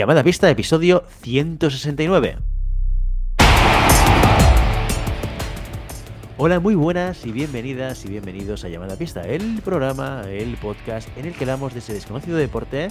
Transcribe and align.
Llamada 0.00 0.24
Pista, 0.24 0.48
episodio 0.48 1.04
169. 1.20 2.38
Hola, 6.38 6.58
muy 6.58 6.74
buenas 6.74 7.26
y 7.26 7.32
bienvenidas 7.32 8.06
y 8.06 8.08
bienvenidos 8.08 8.64
a 8.64 8.70
Llamada 8.70 8.96
Pista, 8.96 9.20
el 9.20 9.60
programa, 9.60 10.22
el 10.26 10.56
podcast 10.56 11.06
en 11.18 11.26
el 11.26 11.34
que 11.34 11.44
hablamos 11.44 11.74
de 11.74 11.80
ese 11.80 11.92
desconocido 11.92 12.38
deporte 12.38 12.88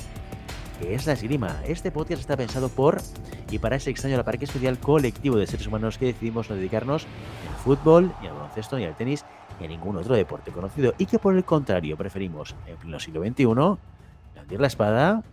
que 0.80 0.94
es 0.94 1.08
la 1.08 1.14
esgrima. 1.14 1.60
Este 1.66 1.90
podcast 1.90 2.22
está 2.22 2.38
pensado 2.38 2.70
por 2.70 3.02
y 3.50 3.57
para 3.57 3.78
ese 3.78 3.89
extraño 3.89 4.23
parque 4.23 4.46
especial 4.46 4.78
colectivo 4.78 5.38
de 5.38 5.48
seres 5.48 5.66
humanos 5.66 5.98
que 5.98 6.05
decidimos 6.05 6.48
no 6.48 6.57
dedicarnos 6.57 7.07
al 7.50 7.55
fútbol, 7.64 8.14
ni 8.21 8.28
al 8.28 8.36
baloncesto, 8.36 8.78
ni 8.78 8.86
al 8.86 8.96
tenis, 8.96 9.26
ni 9.60 9.66
a 9.66 9.70
ningún 9.70 9.98
otro 9.98 10.14
deporte 10.14 10.52
conocido 10.52 10.94
y 11.00 11.07
que 11.07 11.18
por 11.18 11.36
el 11.36 11.44
contrario 11.44 11.98
preferimos 11.98 12.56
en 12.68 12.78
pleno 12.78 13.00
siglo 13.00 13.24
XXI 13.24 13.46
blandir 13.46 14.62
la 14.62 14.68
espada 14.68 15.24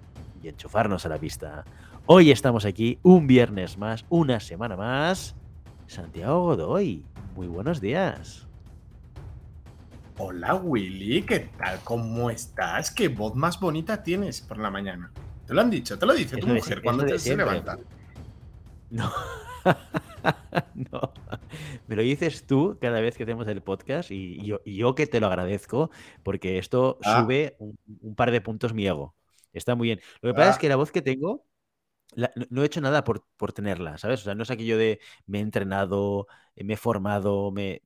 y 0.46 0.48
enchufarnos 0.48 1.04
a 1.04 1.08
la 1.08 1.18
pista. 1.18 1.64
Hoy 2.06 2.30
estamos 2.30 2.64
aquí 2.64 3.00
un 3.02 3.26
viernes 3.26 3.78
más, 3.78 4.04
una 4.08 4.38
semana 4.38 4.76
más. 4.76 5.34
Santiago 5.88 6.44
Godoy, 6.44 7.04
muy 7.34 7.48
buenos 7.48 7.80
días. 7.80 8.46
Hola 10.18 10.54
Willy, 10.54 11.22
¿qué 11.22 11.40
tal? 11.58 11.80
¿Cómo 11.82 12.30
estás? 12.30 12.92
¿Qué 12.92 13.08
voz 13.08 13.34
más 13.34 13.58
bonita 13.58 14.04
tienes 14.04 14.40
por 14.40 14.58
la 14.58 14.70
mañana? 14.70 15.10
Te 15.46 15.52
lo 15.52 15.60
han 15.60 15.70
dicho, 15.70 15.98
te 15.98 16.06
lo 16.06 16.14
dice 16.14 16.36
tu 16.36 16.46
mujer 16.46 16.80
cuando 16.80 17.04
te 17.04 17.18
se 17.18 17.36
levanta. 17.36 17.76
No. 18.90 19.10
no. 20.74 21.12
Me 21.88 21.96
lo 21.96 22.02
dices 22.02 22.46
tú 22.46 22.78
cada 22.80 23.00
vez 23.00 23.16
que 23.16 23.24
hacemos 23.24 23.48
el 23.48 23.62
podcast 23.62 24.12
y 24.12 24.40
yo, 24.64 24.94
que 24.94 25.08
te 25.08 25.18
lo 25.18 25.26
agradezco 25.26 25.90
porque 26.22 26.58
esto 26.58 26.98
ah. 27.04 27.20
sube 27.20 27.56
un, 27.58 28.14
par 28.14 28.30
de 28.30 28.40
puntos 28.40 28.72
mi 28.72 28.86
ego. 28.86 29.16
Está 29.56 29.74
muy 29.74 29.88
bien. 29.88 30.00
Lo 30.20 30.30
que 30.30 30.34
pasa 30.34 30.50
es 30.50 30.56
ah. 30.56 30.60
que 30.60 30.68
la 30.68 30.76
voz 30.76 30.92
que 30.92 31.02
tengo, 31.02 31.46
no, 32.50 32.62
he 32.62 32.66
hecho 32.66 32.80
nada 32.80 33.04
por, 33.04 33.52
tenerla, 33.52 33.98
¿sabes? 33.98 34.20
O 34.20 34.24
sea, 34.24 34.34
no 34.34 34.42
es 34.42 34.50
aquello 34.50 34.78
de 34.78 35.00
me 35.26 35.38
he 35.38 35.42
entrenado, 35.42 36.26
me 36.56 36.74
he 36.74 36.76
formado, 36.76 37.50
me, 37.50 37.82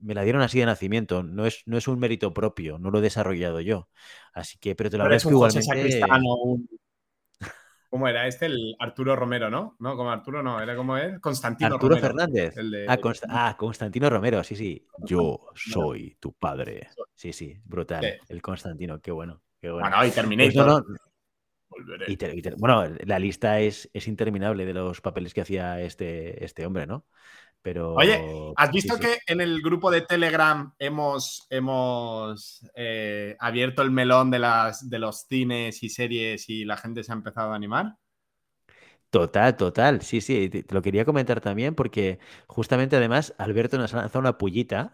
me 0.00 0.14
la 0.14 0.22
dieron 0.22 0.42
así 0.42 0.58
de 0.58 0.66
nacimiento. 0.66 1.22
No 1.22 1.46
es, 1.46 1.62
no 1.66 1.76
es 1.76 1.88
un 1.88 1.98
mérito 1.98 2.32
propio, 2.32 2.78
no 2.78 2.90
lo 2.90 2.98
he 2.98 3.02
desarrollado 3.02 3.60
yo. 3.60 3.88
Así 4.32 4.58
que, 4.58 4.74
pero 4.74 4.90
te 4.90 4.98
lo 4.98 5.04
agradezco 5.04 5.30
igualmente. 5.30 6.00
¿Cómo 7.90 8.08
era 8.08 8.26
este? 8.26 8.46
El 8.46 8.74
Arturo 8.80 9.14
Romero, 9.14 9.50
¿no? 9.50 9.76
No, 9.78 9.96
como 9.96 10.10
Arturo 10.10 10.42
no, 10.42 10.60
era 10.60 10.74
como 10.74 10.96
él, 10.96 11.20
Constantino 11.20 11.74
Arturo 11.74 11.96
Fernández. 11.96 12.52
Ah, 12.88 12.98
ah, 13.28 13.56
Constantino 13.56 14.10
Romero, 14.10 14.42
sí, 14.42 14.56
sí. 14.56 14.84
Yo 14.98 15.38
soy 15.54 16.16
tu 16.18 16.32
padre. 16.32 16.88
Sí, 17.14 17.32
sí, 17.32 17.56
brutal. 17.64 18.18
El 18.28 18.42
Constantino, 18.42 19.00
qué 19.00 19.12
bueno. 19.12 19.43
Bueno, 19.70 20.06
y 20.06 20.10
Terminator. 20.10 20.84
Pues 21.68 22.56
bueno, 22.56 22.84
la 23.04 23.18
lista 23.18 23.58
es, 23.60 23.90
es, 23.92 24.06
interminable 24.06 24.64
de 24.64 24.74
los 24.74 25.00
papeles 25.00 25.34
que 25.34 25.40
hacía 25.40 25.80
este, 25.80 26.44
este 26.44 26.64
hombre, 26.66 26.86
¿no? 26.86 27.04
Pero, 27.62 27.94
Oye, 27.94 28.22
¿has 28.56 28.70
visto 28.70 28.98
que 28.98 29.20
en 29.26 29.40
el 29.40 29.62
grupo 29.62 29.90
de 29.90 30.02
Telegram 30.02 30.74
hemos, 30.78 31.46
hemos 31.48 32.60
eh, 32.74 33.36
abierto 33.40 33.80
el 33.80 33.90
melón 33.90 34.30
de, 34.30 34.38
las, 34.38 34.88
de 34.90 34.98
los 34.98 35.22
cines 35.22 35.82
y 35.82 35.88
series 35.88 36.50
y 36.50 36.66
la 36.66 36.76
gente 36.76 37.02
se 37.02 37.10
ha 37.10 37.14
empezado 37.14 37.52
a 37.52 37.56
animar? 37.56 37.96
Total, 39.08 39.56
total. 39.56 40.02
Sí, 40.02 40.20
sí, 40.20 40.50
te, 40.50 40.66
lo 40.74 40.82
quería 40.82 41.06
comentar 41.06 41.40
también 41.40 41.74
porque 41.74 42.18
justamente 42.48 42.96
además 42.96 43.32
Alberto 43.38 43.78
nos 43.78 43.94
ha 43.94 43.98
lanzado 43.98 44.20
una 44.20 44.36
pullita 44.36 44.92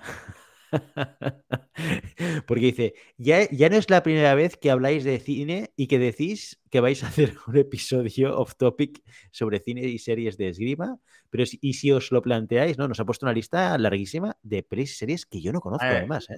Porque 2.46 2.66
dice, 2.66 2.94
ya, 3.16 3.48
ya 3.50 3.68
no 3.68 3.76
es 3.76 3.90
la 3.90 4.02
primera 4.02 4.34
vez 4.34 4.56
que 4.56 4.70
habláis 4.70 5.04
de 5.04 5.18
cine 5.18 5.72
y 5.76 5.86
que 5.86 5.98
decís 5.98 6.60
que 6.70 6.80
vais 6.80 7.02
a 7.02 7.08
hacer 7.08 7.34
un 7.46 7.56
episodio 7.56 8.38
off 8.38 8.54
topic 8.56 9.02
sobre 9.30 9.60
cine 9.60 9.82
y 9.82 9.98
series 9.98 10.36
de 10.36 10.48
esgrima, 10.48 10.98
pero 11.30 11.46
si, 11.46 11.58
y 11.60 11.74
si 11.74 11.92
os 11.92 12.12
lo 12.12 12.22
planteáis, 12.22 12.78
¿no? 12.78 12.88
Nos 12.88 13.00
ha 13.00 13.04
puesto 13.04 13.26
una 13.26 13.32
lista 13.32 13.76
larguísima 13.78 14.36
de 14.42 14.62
pelis 14.62 14.92
y 14.92 14.94
series 14.94 15.26
que 15.26 15.40
yo 15.40 15.52
no 15.52 15.60
conozco 15.60 15.86
eh, 15.86 15.96
además, 15.98 16.28
¿eh? 16.30 16.36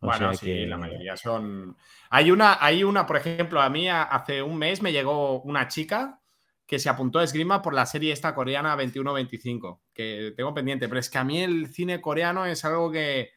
bueno, 0.00 0.32
sí, 0.34 0.66
la 0.66 0.78
mayoría 0.78 1.16
son... 1.16 1.76
Hay 2.10 2.30
una, 2.30 2.58
hay 2.60 2.84
una, 2.84 3.04
por 3.04 3.16
ejemplo, 3.16 3.60
a 3.60 3.68
mí 3.68 3.88
hace 3.88 4.42
un 4.42 4.56
mes 4.56 4.80
me 4.80 4.92
llegó 4.92 5.42
una 5.42 5.66
chica 5.68 6.20
que 6.68 6.78
se 6.78 6.90
apuntó 6.90 7.18
a 7.18 7.24
esgrima 7.24 7.62
por 7.62 7.72
la 7.72 7.86
serie 7.86 8.12
esta 8.12 8.34
coreana 8.34 8.76
21-25, 8.76 9.80
que 9.94 10.34
tengo 10.36 10.52
pendiente, 10.52 10.86
pero 10.86 11.00
es 11.00 11.08
que 11.08 11.16
a 11.16 11.24
mí 11.24 11.40
el 11.42 11.68
cine 11.68 12.00
coreano 12.00 12.44
es 12.44 12.62
algo 12.64 12.92
que 12.92 13.30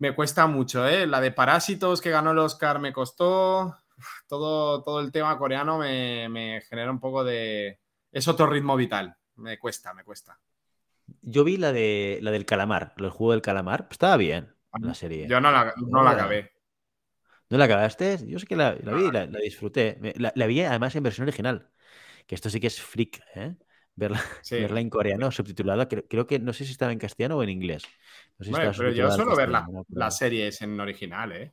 me 0.00 0.14
cuesta 0.14 0.46
mucho, 0.46 0.88
¿eh? 0.88 1.06
La 1.06 1.20
de 1.20 1.30
Parásitos 1.30 2.00
que 2.00 2.10
ganó 2.10 2.32
el 2.32 2.38
Oscar 2.38 2.80
me 2.80 2.92
costó. 2.92 3.76
Todo, 4.26 4.82
todo 4.82 5.00
el 5.00 5.12
tema 5.12 5.36
coreano 5.36 5.76
me, 5.76 6.62
genera 6.68 6.90
un 6.90 6.98
poco 6.98 7.22
de. 7.22 7.78
Es 8.10 8.26
otro 8.26 8.46
ritmo 8.46 8.74
vital. 8.76 9.14
Me 9.36 9.58
cuesta, 9.58 9.92
me 9.92 10.02
cuesta. 10.02 10.40
Yo 11.20 11.44
vi 11.44 11.58
la 11.58 11.72
de 11.72 12.18
la 12.22 12.30
del 12.30 12.46
calamar, 12.46 12.94
el 12.96 13.10
juego 13.10 13.32
del 13.32 13.42
calamar. 13.42 13.88
Estaba 13.90 14.16
bien 14.16 14.54
la 14.80 14.94
serie. 14.94 15.28
Yo 15.28 15.38
no 15.38 15.52
la, 15.52 15.74
no 15.76 16.02
la 16.02 16.12
acabé. 16.12 16.50
¿No 17.50 17.58
la 17.58 17.66
acabaste? 17.66 18.20
Yo 18.26 18.38
sé 18.38 18.46
que 18.46 18.56
la, 18.56 18.72
vi 18.72 19.04
y 19.04 19.10
la, 19.10 19.26
disfruté. 19.26 19.98
La, 20.16 20.46
vi 20.46 20.62
además 20.62 20.96
en 20.96 21.02
versión 21.02 21.28
original. 21.28 21.68
Que 22.26 22.36
esto 22.36 22.48
sí 22.48 22.58
que 22.58 22.68
es 22.68 22.80
freak, 22.80 23.20
¿eh? 23.34 23.54
Verla, 23.96 24.20
verla 24.50 24.80
en 24.80 24.90
coreano, 24.90 25.30
subtitulada. 25.30 25.88
Creo, 25.88 26.26
que 26.26 26.38
no 26.38 26.52
sé 26.52 26.64
si 26.64 26.72
estaba 26.72 26.92
en 26.92 26.98
castellano 26.98 27.36
o 27.36 27.42
en 27.42 27.50
inglés. 27.50 27.84
pero 28.38 28.92
yo 28.92 29.10
suelo 29.10 29.36
ver 29.36 29.50
las 29.88 30.16
series 30.16 30.62
en 30.62 30.78
original, 30.80 31.32
¿eh? 31.32 31.52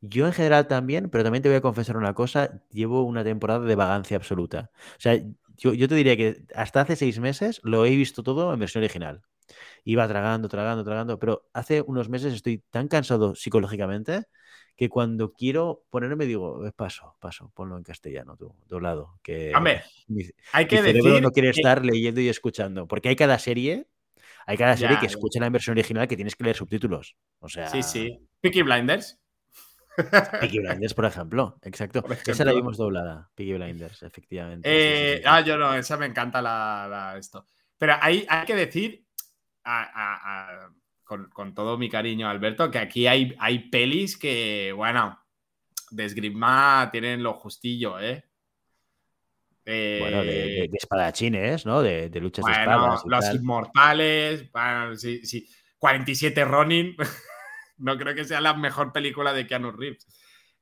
Yo 0.00 0.26
en 0.26 0.32
general 0.32 0.68
también, 0.68 1.10
pero 1.10 1.24
también 1.24 1.42
te 1.42 1.48
voy 1.48 1.56
a 1.56 1.60
confesar 1.60 1.96
una 1.96 2.14
cosa, 2.14 2.62
llevo 2.70 3.02
una 3.02 3.24
temporada 3.24 3.60
de 3.60 3.74
vagancia 3.74 4.16
absoluta. 4.16 4.70
O 4.92 5.00
sea, 5.00 5.16
yo, 5.56 5.72
yo, 5.72 5.88
te 5.88 5.94
diría 5.94 6.16
que 6.16 6.44
hasta 6.54 6.82
hace 6.82 6.96
seis 6.96 7.18
meses 7.18 7.60
lo 7.64 7.84
he 7.84 7.90
visto 7.96 8.22
todo 8.22 8.52
en 8.52 8.60
versión 8.60 8.84
original. 8.84 9.22
Iba 9.84 10.08
tragando, 10.08 10.48
tragando, 10.48 10.84
tragando, 10.84 11.18
pero 11.18 11.48
hace 11.52 11.82
unos 11.82 12.08
meses 12.08 12.34
estoy 12.34 12.62
tan 12.70 12.88
cansado 12.88 13.34
psicológicamente 13.34 14.24
que 14.76 14.90
cuando 14.90 15.32
quiero 15.32 15.84
ponerme 15.90 16.26
digo, 16.26 16.66
eh, 16.66 16.72
paso, 16.72 17.16
paso, 17.18 17.50
ponlo 17.54 17.78
en 17.78 17.82
castellano 17.82 18.36
tú, 18.36 18.54
doblado. 18.66 19.18
Que 19.22 19.52
Hombre, 19.56 19.82
hay 20.52 20.66
que 20.66 20.82
decir 20.82 21.22
no 21.22 21.30
quiere 21.30 21.50
estar 21.50 21.84
leyendo 21.84 22.20
y 22.20 22.28
escuchando, 22.28 22.86
porque 22.86 23.08
hay 23.08 23.16
cada 23.16 23.38
serie, 23.38 23.88
hay 24.44 24.56
cada 24.58 24.76
serie 24.76 24.98
que 25.00 25.06
escucha 25.06 25.40
la 25.40 25.48
versión 25.48 25.76
original 25.76 26.06
que 26.06 26.16
tienes 26.16 26.36
que 26.36 26.44
leer 26.44 26.56
subtítulos. 26.56 27.16
O 27.40 27.48
sea, 27.48 27.68
sí, 27.68 27.82
sí. 27.82 28.20
Peaky 28.40 28.62
Blinders. 28.62 29.18
Peaky 30.40 30.58
Blinders, 30.58 30.92
por 30.92 31.06
ejemplo, 31.06 31.58
exacto. 31.62 32.04
Esa 32.26 32.44
la 32.44 32.52
vimos 32.52 32.76
doblada, 32.76 33.30
Peaky 33.34 33.54
Blinders, 33.54 34.02
efectivamente. 34.02 34.68
Eh, 34.70 35.22
ah, 35.24 35.40
yo 35.40 35.56
no, 35.56 35.74
esa 35.74 35.96
me 35.96 36.04
encanta 36.04 36.42
la, 36.42 37.16
esto. 37.18 37.46
Pero 37.78 37.94
hay, 38.00 38.26
hay 38.28 38.44
que 38.44 38.54
decir, 38.54 39.05
a, 39.66 40.70
con, 41.04 41.54
todo 41.54 41.78
mi 41.78 41.88
cariño, 41.88 42.28
Alberto, 42.28 42.70
que 42.70 42.78
aquí 42.78 43.06
hay, 43.06 43.34
hay 43.38 43.70
pelis 43.70 44.16
que, 44.16 44.72
bueno, 44.74 45.18
de 45.90 46.04
esgrima 46.04 46.88
tienen 46.90 47.22
lo 47.22 47.34
justillo, 47.34 48.00
¿eh? 48.00 48.24
bueno, 49.64 50.22
de, 50.22 50.70
espadachines, 50.72 51.66
¿no? 51.66 51.82
De, 51.82 52.08
luchas 52.20 52.44
de 52.44 52.52
espadas. 52.52 53.02
los 53.04 53.34
inmortales, 53.34 54.50
bueno, 54.52 54.96
sí, 54.96 55.24
sí. 55.24 55.48
47 55.78 56.44
Ronin, 56.44 56.96
no 57.78 57.98
creo 57.98 58.14
que 58.14 58.24
sea 58.24 58.40
la 58.40 58.54
mejor 58.54 58.92
película 58.92 59.32
de 59.32 59.46
Keanu 59.46 59.72
Reeves. 59.72 60.06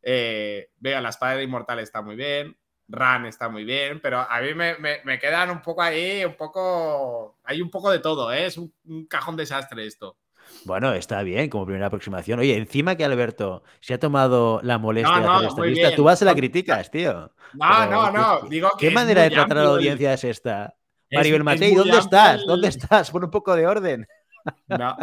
Eh, 0.03 0.71
vea, 0.79 1.01
la 1.01 1.11
espada 1.11 1.37
de 1.37 1.45
inmortal 1.45 1.79
está 1.79 2.03
muy 2.03 2.17
bien, 2.17 2.57
Ran 2.89 3.27
está 3.27 3.49
muy 3.49 3.65
bien, 3.65 4.01
pero 4.01 4.21
a 4.21 4.41
mí 4.41 4.55
me, 4.55 4.77
me, 4.79 5.19
quedan 5.19 5.51
un 5.51 5.63
poco 5.63 5.83
ahí, 5.83 6.25
un 6.25 6.35
poco. 6.35 7.39
Hay 7.45 7.63
un 7.63 7.71
poco 7.71 7.91
de 7.91 7.99
todo, 7.99 8.33
¿eh? 8.33 8.47
Es 8.47 8.59
un, 8.59 8.73
un 8.85 9.07
cajón 9.07 9.37
desastre 9.37 9.87
esto. 9.87 10.17
Bueno, 10.65 10.93
está 10.93 11.23
bien 11.23 11.49
como 11.49 11.67
primera 11.67 11.87
aproximación. 11.87 12.39
Oye, 12.39 12.57
encima 12.57 12.97
que 12.97 13.05
Alberto 13.05 13.63
se 13.81 13.95
ha 13.95 13.99
tomado 13.99 14.61
la 14.63 14.79
molestia 14.79 15.21
de 15.21 15.27
hacer 15.27 15.49
esta 15.49 15.63
lista, 15.65 15.97
tú 15.97 16.05
vas 16.05 16.23
a 16.23 16.25
la 16.25 16.35
críticas, 16.35 16.91
tío. 16.91 17.33
No, 17.55 17.87
no, 17.87 18.11
no. 18.11 18.49
Digo 18.49 18.71
¿Qué 18.79 18.91
manera 18.91 19.23
de 19.23 19.31
tratar 19.31 19.59
a 19.59 19.65
la 19.65 19.71
audiencia 19.71 20.15
es 20.15 20.25
esta? 20.25 20.75
Maribel 21.11 21.45
Matei, 21.45 21.75
¿dónde 21.75 21.99
estás? 21.99 22.45
¿Dónde 22.47 22.69
estás? 22.69 23.11
Pon 23.11 23.25
un 23.25 23.31
poco 23.31 23.55
de 23.55 23.67
orden. 23.67 24.07
No, 24.69 24.97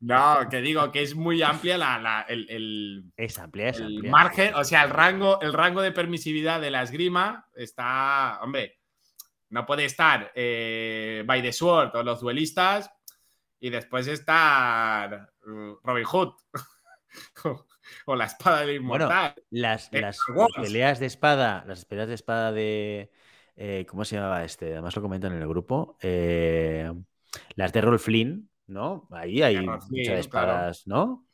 no, 0.00 0.48
que 0.50 0.60
digo 0.60 0.90
que 0.90 1.02
es 1.02 1.14
muy 1.14 1.42
amplia 1.42 1.78
la, 1.78 2.24
el, 2.28 3.12
es 3.16 3.38
amplia, 3.38 3.68
es 3.68 3.80
el 3.80 4.04
margen, 4.04 4.54
o 4.54 4.64
sea, 4.64 4.84
el 4.84 4.90
rango, 4.90 5.40
el 5.40 5.52
rango 5.52 5.82
de 5.82 5.92
permisividad 5.92 6.60
de 6.60 6.70
la 6.70 6.82
esgrima 6.82 7.48
está, 7.54 8.40
hombre, 8.42 8.78
no 9.50 9.66
puede 9.66 9.84
estar 9.84 10.32
eh, 10.34 11.22
by 11.26 11.42
the 11.42 11.52
sword 11.52 11.94
o 11.94 12.02
los 12.02 12.20
duelistas, 12.20 12.90
y 13.60 13.70
después 13.70 14.06
está 14.06 15.30
uh, 15.46 15.76
Robin 15.82 16.04
Hood. 16.04 16.34
o 18.06 18.16
la 18.16 18.26
espada 18.26 18.60
del 18.60 18.76
inmortal. 18.76 19.34
las, 19.50 19.90
eh, 19.92 20.10
peleas 20.56 20.98
de 20.98 21.06
espada, 21.06 21.64
las 21.66 21.84
peleas 21.84 22.08
de 22.08 22.14
espada 22.14 22.52
de. 22.52 23.10
Eh, 23.56 23.86
¿Cómo 23.88 24.04
se 24.04 24.16
llamaba 24.16 24.44
este? 24.44 24.72
Además 24.72 24.94
lo 24.94 25.02
comentan 25.02 25.32
en 25.32 25.42
el 25.42 25.48
grupo. 25.48 25.96
Eh, 26.00 26.92
las 27.56 27.72
de 27.72 27.80
Rolf 27.80 28.04
Flynn, 28.04 28.47
¿no? 28.68 29.08
Ahí 29.10 29.42
hay 29.42 29.66
muchas 29.66 30.20
espadas, 30.20 30.86
¿no? 30.86 31.26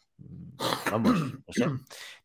Vamos, 0.91 1.19
no 1.47 1.53
sé. 1.53 1.67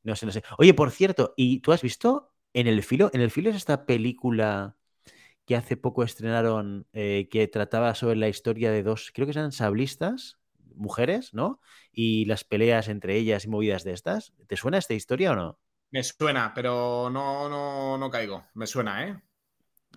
No 0.03 0.15
sé, 0.15 0.25
no 0.25 0.31
sé. 0.31 0.43
Oye, 0.57 0.73
por 0.73 0.91
cierto, 0.91 1.33
¿y 1.35 1.59
tú 1.59 1.71
has 1.71 1.81
visto 1.81 2.31
En 2.53 2.67
el 2.67 2.81
filo, 2.83 3.09
en 3.13 3.21
el 3.21 3.31
filo 3.31 3.49
es 3.49 3.55
esta 3.55 3.85
película 3.85 4.77
que 5.45 5.55
hace 5.55 5.77
poco 5.77 6.03
estrenaron, 6.03 6.87
eh, 6.93 7.27
que 7.29 7.47
trataba 7.47 7.95
sobre 7.95 8.15
la 8.15 8.27
historia 8.27 8.71
de 8.71 8.83
dos, 8.83 9.11
creo 9.13 9.25
que 9.25 9.31
eran 9.31 9.51
sablistas, 9.51 10.39
mujeres, 10.75 11.33
¿no? 11.33 11.59
Y 11.91 12.25
las 12.25 12.43
peleas 12.43 12.87
entre 12.87 13.15
ellas 13.15 13.45
y 13.45 13.49
movidas 13.49 13.83
de 13.83 13.93
estas. 13.93 14.33
¿Te 14.47 14.55
suena 14.55 14.77
esta 14.77 14.93
historia 14.93 15.31
o 15.31 15.35
no? 15.35 15.59
Me 15.91 16.03
suena, 16.03 16.53
pero 16.53 17.09
no, 17.09 17.49
no, 17.49 17.97
no 17.97 18.09
caigo. 18.11 18.45
Me 18.53 18.67
suena, 18.67 19.07
¿eh? 19.07 19.19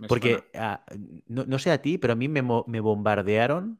Porque 0.09 0.44
ah, 0.55 0.85
no, 1.26 1.59
sé 1.59 1.70
a 1.70 1.82
ti, 1.82 1.99
pero 1.99 2.14
a 2.14 2.17
mí 2.17 2.29
me, 2.29 2.43
me 2.43 2.81
bombardearon 2.81 3.79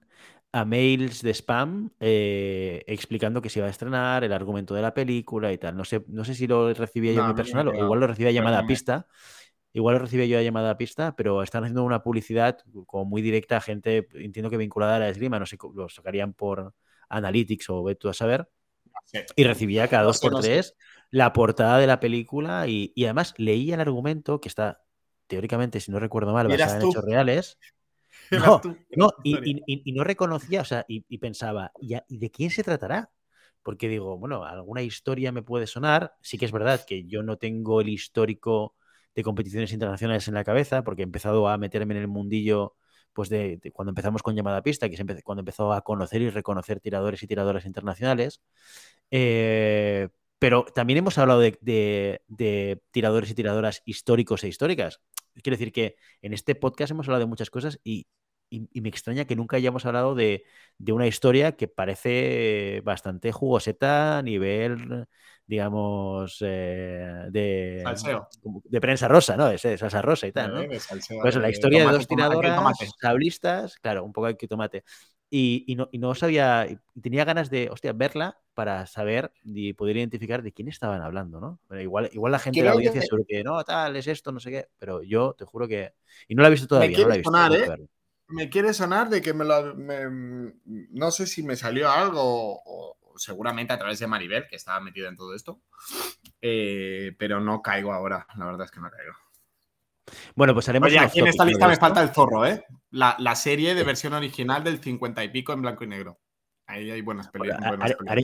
a 0.53 0.67
mails 0.67 1.23
de 1.23 1.33
spam 1.33 1.91
eh, 1.99 2.85
explicando 2.87 3.41
que 3.41 3.49
se 3.49 3.59
iba 3.59 3.67
a 3.67 3.71
estrenar, 3.71 4.23
el 4.23 4.33
argumento 4.33 4.75
de 4.75 4.83
la 4.83 4.93
película 4.93 5.53
y 5.53 5.59
tal. 5.59 5.77
No 5.77 5.85
sé, 5.85 6.05
no 6.09 6.25
sé 6.25 6.35
si 6.35 6.47
lo 6.47 6.73
recibía 6.75 7.15
yo 7.15 7.23
en 7.23 7.29
mi 7.29 7.35
personal 7.35 7.69
o 7.69 7.75
igual 7.75 8.01
lo 8.01 8.07
recibía 8.07 8.31
llamada 8.31 8.59
a 8.59 8.67
pista. 8.67 9.07
Igual 9.73 9.95
lo 9.95 10.01
recibía 10.01 10.27
yo 10.27 10.39
a 10.39 10.43
llamada 10.43 10.71
a 10.71 10.77
pista, 10.77 11.17
pero 11.17 11.43
están 11.43 11.65
haciendo 11.65 11.83
una 11.83 12.03
publicidad 12.03 12.59
como 12.87 13.07
muy 13.07 13.23
directa 13.23 13.57
a 13.57 13.61
gente, 13.63 14.07
entiendo 14.13 14.51
que 14.51 14.59
vinculada 14.59 14.97
a 14.97 14.99
la 14.99 15.09
esgrima, 15.09 15.39
no 15.39 15.47
sé, 15.47 15.57
lo 15.75 15.89
sacarían 15.89 16.35
por 16.35 16.75
Analytics 17.09 17.71
o 17.71 17.83
ve 17.83 17.95
tú 17.95 18.11
a 18.11 18.15
saber. 18.15 18.49
Y 19.35 19.45
recibía 19.45 19.89
cada 19.89 20.03
dos 20.05 20.21
por 20.21 20.41
tres 20.41 20.77
la 21.11 21.33
portada 21.33 21.79
de 21.79 21.87
la 21.87 22.01
película 22.01 22.67
y, 22.67 22.93
además 23.05 23.35
leía 23.39 23.75
el 23.75 23.81
argumento 23.81 24.41
que 24.41 24.49
está, 24.49 24.83
teóricamente, 25.27 25.81
si 25.81 25.91
no 25.91 25.99
recuerdo 25.99 26.35
mal, 26.35 26.49
basado 26.49 26.81
en 26.81 26.89
hechos 26.89 27.05
reales. 27.05 27.59
No, 28.97 29.13
y, 29.23 29.93
no 29.93 30.05
reconocía, 30.05 30.63
o 30.63 30.65
sea, 30.65 30.85
y, 30.89 31.19
pensaba, 31.19 31.73
¿y, 31.81 31.97
de 32.09 32.31
quién 32.31 32.51
se 32.51 32.63
tratará? 32.63 33.11
Porque 33.63 33.89
digo, 33.89 34.19
bueno, 34.19 34.45
alguna 34.45 34.83
historia 34.83 35.33
me 35.33 35.43
puede 35.43 35.67
sonar. 35.67 36.15
Sí 36.21 36.39
que 36.39 36.47
es 36.47 36.53
verdad 36.53 36.85
que 36.87 37.05
yo 37.05 37.23
no 37.23 37.37
tengo 37.39 37.81
el 37.81 37.89
histórico 37.89 38.75
de 39.15 39.23
competiciones 39.23 39.73
internacionales 39.73 40.27
en 40.29 40.35
la 40.35 40.45
cabeza, 40.45 40.83
porque 40.83 41.03
he 41.03 41.05
empezado 41.05 41.49
a 41.49 41.59
meterme 41.59 41.95
en 41.95 42.01
el 42.01 42.09
mundillo 42.09 42.75
pues 43.13 43.29
de, 43.29 43.61
cuando 43.73 43.91
empezamos 43.91 44.23
con 44.23 44.35
llamada 44.35 44.63
pista, 44.63 44.89
que 44.89 44.95
es 44.95 45.23
cuando 45.23 45.41
empezó 45.41 45.73
a 45.73 45.83
conocer 45.83 46.23
y 46.23 46.31
reconocer 46.31 46.81
tiradores 46.81 47.23
y 47.23 47.27
tiradoras 47.27 47.67
internacionales. 47.67 48.41
Eh, 49.11 50.09
pero 50.39 50.65
también 50.65 50.99
hemos 50.99 51.19
hablado 51.19 51.41
de, 51.41 52.21
tiradores 52.91 53.31
y 53.31 53.35
tiradoras 53.35 53.83
históricos 53.85 54.43
e 54.43 54.49
históricas. 54.49 55.01
Quiero 55.35 55.57
decir 55.57 55.73
que 55.73 55.97
en 56.21 56.33
este 56.33 56.55
podcast 56.55 56.91
hemos 56.91 57.07
hablado 57.07 57.21
de 57.21 57.29
muchas 57.29 57.51
cosas 57.51 57.79
y, 57.85 58.07
me 58.53 58.89
extraña 58.89 59.25
que 59.25 59.37
nunca 59.37 59.57
hayamos 59.57 59.87
hablado 59.87 60.15
de, 60.15 60.45
de, 60.79 60.93
una 60.93 61.07
historia 61.07 61.53
que 61.53 61.69
parece 61.69 62.81
bastante 62.85 63.33
jugoseta 63.33 64.19
a 64.19 64.23
nivel 64.23 65.07
digamos, 65.47 66.39
eh, 66.41 67.27
de, 67.31 67.85
de 68.65 68.81
prensa 68.81 69.09
rosa, 69.09 69.37
¿no? 69.37 69.51
Es, 69.51 69.61
salsa 69.61 70.01
rosa 70.01 70.27
y 70.27 70.33
tal, 70.33 70.55
¿no? 70.55 70.63
pues 71.21 71.37
la 71.37 71.51
historia 71.51 71.85
de, 71.85 71.93
dos 71.93 72.07
tiradoras 72.07 72.79
sablistas, 73.01 73.77
claro, 73.77 74.05
un 74.05 74.13
poco 74.13 74.29
de 74.29 74.35
tomate. 74.35 74.85
Y, 75.29 75.65
y, 75.67 75.77
no, 75.77 75.89
y 75.91 75.99
no 75.99 76.15
sabía, 76.15 76.67
tenía 77.03 77.25
ganas 77.25 77.49
de, 77.49 77.71
hostia, 77.71 77.93
verla 77.93 78.39
para 78.53 78.87
saber 78.87 79.33
y 79.45 79.73
poder 79.73 79.97
identificar 79.97 80.43
de 80.43 80.53
quién 80.53 80.69
estaban 80.69 81.01
hablando, 81.01 81.41
¿no? 81.41 81.81
igual, 81.81 82.11
igual 82.13 82.33
la 82.33 82.39
gente 82.39 82.61
de 82.61 82.67
la 82.67 82.73
audiencia 82.73 83.01
que... 83.01 83.07
seguro 83.07 83.25
que 83.27 83.43
no, 83.43 83.65
tal, 83.65 83.97
es 83.97 84.07
esto, 84.07 84.31
no 84.31 84.41
sé 84.41 84.51
qué, 84.51 84.69
pero 84.79 85.03
yo 85.03 85.35
te 85.37 85.47
juro 85.47 85.67
que... 85.67 85.95
Y 86.29 86.35
no 86.35 86.43
la 86.43 86.49
he 86.49 86.51
visto 86.51 86.67
todavía, 86.67 86.99
no 86.99 87.09
la 87.09 87.15
he 87.15 87.19
visto. 87.19 87.31
Sonar, 87.31 87.53
¿eh? 87.55 87.89
Me 88.33 88.49
quiere 88.49 88.73
sonar 88.75 89.09
de 89.09 89.21
que 89.23 89.35
me 89.35 89.45
lo... 89.45 89.75
no 89.75 91.11
sé 91.11 91.27
si 91.27 91.43
me 91.43 91.57
salió 91.57 91.91
algo 91.91 92.63
o, 92.65 92.97
seguramente 93.17 93.73
a 93.73 93.79
través 93.79 93.99
de 93.99 94.07
Maribel, 94.07 94.47
que 94.49 94.57
estaba 94.57 94.81
metida 94.81 95.09
en 95.09 95.17
todo 95.17 95.35
esto. 95.35 95.61
Eh, 96.41 97.15
pero 97.19 97.41
no 97.41 97.63
caigo 97.63 97.93
ahora, 97.93 98.27
la 98.37 98.47
verdad 98.47 98.65
es 98.65 98.71
que 98.71 98.81
no 98.81 98.91
caigo. 98.91 99.13
Bueno, 100.35 100.55
pues 100.55 100.69
haremos. 100.69 100.89
Oye, 100.89 100.99
aquí 100.99 101.21
en 101.21 101.29
esta 101.29 101.45
lista 101.45 101.69
me 101.69 101.77
falta 101.77 102.03
el 102.03 102.11
zorro, 102.11 102.47
¿eh? 102.47 102.65
La, 102.91 103.35
serie 103.37 103.75
de 103.75 103.85
versión 103.85 104.13
original 104.13 104.65
del 104.65 104.79
50 104.81 105.25
y 105.25 105.29
pico 105.29 105.53
en 105.53 105.63
blanco 105.63 105.85
y 105.85 105.87
negro. 105.87 106.21
Ahí 106.67 106.91
hay 106.91 107.01
buenas 107.03 107.29
películas. 107.29 107.61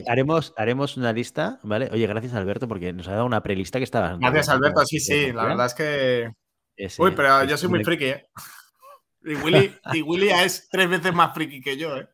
haremos, 0.07 0.53
haremos 0.57 0.97
una 0.97 1.13
lista, 1.13 1.59
¿vale? 1.63 1.89
Oye, 1.91 2.07
gracias 2.07 2.33
Alberto, 2.33 2.67
porque 2.67 2.93
nos 2.93 3.07
ha 3.07 3.11
dado 3.11 3.25
una 3.25 3.43
prelista 3.43 3.79
que 3.79 3.83
estaba. 3.83 4.17
Gracias 4.17 4.49
Alberto, 4.49 4.85
sí, 4.85 4.99
sí, 4.99 5.31
la 5.31 5.45
verdad 5.45 5.65
es 5.67 5.73
que. 5.73 6.31
Uy, 6.97 7.11
pero 7.15 7.43
yo 7.43 7.57
soy 7.57 7.69
muy 7.69 7.83
friki, 7.83 8.05
¿eh? 8.05 8.29
Y 9.23 9.35
Willy, 9.35 9.75
y 9.93 10.01
Willy 10.01 10.29
es 10.29 10.67
tres 10.69 10.89
veces 10.89 11.13
más 11.13 11.33
friki 11.33 11.61
que 11.61 11.77
yo, 11.77 11.95
¿eh? 11.97 12.07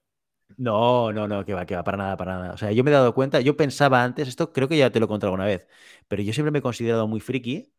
No, 0.57 1.11
no, 1.11 1.27
no, 1.27 1.43
que 1.43 1.53
va, 1.53 1.65
que 1.65 1.75
va, 1.75 1.83
para 1.83 1.97
nada, 1.97 2.15
para 2.17 2.37
nada. 2.37 2.53
O 2.53 2.57
sea, 2.57 2.71
yo 2.71 2.83
me 2.83 2.91
he 2.91 2.93
dado 2.93 3.13
cuenta, 3.13 3.41
yo 3.41 3.57
pensaba 3.57 4.03
antes, 4.03 4.27
esto 4.27 4.53
creo 4.53 4.69
que 4.69 4.77
ya 4.77 4.89
te 4.91 4.99
lo 4.99 5.05
he 5.05 5.09
contado 5.09 5.29
alguna 5.33 5.45
vez, 5.45 5.67
pero 6.07 6.21
yo 6.23 6.31
siempre 6.33 6.51
me 6.51 6.59
he 6.59 6.61
considerado 6.61 7.07
muy 7.07 7.19
friki 7.19 7.73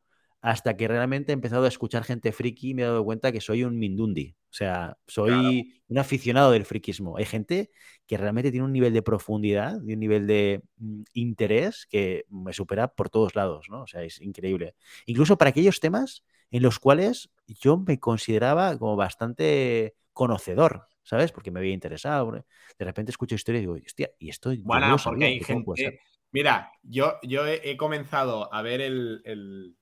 hasta 0.46 0.76
que 0.76 0.86
realmente 0.86 1.32
he 1.32 1.34
empezado 1.34 1.64
a 1.64 1.68
escuchar 1.68 2.04
gente 2.04 2.30
friki 2.30 2.70
y 2.70 2.74
me 2.74 2.82
he 2.82 2.84
dado 2.84 3.04
cuenta 3.04 3.32
que 3.32 3.40
soy 3.40 3.64
un 3.64 3.80
mindundi. 3.80 4.36
O 4.48 4.54
sea, 4.54 4.96
soy 5.08 5.74
un 5.88 5.98
aficionado 5.98 6.52
del 6.52 6.64
frikismo. 6.64 7.16
Hay 7.16 7.24
gente 7.24 7.68
que 8.06 8.16
realmente 8.16 8.52
tiene 8.52 8.64
un 8.64 8.72
nivel 8.72 8.92
de 8.92 9.02
profundidad 9.02 9.80
y 9.84 9.94
un 9.94 9.98
nivel 9.98 10.28
de 10.28 10.62
mm, 10.76 11.02
interés 11.14 11.84
que 11.90 12.26
me 12.30 12.52
supera 12.52 12.86
por 12.86 13.10
todos 13.10 13.34
lados, 13.34 13.66
¿no? 13.68 13.82
O 13.82 13.86
sea, 13.88 14.04
es 14.04 14.20
increíble. 14.20 14.76
Incluso 15.06 15.36
para 15.36 15.48
aquellos 15.50 15.80
temas 15.80 16.22
en 16.52 16.62
los 16.62 16.78
cuales 16.78 17.28
yo 17.48 17.78
me 17.78 17.98
consideraba 17.98 18.78
como 18.78 18.94
bastante 18.94 19.96
conocedor. 20.12 20.86
¿sabes? 21.02 21.32
Porque 21.32 21.50
me 21.50 21.58
había 21.58 21.72
interesado. 21.72 22.30
De 22.78 22.84
repente 22.84 23.10
escucho 23.10 23.34
historia 23.34 23.58
y 23.58 23.62
digo, 23.62 23.76
hostia, 23.84 24.10
y 24.20 24.28
esto. 24.28 24.52
Bueno, 24.60 24.96
porque 25.02 25.24
hay 25.24 25.40
gente. 25.40 26.00
Mira, 26.32 26.70
yo, 26.82 27.14
yo 27.22 27.46
he, 27.46 27.76
comenzado 27.76 28.52
a 28.52 28.60
ver 28.60 28.80
el, 28.80 29.74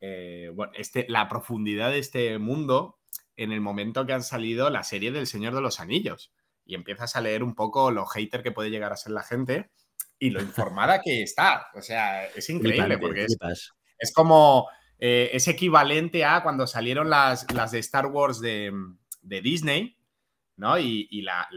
eh, 0.00 0.50
bueno, 0.54 0.72
este, 0.76 1.06
la 1.08 1.28
profundidad 1.28 1.90
de 1.90 1.98
este 1.98 2.38
mundo 2.38 2.98
en 3.36 3.52
el 3.52 3.60
momento 3.60 4.06
que 4.06 4.12
han 4.12 4.22
salido 4.22 4.70
la 4.70 4.82
serie 4.82 5.12
del 5.12 5.26
Señor 5.26 5.54
de 5.54 5.60
los 5.60 5.80
Anillos. 5.80 6.32
Y 6.64 6.74
empiezas 6.74 7.16
a 7.16 7.20
leer 7.20 7.42
un 7.42 7.54
poco 7.54 7.90
lo 7.90 8.06
hater 8.06 8.42
que 8.42 8.52
puede 8.52 8.70
llegar 8.70 8.92
a 8.92 8.96
ser 8.96 9.12
la 9.12 9.22
gente 9.22 9.70
y 10.18 10.30
lo 10.30 10.40
informada 10.40 11.00
que 11.00 11.22
está. 11.22 11.68
O 11.74 11.82
sea, 11.82 12.26
es 12.26 12.48
increíble 12.50 12.98
porque 12.98 13.24
es, 13.24 13.36
es, 13.98 14.12
como. 14.12 14.68
Eh, 14.98 15.30
es 15.32 15.48
equivalente 15.48 16.24
a 16.24 16.42
cuando 16.42 16.66
salieron 16.66 17.08
las, 17.08 17.50
las 17.54 17.70
de 17.70 17.78
Star 17.78 18.06
Wars 18.06 18.40
de, 18.40 18.70
de 19.22 19.40
Disney, 19.40 19.96
¿no? 20.56 20.78
Y, 20.78 21.22
la, 21.22 21.48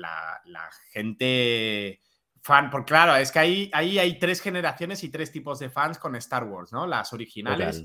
gente 0.91 1.99
fan, 2.41 2.69
porque 2.69 2.87
claro, 2.87 3.15
es 3.15 3.31
que 3.31 3.39
ahí, 3.39 3.71
ahí 3.73 3.99
hay 3.99 4.17
tres 4.17 4.41
generaciones 4.41 5.03
y 5.03 5.09
tres 5.09 5.31
tipos 5.31 5.59
de 5.59 5.69
fans 5.69 5.97
con 5.97 6.15
Star 6.15 6.45
Wars, 6.45 6.71
¿no? 6.71 6.87
Las 6.87 7.11
originales 7.11 7.83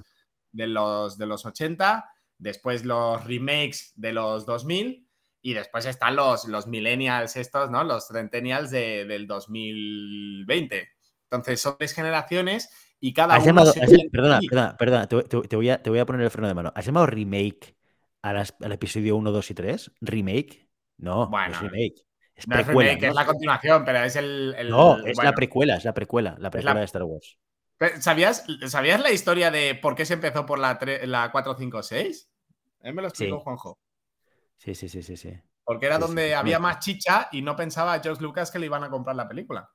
de 0.53 0.67
los, 0.67 1.19
de 1.19 1.27
los 1.27 1.45
80, 1.47 2.11
después 2.39 2.85
los 2.85 3.25
remakes 3.25 3.93
de 3.97 4.13
los 4.13 4.47
2000 4.47 5.09
y 5.43 5.55
después 5.55 5.87
están 5.87 6.17
los, 6.17 6.47
los 6.47 6.67
millennials 6.67 7.37
estos, 7.37 7.71
¿no? 7.71 7.85
Los 7.85 8.09
centennials 8.09 8.71
del 8.71 9.27
2020. 9.27 10.89
Entonces 11.25 11.61
son 11.61 11.77
tres 11.79 11.95
generaciones 11.95 12.71
y 13.01 13.13
cada 13.13 13.39
uno... 13.39 13.65
perdona, 14.11 14.41
perdona, 14.41 14.77
perdona, 14.77 15.09
te, 15.09 15.57
voy 15.57 15.71
a, 15.71 15.83
te 15.83 15.91
voy 15.91 15.99
a 15.99 16.07
poner 16.07 16.23
el 16.23 16.31
freno 16.31 16.49
de 16.49 16.55
mano. 16.55 16.73
¿Has 16.75 16.87
llamado 16.87 17.07
remake 17.07 17.77
al 18.23 18.73
episodio 18.73 19.17
1, 19.17 19.31
2 19.31 19.51
y 19.51 19.55
3? 19.55 19.93
¿Remake? 20.01 20.69
No, 20.99 21.29
bueno, 21.29 21.55
es 21.55 21.61
remake. 21.61 22.05
Es 22.35 22.47
precuela, 22.47 22.93
es, 22.93 23.15
la 23.15 23.27
continuación, 23.27 23.85
pero 23.85 23.99
es 24.05 24.15
el. 24.15 24.55
no, 24.71 25.05
es 25.05 25.19
la 25.19 25.33
precuela, 25.33 25.77
es 25.77 25.85
la 25.85 25.93
precuela, 25.93 26.37
la 26.39 26.51
precuela 26.51 26.79
de 26.79 26.85
Star 26.85 27.03
Wars. 27.03 27.37
¿Sabías, 28.01 28.45
¿Sabías 28.67 29.01
la 29.01 29.13
historia 29.13 29.51
de 29.51 29.75
por 29.75 29.95
qué 29.95 30.05
se 30.05 30.15
empezó 30.15 30.45
por 30.45 30.59
la, 30.59 30.79
la 31.05 31.31
456? 31.31 32.29
Él 32.81 32.95
me 32.95 33.03
lo 33.03 33.09
explicó 33.09 33.41
Juanjo. 33.41 33.79
Sí, 34.57 34.75
sí, 34.75 34.89
sí, 34.89 35.03
sí, 35.03 35.17
sí. 35.17 35.33
Porque 35.65 35.87
era 35.87 35.99
donde 35.99 36.35
había 36.35 36.59
más 36.59 36.81
chicha 36.81 37.29
y 37.31 37.43
no 37.43 37.55
pensaba 37.55 38.01
George 38.01 38.23
Lucas 38.23 38.51
que 38.51 38.59
le 38.59 38.67
iban 38.67 38.83
a 38.85 38.91
comprar 38.91 39.15
la 39.15 39.29
película. 39.29 39.71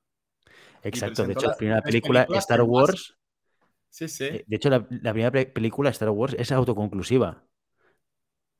Exacto, 0.81 1.25
de 1.25 1.33
hecho, 1.33 1.47
la 1.47 1.55
primera 1.55 1.81
película, 1.81 2.27
Star 2.33 2.61
Wars. 2.63 3.17
Sí, 3.89 4.07
sí. 4.09 4.25
Eh, 4.25 4.43
de 4.45 4.55
hecho, 4.55 4.69
la, 4.69 4.85
primera 4.87 5.31
película, 5.31 5.91
Star 5.91 6.09
Wars, 6.09 6.35
es 6.37 6.51
autoconclusiva. 6.51 7.45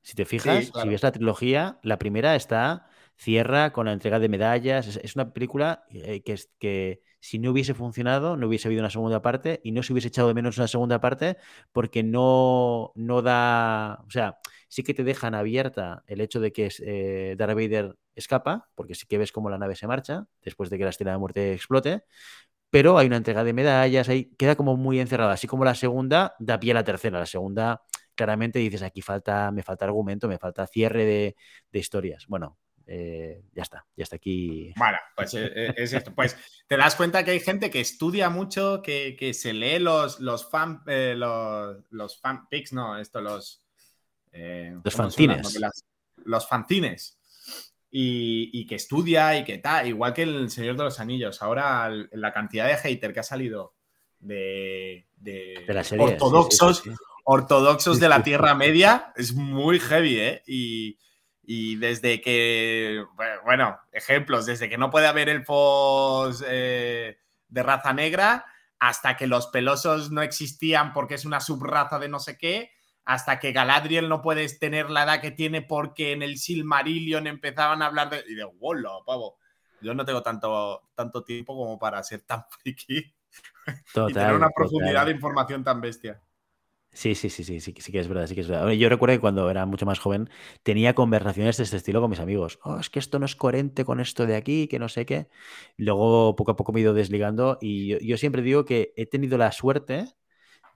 Si 0.01 0.15
te 0.15 0.25
fijas, 0.25 0.71
si 0.73 0.87
ves 0.87 1.03
la 1.03 1.11
trilogía, 1.11 1.79
la 1.81 1.97
primera 1.97 2.35
está, 2.35 2.87
cierra 3.15 3.71
con 3.73 3.85
la 3.85 3.93
entrega 3.93 4.19
de 4.19 4.29
medallas. 4.29 4.97
Es, 4.97 5.15
una 5.15 5.33
película 5.33 5.85
eh, 5.91 6.21
que, 6.23 6.37
que 6.59 7.01
si 7.19 7.39
no 7.39 7.51
hubiese 7.51 7.73
funcionado, 7.73 8.37
no 8.37 8.47
hubiese 8.47 8.67
habido 8.67 8.81
una 8.81 8.89
segunda 8.89 9.21
parte 9.21 9.61
y 9.63 9.71
no 9.71 9.83
se 9.83 9.93
hubiese 9.93 10.09
echado 10.09 10.27
de 10.27 10.33
menos 10.33 10.57
una 10.57 10.67
segunda 10.67 10.99
parte 10.99 11.37
porque 11.71 12.03
no, 12.03 12.91
no 12.95 13.21
da. 13.21 14.03
O 14.07 14.11
sea, 14.11 14.37
sí 14.67 14.83
que 14.83 14.93
te 14.93 15.03
dejan 15.03 15.35
abierta 15.35 16.03
el 16.07 16.21
hecho 16.21 16.39
de 16.39 16.51
que 16.51 16.69
eh, 16.79 17.35
Darth 17.37 17.55
Vader 17.55 17.95
escapa, 18.15 18.69
porque 18.75 18.95
sí 18.95 19.05
que 19.07 19.17
ves 19.17 19.31
cómo 19.31 19.49
la 19.49 19.57
nave 19.57 19.75
se 19.75 19.87
marcha 19.87 20.27
después 20.41 20.69
de 20.69 20.77
que 20.77 20.83
la 20.83 20.89
estrella 20.89 21.13
de 21.13 21.17
muerte 21.17 21.53
explote. 21.53 22.03
Pero 22.69 22.97
hay 22.97 23.07
una 23.07 23.17
entrega 23.17 23.43
de 23.43 23.53
medallas, 23.53 24.09
ahí 24.09 24.33
queda 24.37 24.55
como 24.55 24.75
muy 24.77 24.99
encerrada. 24.99 25.33
Así 25.33 25.47
como 25.47 25.63
la 25.63 25.75
segunda 25.75 26.35
da 26.39 26.59
pie 26.59 26.71
a 26.71 26.75
la 26.75 26.83
tercera. 26.83 27.19
La 27.19 27.25
segunda 27.27 27.83
claramente 28.15 28.59
dices, 28.59 28.81
aquí 28.81 29.01
falta, 29.01 29.51
me 29.51 29.63
falta 29.63 29.85
argumento, 29.85 30.27
me 30.27 30.39
falta 30.39 30.65
cierre 30.67 31.05
de, 31.05 31.35
historias. 31.71 32.25
Bueno, 32.27 32.57
eh, 32.85 33.43
ya 33.53 33.63
está, 33.63 33.85
ya 33.95 34.03
está 34.03 34.17
aquí. 34.17 34.73
Bueno, 34.75 34.97
pues 35.15 35.33
eh, 35.35 35.51
eh, 35.55 35.73
es, 35.77 35.93
esto. 35.93 36.11
Pues 36.15 36.35
te 36.67 36.77
das 36.77 36.95
cuenta 36.95 37.23
que 37.23 37.31
hay 37.31 37.39
gente 37.39 37.69
que 37.69 37.79
estudia 37.79 38.29
mucho, 38.29 38.81
que, 38.81 39.31
se 39.33 39.53
lee 39.53 39.79
los, 39.79 40.19
los 40.19 40.49
fan, 40.49 40.81
los, 40.85 41.77
los 41.89 42.19
fanpics, 42.19 42.73
no, 42.73 42.97
esto, 42.97 43.21
los. 43.21 43.61
los 44.31 44.93
fanzines. 44.93 45.59
Los 46.25 46.47
fanzines. 46.47 47.17
Y, 47.95 48.65
que 48.65 48.75
estudia 48.75 49.37
y 49.37 49.43
que 49.43 49.59
tal, 49.59 49.87
igual 49.87 50.13
que 50.13 50.23
el 50.23 50.49
Señor 50.49 50.75
de 50.75 50.83
los 50.83 50.99
Anillos. 50.99 51.41
Ahora 51.41 51.89
la 52.11 52.33
cantidad 52.33 52.67
de 52.67 52.77
hater 52.77 53.13
que 53.13 53.19
ha 53.19 53.23
salido 53.23 53.75
de, 54.19 55.05
ortodoxos, 55.97 56.83
ortodoxos 57.23 57.99
de 57.99 58.09
la 58.09 58.23
Tierra 58.23 58.55
Media 58.55 59.13
es 59.15 59.33
muy 59.33 59.79
heavy, 59.79 60.19
¿eh? 60.19 60.43
Y, 60.47 60.97
y 61.45 61.75
desde 61.75 62.21
que, 62.21 63.05
bueno, 63.43 63.77
ejemplos, 63.91 64.45
desde 64.45 64.69
que 64.69 64.77
no 64.77 64.89
puede 64.89 65.07
haber 65.07 65.27
elfos 65.27 66.43
eh, 66.47 67.17
de 67.49 67.63
raza 67.63 67.93
negra 67.93 68.45
hasta 68.79 69.17
que 69.17 69.27
los 69.27 69.47
pelosos 69.47 70.11
no 70.11 70.21
existían 70.21 70.93
porque 70.93 71.15
es 71.15 71.25
una 71.25 71.41
subraza 71.41 71.99
de 71.99 72.09
no 72.09 72.19
sé 72.19 72.37
qué, 72.37 72.71
hasta 73.05 73.39
que 73.39 73.51
Galadriel 73.51 74.07
no 74.07 74.21
puedes 74.21 74.59
tener 74.59 74.89
la 74.89 75.03
edad 75.03 75.21
que 75.21 75.31
tiene 75.31 75.61
porque 75.61 76.13
en 76.13 76.21
el 76.21 76.37
Silmarillion 76.37 77.27
empezaban 77.27 77.81
a 77.81 77.87
hablar 77.87 78.09
de... 78.09 78.23
Y 78.27 78.35
de, 78.35 78.45
wow, 78.45 79.03
pavo, 79.05 79.37
yo 79.81 79.93
no 79.93 80.05
tengo 80.05 80.23
tanto, 80.23 80.89
tanto 80.95 81.23
tiempo 81.23 81.55
como 81.55 81.77
para 81.77 82.01
ser 82.03 82.21
tan 82.21 82.45
friki 82.49 83.13
y 84.07 84.13
tener 84.13 84.33
una 84.33 84.49
profundidad 84.49 85.05
de 85.05 85.11
información 85.11 85.63
tan 85.63 85.81
bestia. 85.81 86.21
Sí, 86.95 87.15
sí, 87.15 87.29
sí, 87.31 87.43
sí, 87.43 87.59
sí, 87.59 87.73
sí 87.75 87.91
que 87.91 87.99
es 87.99 88.07
verdad, 88.07 88.27
sí 88.27 88.35
que 88.35 88.41
es 88.41 88.47
verdad. 88.47 88.69
Yo 88.71 88.87
recuerdo 88.87 89.15
que 89.15 89.19
cuando 89.19 89.49
era 89.49 89.65
mucho 89.65 89.85
más 89.85 89.97
joven 89.97 90.29
tenía 90.61 90.93
conversaciones 90.93 91.57
de 91.57 91.63
este 91.63 91.77
estilo 91.77 92.01
con 92.01 92.09
mis 92.11 92.19
amigos. 92.19 92.59
Oh, 92.63 92.77
es 92.79 92.89
que 92.91 92.99
esto 92.99 93.17
no 93.17 93.25
es 93.25 93.35
coherente 93.35 93.83
con 93.83 93.99
esto 93.99 94.27
de 94.27 94.35
aquí, 94.35 94.67
que 94.67 94.77
no 94.77 94.87
sé 94.89 95.05
qué. 95.05 95.27
Luego 95.77 96.35
poco 96.35 96.51
a 96.51 96.55
poco 96.55 96.71
me 96.71 96.79
he 96.79 96.83
ido 96.83 96.93
desligando 96.93 97.57
y 97.61 98.05
yo, 98.07 98.17
siempre 98.17 98.43
digo 98.43 98.63
que 98.65 98.93
he 98.95 99.07
tenido 99.07 99.39
la 99.39 99.51
suerte 99.51 100.05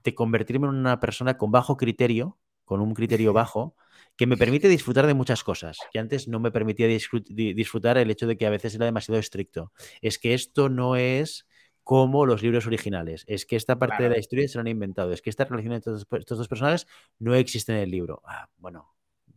de 0.04 0.14
convertirme 0.14 0.68
en 0.68 0.74
una 0.76 1.00
persona 1.00 1.38
con 1.38 1.52
bajo 1.52 1.76
criterio, 1.76 2.38
con 2.64 2.80
un 2.82 2.94
criterio 2.94 3.32
bajo, 3.34 3.76
que 4.16 4.26
me 4.28 4.36
permite 4.38 4.68
disfrutar 4.68 5.06
de 5.08 5.14
muchas 5.14 5.44
cosas, 5.44 5.78
que 5.92 5.98
antes 6.00 6.28
no 6.28 6.40
me 6.40 6.52
permitía 6.52 6.88
disfrutar 6.88 7.98
el 7.98 8.10
hecho 8.12 8.28
de 8.28 8.38
que 8.38 8.46
a 8.46 8.50
veces 8.50 8.76
era 8.76 8.86
demasiado 8.86 9.20
estricto. 9.20 9.72
Es 10.02 10.18
que 10.20 10.34
esto 10.34 10.68
no 10.70 10.96
es 10.96 11.47
como 11.88 12.26
los 12.26 12.42
libros 12.42 12.66
originales. 12.66 13.24
Es 13.26 13.46
que 13.46 13.56
esta 13.56 13.78
parte 13.78 14.02
de 14.02 14.10
la 14.10 14.18
historia 14.18 14.46
se 14.46 14.58
lo 14.58 14.60
han 14.60 14.66
inventado. 14.66 15.10
Es 15.10 15.22
que 15.22 15.30
esta 15.30 15.46
relación 15.46 15.72
entre 15.72 15.94
estos, 15.94 16.36
dos 16.36 16.46
personajes 16.46 16.86
no 17.18 17.34
existe 17.34 17.72
en 17.72 17.78
el 17.78 17.90
libro. 17.90 18.20
Ah, 18.26 18.46
bueno, 18.58 18.94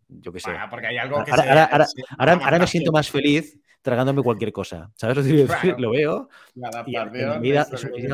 yo 0.10 0.34
qué 0.34 0.42
sé. 0.42 0.52
porque 0.70 0.88
hay 0.88 0.98
algo 0.98 1.24
que 1.24 1.32
ahora, 1.32 1.70
ahora, 2.18 2.60
me 2.60 2.68
siento 2.68 2.92
más 2.92 3.10
feliz 3.10 3.58
tragándome 3.82 4.22
cualquier 4.22 4.52
cosa. 4.52 4.92
¿Sabes 4.96 5.18
lo 5.80 5.92
veo. 5.92 6.30
y 6.86 6.96
en 6.96 7.42
mi 7.42 7.52
vida, 7.52 7.66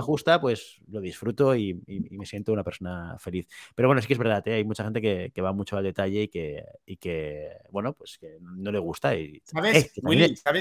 justa, 0.02 0.40
pues 0.40 0.80
lo 0.90 1.02
disfruto 1.02 1.56
y, 1.56 1.82
me 2.12 2.26
siento 2.26 2.54
una 2.54 2.64
persona 2.64 3.18
feliz. 3.20 3.48
Pero 3.76 3.88
bueno, 3.88 4.02
sí 4.02 4.08
que 4.08 4.14
es 4.14 4.20
verdad, 4.20 4.48
¿eh? 4.48 4.56
hay 4.56 4.64
mucha 4.64 4.84
gente 4.84 5.02
que, 5.02 5.42
va 5.42 5.54
mucho 5.54 5.78
al 5.78 5.84
detalle 5.84 6.24
y 6.24 6.28
que, 6.28 6.64
y 6.86 6.98
que, 6.98 7.52
bueno, 7.72 7.94
pues 7.94 8.18
que 8.18 8.38
no 8.42 8.72
le 8.72 8.80
gusta. 8.80 9.16
Y, 9.16 9.42
¿Sabes, 9.46 9.86
eh, 9.86 9.92
que, 9.94 10.02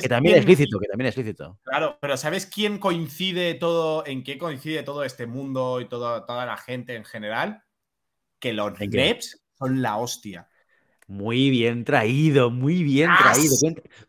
también, 0.09 0.39
es 0.39 0.47
lícito, 0.47 0.79
que 0.79 0.87
también 0.87 1.09
es 1.09 1.17
lícito. 1.17 1.59
Claro, 1.63 1.99
pero 2.01 2.17
¿sabes 2.17 2.47
quién 2.47 2.79
coincide 2.79 3.55
todo, 3.55 4.05
en 4.07 4.23
qué 4.23 4.39
coincide 4.39 4.83
todo 4.83 5.05
este 5.05 5.27
mundo 5.27 5.81
y 5.81 5.89
toda 5.89 6.47
la 6.47 6.57
gente 6.57 6.95
en 6.95 7.05
general? 7.05 7.63
Que 8.39 8.53
los 8.53 8.79
NEPs 8.79 9.43
son 9.59 9.81
la 9.81 9.97
hostia. 9.97 10.49
Muy 11.09 11.51
bien 11.51 11.85
traído, 11.85 12.51
muy 12.51 12.83
bien 12.83 13.11
traído. 13.17 13.55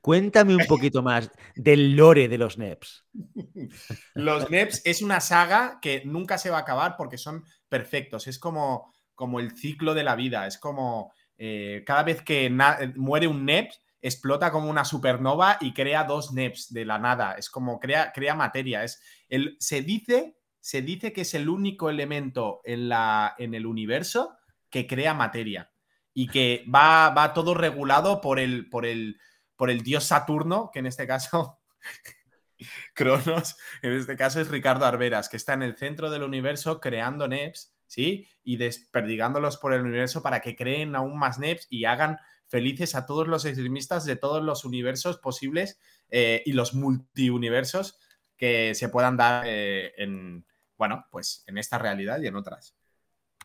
Cuéntame 0.01 0.55
un 0.55 0.65
poquito 0.65 1.03
más 1.03 1.29
del 1.55 1.95
lore 1.95 2.27
de 2.27 2.39
los 2.39 2.57
NEPs. 2.57 3.05
Los 4.15 4.49
NEPs 4.49 4.81
es 4.83 5.03
una 5.03 5.19
saga 5.19 5.77
que 5.79 6.03
nunca 6.05 6.39
se 6.39 6.49
va 6.49 6.57
a 6.57 6.61
acabar 6.61 6.95
porque 6.97 7.19
son 7.19 7.43
perfectos. 7.69 8.25
Es 8.25 8.39
como, 8.39 8.93
como 9.13 9.39
el 9.39 9.55
ciclo 9.55 9.93
de 9.93 10.03
la 10.03 10.15
vida. 10.15 10.47
Es 10.47 10.57
como 10.57 11.13
eh, 11.37 11.83
cada 11.85 12.01
vez 12.01 12.23
que 12.23 12.49
muere 12.95 13.27
un 13.27 13.45
NEP, 13.45 13.69
explota 14.01 14.51
como 14.51 14.67
una 14.67 14.83
supernova 14.83 15.57
y 15.61 15.73
crea 15.73 16.03
dos 16.03 16.33
NEPs 16.33 16.73
de 16.73 16.85
la 16.85 16.97
nada. 16.97 17.33
Es 17.33 17.51
como 17.51 17.79
crea, 17.79 18.11
crea 18.11 18.33
materia. 18.33 18.83
Es 18.83 19.03
el, 19.29 19.55
se, 19.59 19.83
dice, 19.83 20.35
se 20.59 20.81
dice 20.81 21.13
que 21.13 21.21
es 21.21 21.35
el 21.35 21.47
único 21.47 21.91
elemento 21.91 22.61
en, 22.63 22.89
la, 22.89 23.35
en 23.37 23.53
el 23.53 23.67
universo 23.67 24.35
que 24.71 24.87
crea 24.87 25.13
materia 25.13 25.69
y 26.17 26.29
que 26.29 26.65
va, 26.73 27.11
va 27.11 27.31
todo 27.31 27.53
regulado 27.53 28.21
por 28.21 28.39
el, 28.39 28.67
por, 28.71 28.87
el, 28.87 29.19
por 29.55 29.69
el 29.69 29.83
dios 29.83 30.05
Saturno, 30.05 30.71
que 30.73 30.79
en 30.79 30.87
este 30.87 31.05
caso, 31.05 31.59
Cronos, 32.95 33.55
en 33.83 33.93
este 33.93 34.17
caso 34.17 34.41
es 34.41 34.47
Ricardo 34.47 34.87
Arberas, 34.87 35.29
que 35.29 35.37
está 35.37 35.53
en 35.53 35.61
el 35.61 35.77
centro 35.77 36.09
del 36.09 36.23
universo 36.23 36.79
creando 36.79 37.27
NEPs, 37.27 37.71
¿sí? 37.85 38.27
Y 38.43 38.57
desperdigándolos 38.57 39.57
por 39.57 39.73
el 39.73 39.81
universo 39.81 40.23
para 40.23 40.39
que 40.39 40.55
creen 40.55 40.95
aún 40.95 41.19
más 41.19 41.37
NEPs 41.37 41.67
y 41.69 41.85
hagan 41.85 42.17
felices 42.47 42.95
a 42.95 43.05
todos 43.05 43.27
los 43.27 43.45
extremistas 43.45 44.03
de 44.03 44.15
todos 44.15 44.43
los 44.43 44.65
universos 44.65 45.19
posibles 45.19 45.79
eh, 46.09 46.41
y 46.47 46.53
los 46.53 46.73
multiuniversos 46.73 47.99
que 48.37 48.73
se 48.73 48.89
puedan 48.89 49.17
dar 49.17 49.43
eh, 49.45 49.93
en, 49.97 50.47
bueno, 50.79 51.05
pues 51.11 51.43
en 51.45 51.59
esta 51.59 51.77
realidad 51.77 52.19
y 52.19 52.25
en 52.25 52.37
otras. 52.37 52.75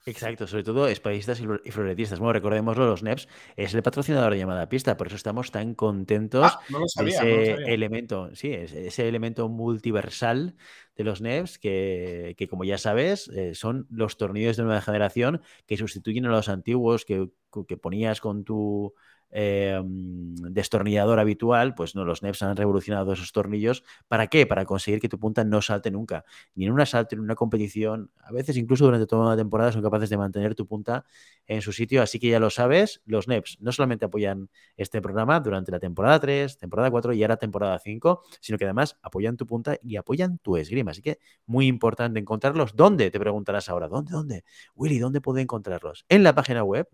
Exacto, 0.05 0.47
sobre 0.49 0.65
todo 0.65 0.89
espadistas 0.89 1.41
y 1.41 1.71
floretistas. 1.71 2.19
Bueno, 2.19 2.33
recordémoslo, 2.33 2.87
los 2.87 3.03
NEPs 3.03 3.29
es 3.57 3.73
el 3.75 3.83
patrocinador 3.83 4.33
de 4.33 4.39
llamada 4.39 4.69
pista, 4.69 4.97
por 4.97 5.07
eso 5.07 5.17
estamos 5.17 5.53
tan 5.53 5.75
contentos 5.75 6.45
ah, 6.45 6.61
no 6.71 6.85
ese 7.07 7.53
elemento, 7.73 8.35
sí, 8.35 8.53
ese 8.53 9.09
elemento 9.09 9.49
multiversal 9.49 10.57
de 10.97 11.05
los 11.05 11.21
NEPs 11.21 11.59
que, 11.59 12.35
que 12.37 12.49
como 12.49 12.65
ya 12.65 12.79
sabes, 12.79 13.29
eh, 13.29 13.55
son 13.55 13.87
los 13.91 14.17
tornillos 14.17 14.57
de 14.57 14.65
nueva 14.65 14.81
generación 14.81 15.41
que 15.67 15.77
sustituyen 15.77 16.27
a 16.27 16.31
los 16.31 16.49
antiguos 16.49 17.05
que, 17.05 17.29
que 17.67 17.77
ponías 17.77 18.21
con 18.21 18.45
tu 18.45 18.95
Em, 19.35 20.35
destornillador 20.53 21.19
habitual, 21.19 21.75
pues 21.75 21.95
no, 21.95 22.05
los 22.05 22.23
NEPs 22.23 22.43
han 22.43 22.55
revolucionado 22.55 23.15
esos 23.15 23.33
tornillos. 23.33 23.83
¿Para 24.07 24.27
qué? 24.27 24.47
Para 24.47 24.67
conseguir 24.67 25.01
que 25.01 25.09
tu 25.09 25.19
punta 25.19 25.43
no 25.43 25.63
salte 25.63 25.91
nunca. 25.91 26.27
Ni 26.55 26.67
en 26.67 26.73
un 26.73 26.81
asalto, 26.83 27.17
ni 27.17 27.21
en 27.21 27.25
una 27.25 27.35
competición. 27.35 28.11
A 28.23 28.31
veces 28.31 28.59
incluso 28.59 28.85
durante 28.85 29.07
toda 29.07 29.29
una 29.29 29.37
temporada 29.37 29.73
son 29.73 29.81
capaces 29.83 30.11
de 30.11 30.19
mantener 30.19 30.55
tu 30.55 30.67
punta 30.67 31.07
en 31.47 31.63
su 31.63 31.73
sitio. 31.73 32.03
Así 32.03 32.19
que 32.19 32.29
ya 32.29 32.39
lo 32.39 32.51
sabes, 32.51 33.01
los 33.07 33.27
NEPs 33.27 33.57
no 33.61 33.73
solamente 33.73 34.05
apoyan 34.05 34.51
este 34.77 35.01
programa 35.01 35.41
durante 35.41 35.73
la 35.73 35.81
temporada 35.81 36.21
3, 36.21 36.59
temporada 36.59 36.91
4 36.91 37.15
y 37.15 37.23
ahora 37.23 37.39
temporada 37.39 37.79
5, 37.79 38.23
sino 38.39 38.59
que 38.59 38.65
además 38.65 38.99
apoyan 39.03 39.39
tu 39.39 39.47
punta 39.47 39.79
y 39.83 39.97
apoyan 39.97 40.39
tu 40.39 40.59
esgrima. 40.59 40.82
Así 40.89 41.03
que 41.03 41.19
muy 41.47 41.67
importante 41.67 42.21
encontrarlos. 42.21 42.75
¿Dónde? 42.75 43.11
Te 43.11 43.21
preguntarás 43.21 43.69
ahora. 43.69 43.89
¿Dónde? 43.89 44.13
¿Dónde? 44.13 44.45
Willy, 44.75 44.99
¿dónde 44.99 45.21
puedo 45.21 45.39
encontrarlos? 45.39 46.07
En 46.09 46.23
la 46.23 46.35
página 46.35 46.65
web 46.65 46.89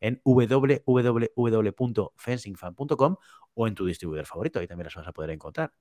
en 0.00 0.20
www.fencingfan.com 0.24 3.16
o 3.54 3.66
en 3.66 3.74
tu 3.74 3.86
distribuidor 3.86 4.26
favorito. 4.26 4.60
Ahí 4.60 4.66
también 4.66 4.86
las 4.86 4.94
vas 4.94 5.08
a 5.08 5.12
poder 5.12 5.30
encontrar. 5.30 5.72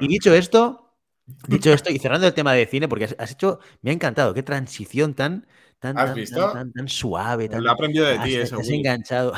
Y 0.00 0.08
dicho 0.08 0.34
esto, 0.34 0.96
dicho 1.46 1.72
esto, 1.72 1.90
y 1.90 1.98
cerrando 1.98 2.26
el 2.26 2.34
tema 2.34 2.52
de 2.52 2.66
cine, 2.66 2.88
porque 2.88 3.04
has, 3.04 3.30
hecho, 3.30 3.60
me 3.82 3.90
ha 3.90 3.94
encantado, 3.94 4.34
qué 4.34 4.42
transición 4.42 5.14
tan, 5.14 5.46
tan, 5.78 5.94
tan, 5.94 6.88
suave. 6.88 7.48
Tan, 7.48 7.62
Lo 7.62 7.70
he 7.70 7.72
aprendido 7.72 8.06
de 8.06 8.18
ti, 8.18 8.34
eso. 8.34 8.58
Has 8.58 8.68
enganchado. 8.68 9.34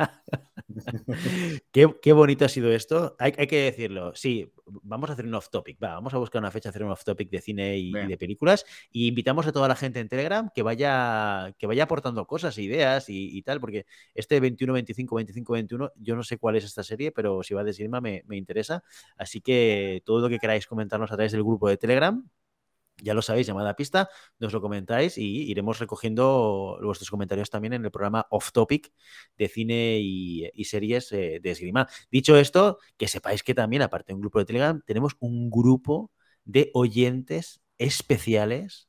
qué, 1.72 2.12
bonito 2.12 2.44
ha 2.44 2.48
sido 2.48 2.72
esto. 2.72 3.16
Hay, 3.18 3.32
que 3.32 3.62
decirlo. 3.62 4.14
Sí, 4.14 4.52
vamos 4.66 5.10
a 5.10 5.14
hacer 5.14 5.26
un 5.26 5.34
off 5.34 5.48
topic. 5.50 5.78
vamos 5.78 6.14
a 6.14 6.18
buscar 6.18 6.40
una 6.40 6.50
fecha, 6.50 6.68
hacer 6.68 6.84
un 6.84 6.90
off 6.90 7.04
topic 7.04 7.30
de 7.30 7.40
cine 7.40 7.78
y, 7.78 7.92
de 7.92 8.16
películas. 8.16 8.64
Y 8.90 9.08
invitamos 9.08 9.46
a 9.46 9.52
toda 9.52 9.68
la 9.68 9.76
gente 9.76 10.00
en 10.00 10.08
Telegram 10.08 10.50
que 10.54 10.62
vaya, 10.62 11.54
que 11.58 11.66
vaya 11.66 11.84
aportando 11.84 12.26
cosas, 12.26 12.58
ideas 12.58 13.06
y, 13.08 13.42
tal, 13.42 13.60
porque 13.60 13.86
este 14.14 14.40
21, 14.40 14.72
25, 14.72 15.14
25, 15.16 15.52
21, 15.52 15.92
yo 15.96 16.16
no 16.16 16.22
sé 16.22 16.38
cuál 16.38 16.56
es 16.56 16.64
esta 16.64 16.82
serie, 16.82 17.12
pero 17.12 17.42
si 17.42 17.54
va 17.54 17.64
de 17.64 17.72
cinema 17.72 18.00
me, 18.00 18.22
me 18.26 18.36
interesa. 18.36 18.82
Así 19.16 19.40
que 19.40 20.02
todo 20.04 20.20
lo 20.20 20.28
que 20.28 20.38
queráis 20.38 20.66
comentarnos 20.66 21.10
a 21.10 21.16
través 21.16 21.32
del 21.32 21.42
grupo 21.42 21.68
de 21.68 21.76
Telegram, 21.76 22.24
ya 23.02 23.14
lo 23.14 23.22
sabéis, 23.22 23.46
llamada 23.46 23.76
pista, 23.76 24.08
nos 24.38 24.52
lo 24.52 24.60
comentáis 24.60 25.18
y 25.18 25.50
iremos 25.50 25.78
recogiendo 25.78 26.78
vuestros 26.82 27.10
comentarios 27.10 27.50
también 27.50 27.72
en 27.74 27.84
el 27.84 27.90
programa 27.90 28.26
Off 28.30 28.52
Topic 28.52 28.92
de 29.36 29.48
cine 29.48 29.98
y, 30.00 30.64
series 30.64 31.10
eh, 31.12 31.40
de 31.42 31.50
esgrima. 31.50 31.88
Dicho 32.10 32.36
esto, 32.36 32.78
que 32.96 33.08
sepáis 33.08 33.42
que 33.42 33.54
también, 33.54 33.82
aparte 33.82 34.12
de 34.12 34.14
un 34.14 34.20
grupo 34.20 34.38
de 34.38 34.44
Telegram, 34.44 34.80
tenemos 34.86 35.16
un 35.20 35.50
grupo 35.50 36.10
de 36.44 36.70
oyentes 36.74 37.60
especiales 37.78 38.88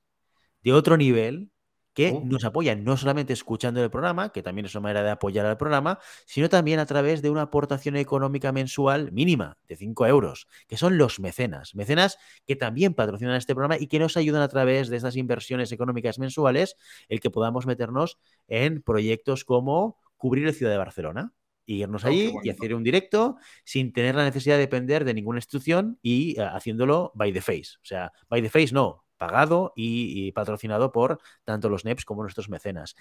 de 0.64 0.74
otro 0.74 0.98
nivel 0.98 1.51
que 1.94 2.12
oh. 2.16 2.24
nos 2.26 2.46
apoyan 2.46 2.84
no 2.84 2.98
solamente 2.98 3.34
escuchando 3.34 3.84
el 3.84 3.90
programa, 3.90 4.32
que 4.32 4.44
también 4.44 4.66
es 4.66 4.76
una 4.76 4.84
manera 4.84 5.04
de 5.04 5.12
apoyar 5.12 5.46
al 5.46 5.58
programa, 5.58 6.00
sino 6.26 6.50
también 6.50 6.80
a 6.80 6.86
través 6.86 7.22
de 7.22 7.30
una 7.30 7.44
aportación 7.44 7.96
económica 7.96 8.52
mensual 8.52 9.12
mínima 9.12 9.58
de 9.68 9.76
5 9.76 10.08
euros, 10.08 10.48
que 10.68 10.78
son 10.78 10.98
los 10.98 11.20
mecenas. 11.20 11.76
Mecenas 11.76 12.18
que 12.46 12.56
también 12.56 12.94
patrocinan 12.94 13.36
este 13.36 13.54
programa 13.54 13.78
y 13.80 13.88
que 13.88 14.00
nos 14.00 14.18
ayudan 14.18 14.42
a 14.42 14.48
través 14.48 14.90
de 14.90 14.98
estas 14.98 15.16
inversiones 15.16 15.72
económicas 15.72 16.20
mensuales 16.20 16.78
el 17.10 17.20
que 17.20 17.30
podamos 17.30 17.66
meternos 17.66 18.20
en 18.48 18.82
proyectos 18.82 19.46
como 19.46 19.98
cubrir 20.18 20.48
el 20.48 20.54
Ciudad 20.54 20.72
de 20.72 20.78
Barcelona 20.78 21.34
y 21.66 21.82
irnos 21.82 22.04
oh, 22.04 22.08
allí 22.08 22.34
y 22.44 22.50
hacer 22.50 22.74
un 22.76 22.84
directo 22.84 23.38
sin 23.64 23.94
tener 23.94 24.16
la 24.16 24.24
necesidad 24.24 24.56
de 24.56 24.62
depender 24.62 25.06
de 25.06 25.14
ninguna 25.14 25.40
institución 25.40 26.00
y 26.02 26.40
eh, 26.40 26.44
haciéndolo 26.44 27.12
by 27.16 27.32
the 27.32 27.42
face. 27.42 27.78
O 27.78 27.86
sea, 27.86 28.12
by 28.30 28.42
the 28.42 28.50
face 28.50 28.74
no, 28.74 29.04
pagado 29.22 29.72
y, 29.76 30.32
patrocinado 30.32 30.92
por 30.92 31.20
tanto 31.44 31.70
los 31.70 31.86
NEPs 31.86 32.06
como 32.06 32.24
nuestros 32.24 32.50
mecenas. 32.50 32.96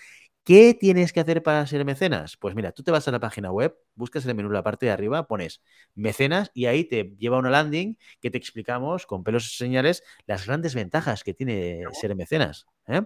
¿Qué 0.45 0.75
tienes 0.75 1.15
que 1.15 1.21
hacer 1.21 1.43
para 1.43 1.67
ser 1.67 1.83
mecenas? 1.87 2.37
Pues 2.37 2.55
mira, 2.55 2.73
tú 2.73 2.83
te 2.83 2.91
vas 2.91 3.09
a 3.09 3.11
la 3.11 3.21
página 3.21 3.51
web, 3.51 3.75
buscas 3.95 4.27
el 4.27 4.35
menú 4.35 4.49
en 4.49 4.53
la 4.53 4.63
parte 4.63 4.85
de 4.85 4.93
arriba, 4.93 5.27
pones 5.27 5.63
mecenas 5.95 6.51
y 6.53 6.67
ahí 6.67 6.85
te 6.85 7.15
lleva 7.19 7.39
una 7.39 7.49
landing 7.49 7.97
que 8.21 8.31
te 8.31 8.37
explicamos 8.37 9.07
con 9.07 9.25
pelos 9.25 9.51
y 9.51 9.57
señales 9.57 10.03
las 10.27 10.45
grandes 10.47 10.75
ventajas 10.75 11.25
que 11.25 11.33
tiene 11.33 11.85
ser 11.99 12.15
mecenas. 12.15 12.67
¿eh? 12.87 13.01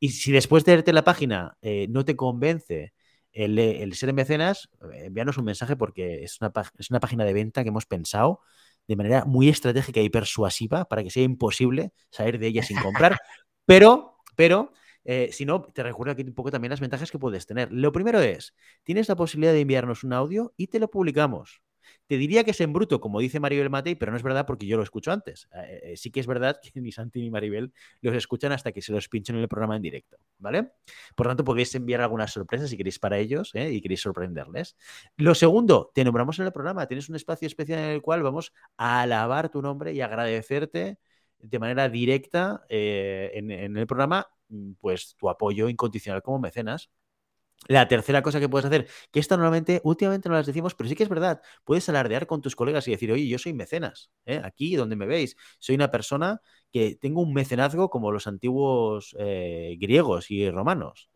Y 0.00 0.08
si 0.08 0.32
después 0.32 0.64
de 0.64 0.74
verte 0.74 0.92
la 0.92 1.04
página 1.04 1.56
eh, 1.62 1.86
no 1.88 2.04
te 2.04 2.16
convence 2.16 2.94
el, 3.30 3.94
ser 3.94 4.12
mecenas, 4.12 4.70
envíanos 4.92 5.38
un 5.38 5.44
mensaje 5.44 5.76
porque 5.76 6.24
es 6.24 6.40
una, 6.40 6.52
es 6.78 6.90
una 6.90 6.98
página 6.98 7.24
de 7.24 7.32
venta 7.32 7.62
que 7.62 7.68
hemos 7.68 7.86
pensado 7.86 8.40
de 8.88 8.96
manera 8.96 9.24
muy 9.24 9.48
estratégica 9.48 10.00
y 10.00 10.08
persuasiva 10.10 10.84
para 10.84 11.02
que 11.02 11.10
sea 11.10 11.22
imposible 11.22 11.92
salir 12.10 12.38
de 12.38 12.48
ella 12.48 12.62
sin 12.62 12.78
comprar. 12.80 13.18
Pero, 13.66 14.18
pero, 14.36 14.72
eh, 15.04 15.30
si 15.32 15.44
no, 15.44 15.62
te 15.62 15.82
recuerdo 15.82 16.12
aquí 16.12 16.22
un 16.22 16.34
poco 16.34 16.50
también 16.50 16.70
las 16.70 16.80
ventajas 16.80 17.10
que 17.10 17.18
puedes 17.18 17.46
tener. 17.46 17.72
Lo 17.72 17.92
primero 17.92 18.20
es, 18.20 18.54
tienes 18.84 19.08
la 19.08 19.16
posibilidad 19.16 19.52
de 19.52 19.60
enviarnos 19.60 20.04
un 20.04 20.12
audio 20.12 20.52
y 20.56 20.68
te 20.68 20.78
lo 20.78 20.88
publicamos. 20.88 21.62
Te 22.06 22.16
diría 22.16 22.44
que 22.44 22.52
es 22.52 22.60
en 22.60 22.72
bruto, 22.72 23.00
como 23.00 23.20
dice 23.20 23.40
Maribel 23.40 23.70
Matei, 23.70 23.94
pero 23.94 24.12
no 24.12 24.16
es 24.16 24.22
verdad 24.22 24.46
porque 24.46 24.66
yo 24.66 24.76
lo 24.76 24.82
escucho 24.82 25.12
antes. 25.12 25.48
Eh, 25.54 25.80
eh, 25.82 25.96
sí 25.96 26.10
que 26.10 26.20
es 26.20 26.26
verdad 26.26 26.58
que 26.62 26.80
ni 26.80 26.92
Santi 26.92 27.20
ni 27.20 27.30
Maribel 27.30 27.72
los 28.00 28.14
escuchan 28.14 28.52
hasta 28.52 28.72
que 28.72 28.82
se 28.82 28.92
los 28.92 29.08
pinchen 29.08 29.36
en 29.36 29.42
el 29.42 29.48
programa 29.48 29.76
en 29.76 29.82
directo, 29.82 30.16
¿vale? 30.38 30.72
Por 31.14 31.26
tanto, 31.26 31.44
podéis 31.44 31.74
enviar 31.74 32.00
algunas 32.00 32.32
sorpresas 32.32 32.70
si 32.70 32.76
queréis 32.76 32.98
para 32.98 33.18
ellos 33.18 33.50
¿eh? 33.54 33.70
y 33.70 33.80
queréis 33.80 34.00
sorprenderles. 34.00 34.76
Lo 35.16 35.34
segundo, 35.34 35.90
te 35.94 36.04
nombramos 36.04 36.38
en 36.38 36.46
el 36.46 36.52
programa. 36.52 36.86
Tienes 36.86 37.08
un 37.08 37.16
espacio 37.16 37.46
especial 37.46 37.80
en 37.80 37.90
el 37.90 38.02
cual 38.02 38.22
vamos 38.22 38.52
a 38.76 39.02
alabar 39.02 39.48
tu 39.50 39.62
nombre 39.62 39.92
y 39.92 40.00
agradecerte 40.00 40.98
de 41.38 41.58
manera 41.58 41.88
directa 41.88 42.64
en, 42.68 43.50
en 43.50 43.76
el 43.76 43.86
programa 43.86 44.26
pues 44.80 45.16
tu 45.16 45.28
apoyo 45.28 45.68
incondicional 45.68 46.22
como 46.22 46.38
mecenas 46.38 46.90
la 47.68 47.88
tercera 47.88 48.22
cosa 48.22 48.40
que 48.40 48.48
puedes 48.48 48.66
hacer, 48.66 48.88
que 49.10 49.20
esta 49.20 49.36
normalmente, 49.36 49.80
últimamente 49.84 50.28
no 50.28 50.34
las 50.36 50.46
decimos, 50.46 50.74
pero 50.74 50.88
sí 50.88 50.94
que 50.94 51.02
es 51.02 51.08
verdad, 51.08 51.40
puedes 51.64 51.88
alardear 51.88 52.26
con 52.26 52.40
tus 52.42 52.54
colegas 52.56 52.86
y 52.88 52.92
decir, 52.92 53.10
oye, 53.12 53.26
yo 53.28 53.38
soy 53.38 53.54
mecenas, 53.54 54.10
¿eh? 54.26 54.40
aquí 54.44 54.76
donde 54.76 54.96
me 54.96 55.06
veis, 55.06 55.36
soy 55.58 55.74
una 55.74 55.90
persona 55.90 56.40
que 56.72 56.96
tengo 56.96 57.22
un 57.22 57.32
mecenazgo 57.32 57.90
como 57.90 58.12
los 58.12 58.26
antiguos 58.26 59.16
eh, 59.18 59.76
griegos 59.80 60.30
y 60.30 60.48
romanos. 60.50 61.10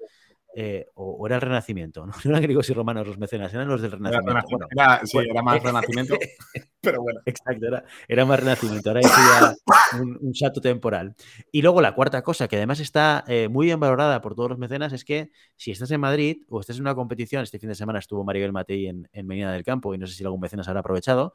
Eh, 0.55 0.89
o, 0.95 1.25
era 1.27 1.37
el 1.37 1.43
Renacimiento, 1.43 2.05
no 2.07 2.13
eran 2.25 2.43
griegos 2.43 2.69
y 2.71 2.73
romanos 2.73 3.07
los 3.07 3.19
mecenas, 3.19 3.55
eran 3.55 3.69
los 3.69 3.81
del 3.81 3.93
Renacimiento. 3.93 4.67
Era, 4.71 5.01
sí, 5.05 5.19
era 5.19 5.43
más 5.43 5.63
Renacimiento, 5.63 6.17
pero 6.81 7.03
bueno. 7.03 7.21
Exacto, 7.25 7.67
era, 8.09 8.25
más 8.25 8.41
Renacimiento, 8.41 8.91
ahora 8.91 9.01
ya 9.03 9.55
un, 10.01 10.19
un, 10.21 10.35
salto 10.35 10.61
temporal. 10.61 11.15
Y 11.53 11.63
luego 11.63 11.81
la 11.81 11.95
cuarta 11.95 12.23
cosa, 12.23 12.49
que 12.49 12.57
además 12.57 12.81
está 12.81 13.25
eh, 13.29 13.49
muy 13.49 13.67
bien 13.67 13.79
valorada 13.79 14.21
por 14.21 14.35
todos 14.35 14.51
los 14.51 14.59
mecenas, 14.59 14.93
es 14.93 15.05
que 15.05 15.31
si 15.57 15.71
estás 15.71 15.91
en 15.93 16.01
Madrid 16.01 16.43
o 16.49 16.61
estás 16.61 16.77
en 16.77 16.83
una 16.83 16.97
competición, 16.97 17.45
este 17.45 17.61
fin 17.61 17.69
de 17.69 17.77
semana 17.77 18.01
estuvo 18.01 18.25
Maribel 18.25 18.53
Matei 18.53 18.89
en, 18.89 19.09
en 19.13 19.27
Medina 19.29 19.53
del 19.53 19.63
Campo 19.63 19.95
y 19.95 19.99
no 19.99 20.09
sé 20.09 20.15
si 20.15 20.25
algún 20.25 20.41
mecenas 20.41 20.67
habrá 20.67 20.81
aprovechado, 20.81 21.35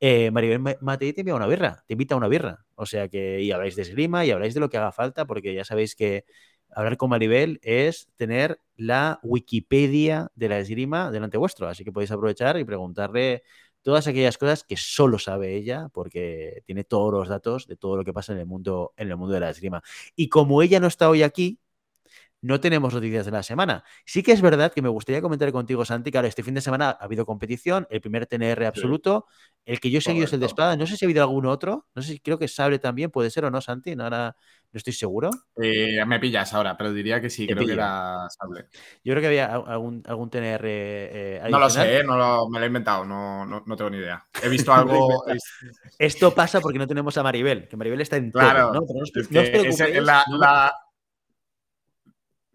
eh, 0.00 0.30
Maribel 0.30 0.60
Matei 0.80 1.12
te 1.12 1.20
envía 1.22 1.34
una 1.34 1.46
birra, 1.46 1.82
te 1.86 1.94
invita 1.94 2.14
a 2.14 2.18
una 2.18 2.28
birra. 2.28 2.64
O 2.74 2.86
sea 2.86 3.08
que 3.08 3.40
y 3.40 3.52
habláis 3.52 3.76
de 3.76 3.82
esgrima 3.82 4.24
y 4.24 4.30
habláis 4.30 4.54
de 4.54 4.60
lo 4.60 4.68
que 4.68 4.76
haga 4.76 4.92
falta, 4.92 5.26
porque 5.26 5.54
ya 5.54 5.64
sabéis 5.64 5.94
que 5.94 6.24
hablar 6.74 6.96
con 6.96 7.10
Maribel 7.10 7.60
es 7.62 8.08
tener 8.16 8.60
la 8.76 9.20
Wikipedia 9.22 10.30
de 10.34 10.48
la 10.48 10.58
esgrima 10.58 11.10
delante 11.10 11.38
vuestro. 11.38 11.68
Así 11.68 11.84
que 11.84 11.92
podéis 11.92 12.10
aprovechar 12.10 12.58
y 12.58 12.64
preguntarle 12.64 13.42
todas 13.82 14.06
aquellas 14.06 14.38
cosas 14.38 14.64
que 14.64 14.76
solo 14.76 15.18
sabe 15.18 15.54
ella, 15.54 15.88
porque 15.92 16.62
tiene 16.66 16.84
todos 16.84 17.12
los 17.12 17.28
datos 17.28 17.66
de 17.66 17.76
todo 17.76 17.96
lo 17.96 18.04
que 18.04 18.12
pasa 18.12 18.32
en 18.32 18.38
el 18.38 18.46
mundo, 18.46 18.94
en 18.96 19.10
el 19.10 19.16
mundo 19.16 19.34
de 19.34 19.40
la 19.40 19.50
esgrima. 19.50 19.82
Y 20.16 20.28
como 20.28 20.62
ella 20.62 20.80
no 20.80 20.86
está 20.86 21.08
hoy 21.10 21.22
aquí, 21.22 21.60
no 22.44 22.60
tenemos 22.60 22.92
noticias 22.92 23.24
de 23.24 23.32
la 23.32 23.42
semana. 23.42 23.84
Sí 24.04 24.22
que 24.22 24.32
es 24.32 24.42
verdad 24.42 24.70
que 24.70 24.82
me 24.82 24.90
gustaría 24.90 25.22
comentar 25.22 25.50
contigo, 25.50 25.82
Santi, 25.86 26.10
que 26.10 26.18
ahora 26.18 26.28
este 26.28 26.42
fin 26.42 26.52
de 26.52 26.60
semana 26.60 26.90
ha 26.90 27.04
habido 27.04 27.24
competición, 27.24 27.86
el 27.88 28.02
primer 28.02 28.26
TNR 28.26 28.66
absoluto, 28.66 29.24
el 29.64 29.80
que 29.80 29.90
yo 29.90 29.98
he 29.98 30.02
seguido 30.02 30.26
es 30.26 30.32
el 30.34 30.40
de 30.40 30.46
espada, 30.46 30.76
no 30.76 30.86
sé 30.86 30.98
si 30.98 31.04
ha 31.04 31.06
habido 31.06 31.22
algún 31.22 31.46
otro, 31.46 31.86
no 31.94 32.02
sé 32.02 32.12
si 32.12 32.20
creo 32.20 32.38
que 32.38 32.46
Sable 32.46 32.78
también 32.78 33.10
puede 33.10 33.30
ser 33.30 33.46
o 33.46 33.50
no, 33.50 33.62
Santi, 33.62 33.92
ahora 33.98 34.36
no 34.74 34.78
estoy 34.78 34.92
seguro. 34.92 35.30
Eh, 35.62 36.04
me 36.04 36.18
pillas 36.18 36.52
ahora, 36.52 36.76
pero 36.76 36.92
diría 36.92 37.20
que 37.20 37.30
sí, 37.30 37.46
creo 37.46 37.64
que 37.64 37.72
era 37.74 38.28
Sable. 38.28 38.66
Yo 39.04 39.12
creo 39.12 39.20
que 39.20 39.28
había 39.28 39.54
algún, 39.54 40.02
algún 40.04 40.30
TNR 40.30 40.60
eh, 40.64 41.42
No 41.48 41.60
lo 41.60 41.70
sé, 41.70 41.98
eh, 41.98 42.04
no 42.04 42.16
lo, 42.16 42.48
me 42.48 42.58
lo 42.58 42.64
he 42.64 42.66
inventado, 42.66 43.04
no, 43.04 43.46
no, 43.46 43.76
tengo 43.76 43.90
ni 43.90 43.98
idea. 43.98 44.26
He 44.42 44.48
visto 44.48 44.72
algo... 44.74 45.24
Esto 45.96 46.34
pasa 46.34 46.60
porque 46.60 46.80
no 46.80 46.88
tenemos 46.88 47.16
a 47.16 47.22
Maribel, 47.22 47.68
que 47.68 47.76
Maribel 47.76 48.00
está 48.00 48.16
en 48.16 48.32
todo, 48.32 48.72
¿no? 48.72 48.80
la 50.00 50.74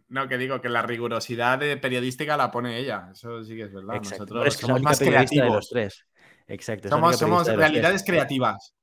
no, 0.10 0.28
que 0.28 0.38
digo 0.38 0.60
que 0.60 0.70
la 0.70 0.82
rigurosidad 0.82 1.60
periodística 1.80 2.36
la 2.36 2.52
pone 2.52 2.80
ella. 2.80 3.10
Eso 3.14 3.44
sí 3.44 3.56
que 3.56 3.64
es 3.64 3.74
verdad. 3.74 3.96
Nosotros 3.96 4.54
somos 4.56 4.82
más 4.82 5.00
creativos. 5.00 5.48
De 5.48 5.56
los 5.56 5.70
tres. 5.70 6.06
Exacto. 6.48 6.90
Somos, 6.90 7.48
realidades 7.48 8.04
creativas. 8.04 8.74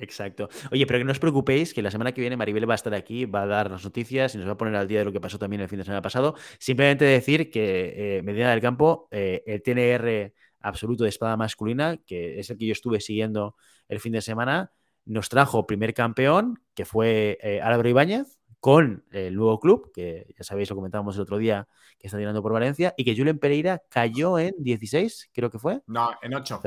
Exacto. 0.00 0.48
Oye, 0.72 0.86
pero 0.86 0.98
que 0.98 1.04
no 1.04 1.12
os 1.12 1.18
preocupéis, 1.18 1.74
que 1.74 1.82
la 1.82 1.90
semana 1.90 2.12
que 2.12 2.22
viene 2.22 2.36
Maribel 2.36 2.68
va 2.68 2.74
a 2.74 2.76
estar 2.76 2.94
aquí, 2.94 3.26
va 3.26 3.42
a 3.42 3.46
dar 3.46 3.70
las 3.70 3.84
noticias 3.84 4.34
y 4.34 4.38
nos 4.38 4.46
va 4.48 4.52
a 4.52 4.56
poner 4.56 4.74
al 4.74 4.88
día 4.88 5.00
de 5.00 5.04
lo 5.04 5.12
que 5.12 5.20
pasó 5.20 5.38
también 5.38 5.60
el 5.60 5.68
fin 5.68 5.78
de 5.78 5.84
semana 5.84 6.00
pasado. 6.00 6.34
Simplemente 6.58 7.04
decir 7.04 7.50
que 7.50 8.18
eh, 8.18 8.22
Medina 8.22 8.50
del 8.50 8.62
Campo, 8.62 9.08
eh, 9.10 9.42
el 9.46 9.62
TNR 9.62 10.32
absoluto 10.60 11.04
de 11.04 11.10
espada 11.10 11.36
masculina, 11.36 11.98
que 12.06 12.40
es 12.40 12.48
el 12.48 12.56
que 12.56 12.66
yo 12.66 12.72
estuve 12.72 13.00
siguiendo 13.00 13.56
el 13.88 14.00
fin 14.00 14.12
de 14.12 14.22
semana, 14.22 14.72
nos 15.04 15.28
trajo 15.28 15.66
primer 15.66 15.92
campeón, 15.92 16.62
que 16.74 16.86
fue 16.86 17.38
eh, 17.42 17.60
Álvaro 17.60 17.88
Ibáñez, 17.88 18.38
con 18.58 19.04
el 19.10 19.34
nuevo 19.34 19.60
club, 19.60 19.90
que 19.92 20.34
ya 20.36 20.44
sabéis, 20.44 20.70
lo 20.70 20.76
comentábamos 20.76 21.16
el 21.16 21.22
otro 21.22 21.36
día, 21.36 21.68
que 21.98 22.06
está 22.06 22.18
tirando 22.18 22.42
por 22.42 22.52
Valencia, 22.52 22.94
y 22.96 23.04
que 23.04 23.16
Julen 23.16 23.38
Pereira 23.38 23.82
cayó 23.90 24.38
en 24.38 24.54
16, 24.58 25.30
creo 25.32 25.50
que 25.50 25.58
fue. 25.58 25.80
No, 25.86 26.10
en 26.22 26.34
8. 26.34 26.62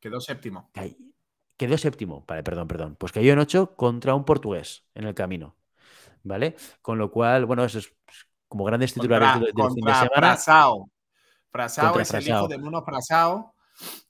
quedó 0.00 0.20
séptimo. 0.20 0.70
Quedó 1.56 1.78
séptimo, 1.78 2.24
vale, 2.26 2.42
perdón, 2.42 2.68
perdón. 2.68 2.96
Pues 2.96 3.12
cayó 3.12 3.32
en 3.32 3.38
8 3.38 3.74
contra 3.76 4.14
un 4.14 4.24
portugués 4.24 4.84
en 4.94 5.04
el 5.04 5.14
camino. 5.14 5.56
¿Vale? 6.22 6.56
Con 6.80 6.98
lo 6.98 7.10
cual, 7.10 7.44
bueno, 7.44 7.64
eso 7.64 7.78
es 7.78 7.94
como 8.48 8.64
grandes 8.64 8.94
titulares 8.94 9.40
del, 9.40 9.52
fin 9.52 9.84
de 9.84 9.94
semana. 9.94 10.36
Frasao 11.50 12.00
es 12.00 12.14
el 12.14 12.28
hijo 12.28 12.48
de 12.48 12.56
Bruno 12.56 12.82
Frasao, 12.82 13.54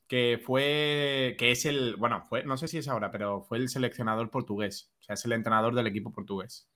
que 0.06 0.40
fue, 0.44 1.34
que 1.38 1.50
es 1.50 1.66
el, 1.66 1.96
bueno, 1.96 2.24
fue, 2.28 2.44
no 2.44 2.56
sé 2.56 2.68
si 2.68 2.78
es 2.78 2.88
ahora, 2.88 3.10
pero 3.10 3.42
fue 3.42 3.58
el 3.58 3.68
seleccionador 3.68 4.30
portugués. 4.30 4.92
O 5.00 5.02
sea, 5.02 5.14
es 5.14 5.24
el 5.24 5.32
entrenador 5.32 5.74
del 5.74 5.86
equipo 5.86 6.12
portugués. 6.12 6.68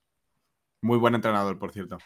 Muy 0.81 0.97
buen 0.97 1.15
entrenador, 1.15 1.57
por 1.57 1.71
cierto. 1.71 1.97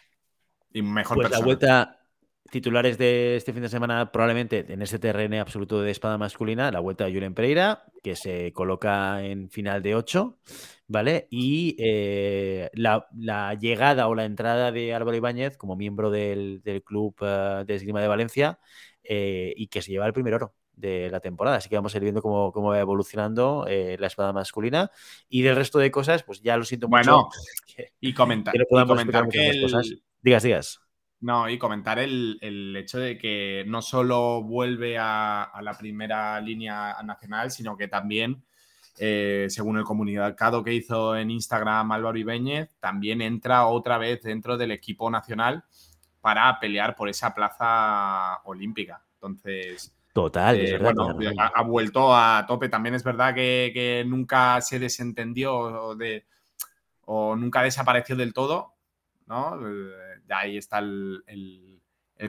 Y 0.72 0.82
mejor 0.82 1.18
pues 1.18 1.32
la 1.32 1.40
vuelta 1.40 2.03
titulares 2.52 2.98
de 2.98 3.36
este 3.36 3.54
fin 3.54 3.62
de 3.62 3.70
semana, 3.70 4.12
probablemente 4.12 4.66
en 4.68 4.82
ese 4.82 5.00
terreno 5.00 5.40
absoluto 5.40 5.82
de 5.82 5.92
espada 5.92 6.18
masculina, 6.18 6.72
la 6.72 6.80
vuelta 6.80 7.06
de 7.06 7.14
Julen 7.14 7.34
Pereira, 7.34 7.86
que 8.04 8.16
se 8.16 8.54
coloca 8.54 9.24
en 9.24 9.50
final 9.50 9.82
de 9.82 9.96
8, 9.96 10.38
¿vale? 10.88 11.28
Y 11.32 11.76
eh, 11.80 12.70
la, 12.74 13.08
llegada 13.60 14.08
o 14.08 14.16
la 14.16 14.26
entrada 14.26 14.72
de 14.72 14.94
Álvaro 14.94 15.18
Ibáñez 15.18 15.58
como 15.58 15.76
miembro 15.76 16.12
del, 16.12 16.62
club 16.86 17.16
eh, 17.22 17.64
de 17.66 17.76
esgrima 17.76 18.02
de 18.02 18.08
Valencia 18.08 18.60
eh, 19.04 19.54
y 19.56 19.68
que 19.68 19.82
se 19.82 19.92
lleva 19.92 20.06
el 20.06 20.14
primer 20.14 20.36
oro 20.36 20.54
de 20.76 21.10
la 21.10 21.20
temporada. 21.20 21.58
Así 21.58 21.70
que 21.70 21.76
vamos 21.76 21.94
a 21.94 21.98
ir 21.98 22.04
viendo 22.04 22.22
cómo, 22.22 22.52
va 22.52 22.80
evolucionando 22.80 23.66
eh, 23.68 23.98
la 24.00 24.08
espada 24.08 24.34
masculina. 24.34 24.92
Y 25.30 25.42
del 25.42 25.56
resto 25.56 25.80
de 25.80 25.92
cosas, 25.92 26.24
pues 26.24 26.42
ya 26.42 26.58
lo 26.58 26.66
siento 26.66 26.88
mucho. 26.88 27.30
y 28.00 28.14
comentar, 28.14 28.54
que, 28.54 28.86
comentar 28.86 29.28
Digas, 30.22 30.44
digas. 30.44 30.80
No, 31.24 31.48
y 31.48 31.58
comentar 31.58 32.00
el, 32.00 32.76
hecho 32.78 33.00
de 33.00 33.18
que 33.18 33.64
no 33.66 33.82
solo 33.82 34.44
vuelve 34.44 34.98
a, 35.00 35.50
la 35.62 35.74
primera 35.78 36.42
línea 36.42 36.98
nacional, 37.02 37.50
sino 37.50 37.78
que 37.78 37.88
también, 37.88 38.44
eh, 39.00 39.48
según 39.48 39.78
el 39.78 39.86
comunicado 39.86 40.62
que 40.66 40.74
hizo 40.74 41.16
en 41.16 41.32
Instagram 41.32 41.94
Álvaro 41.94 42.18
Ibéñez, 42.18 42.76
también 42.82 43.22
entra 43.22 43.68
otra 43.68 43.98
vez 43.98 44.22
dentro 44.22 44.58
del 44.58 44.72
equipo 44.72 45.10
nacional 45.10 45.64
para 46.20 46.60
pelear 46.60 46.94
por 46.94 47.08
esa 47.08 47.34
plaza 47.34 48.42
olímpica. 48.44 49.02
Entonces, 49.14 49.96
Total, 50.12 50.60
eh, 50.60 50.78
bueno, 50.78 51.18
ha, 51.38 51.64
vuelto 51.64 52.14
a 52.14 52.44
tope. 52.46 52.68
También 52.68 52.96
es 52.96 53.04
verdad 53.06 53.34
que, 53.34 54.04
nunca 54.06 54.60
se 54.60 54.78
desentendió 54.78 55.56
o, 55.56 55.96
de, 55.96 56.26
o 57.06 57.38
nunca 57.38 57.64
desapareció 57.64 58.18
del 58.18 58.34
todo, 58.34 58.74
¿no? 59.26 59.58
Eh, 60.30 60.34
ahí 60.34 60.58
está 60.58 60.80
el, 60.80 61.82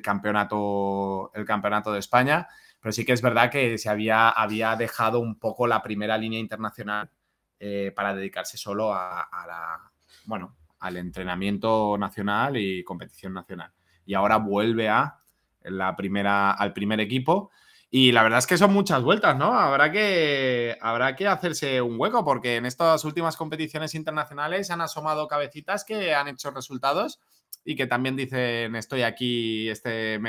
campeonato, 0.02 1.30
el 1.35 1.44
campeonato 1.44 1.92
de 1.92 1.98
España. 1.98 2.48
Pero 2.80 2.92
sí 2.92 3.04
que 3.04 3.12
es 3.12 3.22
verdad 3.22 3.50
que 3.50 3.78
se 3.78 3.88
había, 3.88 4.28
había 4.28 4.76
dejado 4.76 5.20
un 5.20 5.38
poco 5.38 5.66
la 5.66 5.83
primera 5.83 6.18
línea 6.18 6.38
internacional 6.38 7.11
eh, 7.59 7.92
para 7.96 8.14
dedicarse 8.14 8.59
solo 8.59 8.92
a, 8.92 9.26
la, 9.46 9.90
bueno, 10.26 10.57
al 10.80 10.98
entrenamiento 10.98 11.96
nacional 11.96 12.59
y 12.59 12.85
competición 12.85 13.33
nacional. 13.33 13.72
Y 14.04 14.12
ahora 14.12 14.37
vuelve 14.37 14.90
a 14.90 15.16
la 15.62 15.96
primera, 15.96 16.50
al 16.50 16.74
primer 16.74 17.00
equipo. 17.00 17.50
Y 17.90 18.12
la 18.12 18.22
verdad 18.22 18.40
es 18.40 18.46
que 18.46 18.59
son 18.59 18.72
muchas 18.72 19.02
vueltas, 19.02 19.37
¿no? 19.37 19.59
Habrá 19.59 19.92
que, 19.92 20.76
habrá 20.80 21.14
que 21.14 21.28
hacerse 21.28 21.80
un 21.80 21.98
hueco 21.98 22.24
porque 22.24 22.57
en 22.57 22.66
estas 22.66 23.04
últimas 23.04 23.37
competiciones 23.37 23.94
internacionales 23.94 24.70
han 24.70 24.80
asomado 24.80 25.28
cabecitas 25.28 25.85
que 25.85 26.12
han 26.14 26.28
hecho 26.28 26.50
resultados 26.50 27.20
y 27.64 27.77
que 27.77 27.87
también 27.87 28.17
dicen 28.17 28.75
estoy 28.77 29.03
aquí, 29.03 29.69
este, 29.69 30.21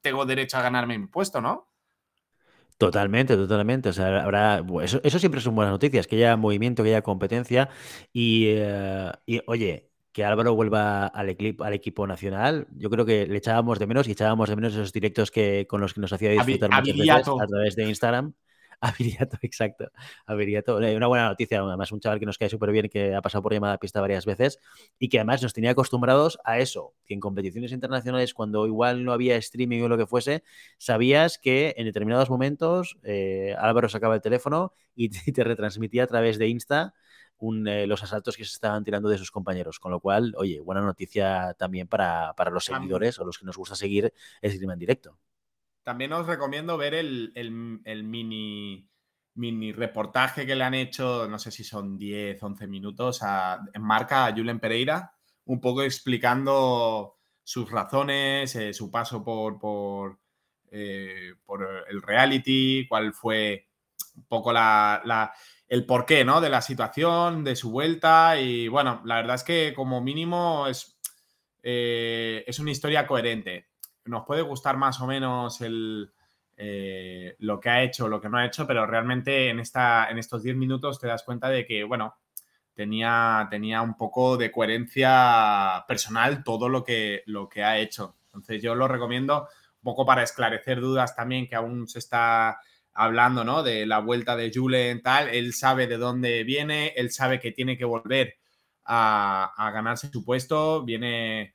tengo 0.00 0.26
derecho 0.26 0.58
a 0.58 0.62
ganarme 0.62 0.98
mi 0.98 1.06
puesto, 1.06 1.40
¿no? 1.40 1.68
Totalmente, 2.80 3.36
totalmente. 3.36 3.90
O 3.90 3.92
sea, 3.92 4.22
habrá. 4.22 4.64
Eso, 4.82 5.00
eso 5.04 5.18
siempre 5.18 5.42
son 5.42 5.54
buenas 5.54 5.70
noticias, 5.70 6.06
que 6.06 6.16
haya 6.16 6.36
movimiento, 6.38 6.82
que 6.82 6.88
haya 6.88 7.02
competencia. 7.02 7.68
Y, 8.10 8.46
eh, 8.48 9.12
y 9.26 9.42
oye, 9.46 9.90
que 10.12 10.24
Álvaro 10.24 10.54
vuelva 10.54 11.06
al, 11.06 11.28
equipo, 11.28 11.64
al 11.64 11.74
equipo 11.74 12.06
nacional. 12.06 12.66
Yo 12.76 12.88
creo 12.88 13.04
que 13.04 13.26
le 13.26 13.36
echábamos 13.36 13.78
de 13.78 13.86
menos 13.86 14.08
y 14.08 14.12
echábamos 14.12 14.48
de 14.48 14.56
menos 14.56 14.72
esos 14.72 14.94
directos 14.94 15.30
que, 15.30 15.66
con 15.68 15.82
los 15.82 15.92
que 15.92 16.00
nos 16.00 16.12
hacía 16.12 16.30
disfrutar 16.30 16.70
muchas 16.70 16.96
veces 16.96 17.28
a 17.28 17.46
través 17.46 17.76
de 17.76 17.88
Instagram. 17.88 18.32
Aviriato, 18.82 19.38
exacto. 19.42 19.90
Aviriato. 20.26 20.80
Eh, 20.80 20.96
una 20.96 21.06
buena 21.06 21.28
noticia, 21.28 21.60
además, 21.60 21.92
un 21.92 22.00
chaval 22.00 22.18
que 22.18 22.24
nos 22.24 22.38
cae 22.38 22.48
súper 22.48 22.70
bien, 22.70 22.88
que 22.88 23.14
ha 23.14 23.20
pasado 23.20 23.42
por 23.42 23.52
llamada 23.52 23.76
pista 23.78 24.00
varias 24.00 24.24
veces 24.24 24.58
y 24.98 25.08
que 25.10 25.18
además 25.18 25.42
nos 25.42 25.52
tenía 25.52 25.72
acostumbrados 25.72 26.38
a 26.44 26.58
eso, 26.58 26.94
que 27.04 27.12
en 27.12 27.20
competiciones 27.20 27.72
internacionales, 27.72 28.32
cuando 28.32 28.66
igual 28.66 29.04
no 29.04 29.12
había 29.12 29.36
streaming 29.36 29.82
o 29.82 29.88
lo 29.88 29.98
que 29.98 30.06
fuese, 30.06 30.44
sabías 30.78 31.38
que 31.38 31.74
en 31.76 31.84
determinados 31.84 32.30
momentos 32.30 32.98
eh, 33.02 33.54
Álvaro 33.58 33.88
sacaba 33.90 34.14
el 34.14 34.22
teléfono 34.22 34.72
y 34.94 35.10
te, 35.32 35.44
retransmitía 35.44 36.04
a 36.04 36.06
través 36.06 36.38
de 36.38 36.48
Insta 36.48 36.94
eh, 37.66 37.86
los 37.86 38.02
asaltos 38.02 38.36
que 38.36 38.44
se 38.44 38.54
estaban 38.54 38.82
tirando 38.82 39.10
de 39.10 39.18
sus 39.18 39.30
compañeros. 39.30 39.78
Con 39.78 39.92
lo 39.92 40.00
cual, 40.00 40.34
oye, 40.38 40.60
buena 40.60 40.80
noticia 40.80 41.54
también 41.58 41.86
para, 41.86 42.34
los 42.50 42.64
seguidores 42.64 43.18
o 43.18 43.24
los 43.26 43.38
que 43.38 43.44
nos 43.44 43.56
gusta 43.58 43.74
seguir 43.76 44.12
el 44.40 44.52
stream 44.52 44.70
en 44.70 44.78
directo. 44.78 45.18
También 45.90 46.12
os 46.12 46.24
recomiendo 46.24 46.76
ver 46.76 46.94
el, 46.94 47.32
mini, 48.04 48.88
mini 49.34 49.72
reportaje 49.72 50.46
que 50.46 50.54
le 50.54 50.62
han 50.62 50.74
hecho, 50.74 51.26
no 51.26 51.36
sé 51.36 51.50
si 51.50 51.64
son 51.64 51.98
10, 51.98 52.40
11 52.40 52.68
minutos, 52.68 53.20
en 53.74 53.82
marca 53.82 54.26
a 54.26 54.32
Julen 54.32 54.60
Pereira, 54.60 55.12
un 55.46 55.60
poco 55.60 55.82
explicando 55.82 57.18
sus 57.42 57.68
razones, 57.72 58.54
eh, 58.54 58.72
su 58.72 58.88
paso 58.88 59.24
por, 59.24 60.20
eh, 60.70 61.34
por, 61.44 61.66
el 61.88 62.02
reality, 62.02 62.86
cuál 62.88 63.12
fue 63.12 63.66
un 64.14 64.26
poco 64.26 64.52
la, 64.52 65.32
el 65.66 65.86
porqué 65.86 66.24
¿no? 66.24 66.40
de 66.40 66.50
la 66.50 66.62
situación, 66.62 67.42
de 67.42 67.56
su 67.56 67.72
vuelta. 67.72 68.40
Y 68.40 68.68
bueno, 68.68 69.02
la 69.04 69.16
verdad 69.16 69.34
es 69.34 69.42
que 69.42 69.74
como 69.74 70.00
mínimo 70.00 70.68
es, 70.68 71.00
eh, 71.64 72.44
es 72.46 72.60
una 72.60 72.70
historia 72.70 73.08
coherente 73.08 73.69
nos 74.10 74.26
puede 74.26 74.42
gustar 74.42 74.76
más 74.76 75.00
o 75.00 75.06
menos 75.06 75.60
el, 75.60 76.12
eh, 76.56 77.36
lo 77.38 77.58
que 77.58 77.70
ha 77.70 77.82
hecho, 77.82 78.08
lo 78.08 78.20
que 78.20 78.28
no 78.28 78.36
ha 78.36 78.44
hecho, 78.44 78.66
pero 78.66 78.84
realmente 78.84 79.48
en, 79.48 79.60
esta, 79.60 80.10
en 80.10 80.18
estos 80.18 80.42
10 80.42 80.56
minutos 80.56 80.98
te 80.98 81.06
das 81.06 81.22
cuenta 81.22 81.48
de 81.48 81.64
que, 81.64 81.84
bueno, 81.84 82.16
tenía, 82.74 83.46
tenía 83.50 83.80
un 83.80 83.96
poco 83.96 84.36
de 84.36 84.50
coherencia 84.50 85.84
personal 85.88 86.44
todo 86.44 86.68
lo 86.68 86.84
que, 86.84 87.22
lo 87.26 87.48
que 87.48 87.62
ha 87.64 87.78
hecho. 87.78 88.16
Entonces 88.26 88.62
yo 88.62 88.74
lo 88.74 88.88
recomiendo 88.88 89.48
un 89.76 89.82
poco 89.84 90.04
para 90.04 90.22
esclarecer 90.22 90.80
dudas 90.80 91.16
también 91.16 91.48
que 91.48 91.54
aún 91.54 91.88
se 91.88 91.98
está 91.98 92.60
hablando, 92.92 93.44
¿no? 93.44 93.62
De 93.62 93.86
la 93.86 94.00
vuelta 94.00 94.36
de 94.36 94.52
Julen, 94.54 95.02
tal, 95.02 95.28
él 95.28 95.54
sabe 95.54 95.86
de 95.86 95.96
dónde 95.96 96.44
viene, 96.44 96.92
él 96.96 97.10
sabe 97.10 97.40
que 97.40 97.52
tiene 97.52 97.78
que 97.78 97.86
volver 97.86 98.34
a, 98.84 99.52
a 99.56 99.70
ganarse 99.70 100.10
su 100.10 100.24
puesto, 100.24 100.84
viene 100.84 101.54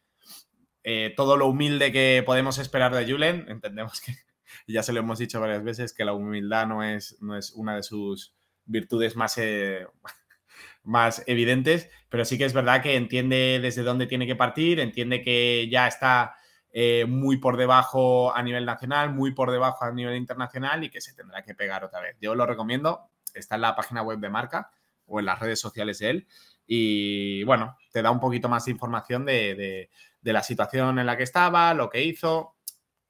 eh, 0.88 1.16
todo 1.18 1.36
lo 1.36 1.48
humilde 1.48 1.92
que 1.92 2.22
podemos 2.24 2.60
esperar 2.60 2.94
de 2.94 3.12
Julen. 3.12 3.48
Entendemos 3.50 4.00
que, 4.02 4.14
ya 4.68 4.84
se 4.84 4.94
lo 4.94 5.00
hemos 5.00 5.18
dicho 5.18 5.42
varias 5.42 5.64
veces, 5.64 5.94
que 5.94 6.06
la 6.06 6.14
humildad 6.14 6.68
no 6.68 6.84
es, 6.84 7.18
no 7.22 7.36
es 7.36 7.54
una 7.54 7.76
de 7.76 7.82
sus 7.82 8.36
virtudes 8.66 9.16
más, 9.16 9.36
eh, 9.40 9.88
más 10.84 11.24
evidentes, 11.26 11.90
pero 12.08 12.24
sí 12.24 12.38
que 12.38 12.46
es 12.46 12.54
verdad 12.54 12.84
que 12.84 12.96
entiende 12.96 13.60
desde 13.60 13.82
dónde 13.82 14.06
tiene 14.06 14.28
que 14.28 14.36
partir, 14.36 14.80
entiende 14.80 15.24
que 15.24 15.68
ya 15.72 15.88
está 15.88 16.36
eh, 16.72 17.06
muy 17.08 17.38
por 17.38 17.58
debajo 17.58 18.36
a 18.36 18.44
nivel 18.44 18.64
nacional, 18.64 19.12
muy 19.12 19.34
por 19.34 19.50
debajo 19.50 19.86
a 19.86 19.92
nivel 19.92 20.16
internacional 20.16 20.84
y 20.84 20.92
que 20.92 21.02
se 21.02 21.16
tendrá 21.16 21.42
que 21.42 21.56
pegar 21.56 21.84
otra 21.84 22.00
vez. 22.00 22.16
Yo 22.22 22.36
lo 22.36 22.46
recomiendo, 22.46 23.10
está 23.34 23.56
en 23.56 23.62
la 23.62 23.76
página 23.76 24.04
web 24.04 24.20
de 24.20 24.30
marca 24.30 24.70
o 25.08 25.20
en 25.20 25.26
las 25.26 25.40
redes 25.40 25.60
sociales 25.60 25.98
de 25.98 26.10
él 26.12 26.28
y 26.68 27.44
bueno, 27.44 27.76
te 27.92 28.04
da 28.04 28.12
un 28.12 28.20
poquito 28.20 28.50
más 28.50 28.66
de 28.66 28.72
información 28.72 29.26
de 29.26 29.56
de 29.56 29.90
la 30.34 30.44
situación 30.44 31.00
en 31.00 31.06
la 31.06 31.18
que 31.18 31.24
estaba, 31.24 31.74
lo 31.74 31.90
que 31.90 32.04
hizo. 32.04 32.56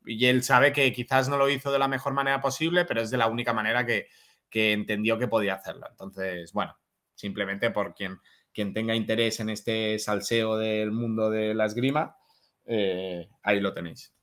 Y 0.06 0.25
él 0.25 0.43
sabe 0.43 0.71
que 0.71 0.91
quizás 0.93 1.30
no 1.30 1.38
lo 1.38 1.49
hizo 1.49 1.71
de 1.71 1.80
la 1.80 1.88
mejor 1.88 2.13
manera 2.13 2.41
posible, 2.41 2.86
pero 2.86 3.01
es 3.01 3.10
de 3.10 3.17
la 3.17 3.28
única 3.28 3.54
manera 3.54 3.86
que, 3.86 4.08
entendió 4.51 5.19
que 5.19 5.28
podía 5.28 5.56
hacerlo. 5.56 5.88
Entonces, 5.89 6.54
bueno, 6.54 6.78
simplemente 7.13 7.71
por 7.71 7.93
quien, 7.93 8.19
quien 8.54 8.73
tenga 8.73 8.95
interés 8.95 9.39
en 9.41 9.49
este 9.49 9.99
salseo 9.99 10.58
del 10.58 10.91
mundo 10.91 11.30
de 11.30 11.54
la 11.54 11.65
esgrima, 11.65 12.15
eh, 12.65 13.28
ahí 13.43 13.60
lo 13.60 13.73
tenéis. 13.73 14.15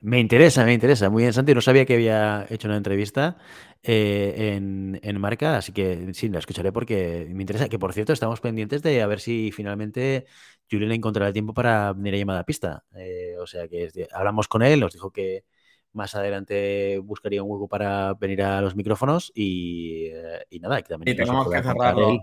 Me 0.00 0.20
interesa, 0.20 0.64
me 0.64 0.74
interesa. 0.74 1.10
Muy 1.10 1.22
bien, 1.22 1.32
Santi. 1.32 1.54
No 1.54 1.60
sabía 1.60 1.84
que 1.84 1.94
había 1.94 2.46
hecho 2.48 2.68
una 2.68 2.76
entrevista 2.76 3.38
eh, 3.88 4.56
en, 4.56 5.20
marca, 5.20 5.56
así 5.56 5.72
que 5.72 6.12
sí, 6.12 6.28
la 6.28 6.40
escucharé 6.40 6.72
porque 6.72 7.28
me 7.30 7.42
interesa. 7.42 7.68
Que 7.68 7.78
por 7.78 7.92
cierto, 7.92 8.12
estamos 8.12 8.40
pendientes 8.40 8.82
de 8.82 9.00
a 9.00 9.06
ver 9.06 9.20
si 9.20 9.52
finalmente 9.52 10.26
Julián 10.68 10.92
encontrará 10.92 11.28
el 11.28 11.32
tiempo 11.32 11.54
para 11.54 11.92
venir 11.92 12.14
a 12.14 12.18
llamada 12.18 12.40
a 12.40 12.44
pista. 12.44 12.84
Eh, 12.96 13.36
o 13.40 13.46
sea 13.46 13.68
que 13.68 13.88
hablamos 14.12 14.48
con 14.48 14.62
él, 14.62 14.80
nos 14.80 14.92
dijo 14.92 15.12
que 15.12 15.44
más 15.92 16.14
adelante 16.16 16.98
buscaría 16.98 17.42
un 17.42 17.50
hueco 17.50 17.68
para 17.68 18.14
venir 18.14 18.42
a 18.42 18.60
los 18.60 18.74
micrófonos 18.74 19.30
y, 19.34 20.06
eh, 20.06 20.60
nada, 20.60 20.82
que 20.82 20.88
también 20.88 21.16
tenemos 21.16 21.48
que 21.48 21.62
cerrarlo. 21.62 22.18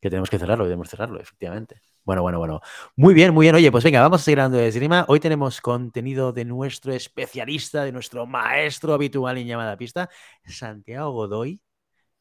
Que 0.00 0.10
tenemos 0.10 0.30
que 0.30 0.38
cerrarlo, 0.38 0.64
debemos 0.64 0.88
cerrarlo, 0.88 1.20
efectivamente. 1.20 1.80
Bueno, 2.04 2.22
bueno, 2.22 2.38
bueno. 2.38 2.60
Muy 2.96 3.14
bien, 3.14 3.34
muy 3.34 3.44
bien. 3.44 3.54
Oye, 3.54 3.70
pues 3.70 3.84
venga, 3.84 4.00
vamos 4.00 4.22
a 4.22 4.24
seguir 4.24 4.40
hablando 4.40 4.58
de 4.58 4.68
esgrima. 4.68 5.04
Hoy 5.08 5.20
tenemos 5.20 5.60
contenido 5.60 6.32
de 6.32 6.44
nuestro 6.44 6.92
especialista, 6.92 7.84
de 7.84 7.92
nuestro 7.92 8.26
maestro 8.26 8.94
habitual 8.94 9.38
en 9.38 9.46
llamada 9.46 9.76
pista, 9.76 10.08
Santiago 10.46 11.10
Godoy. 11.12 11.60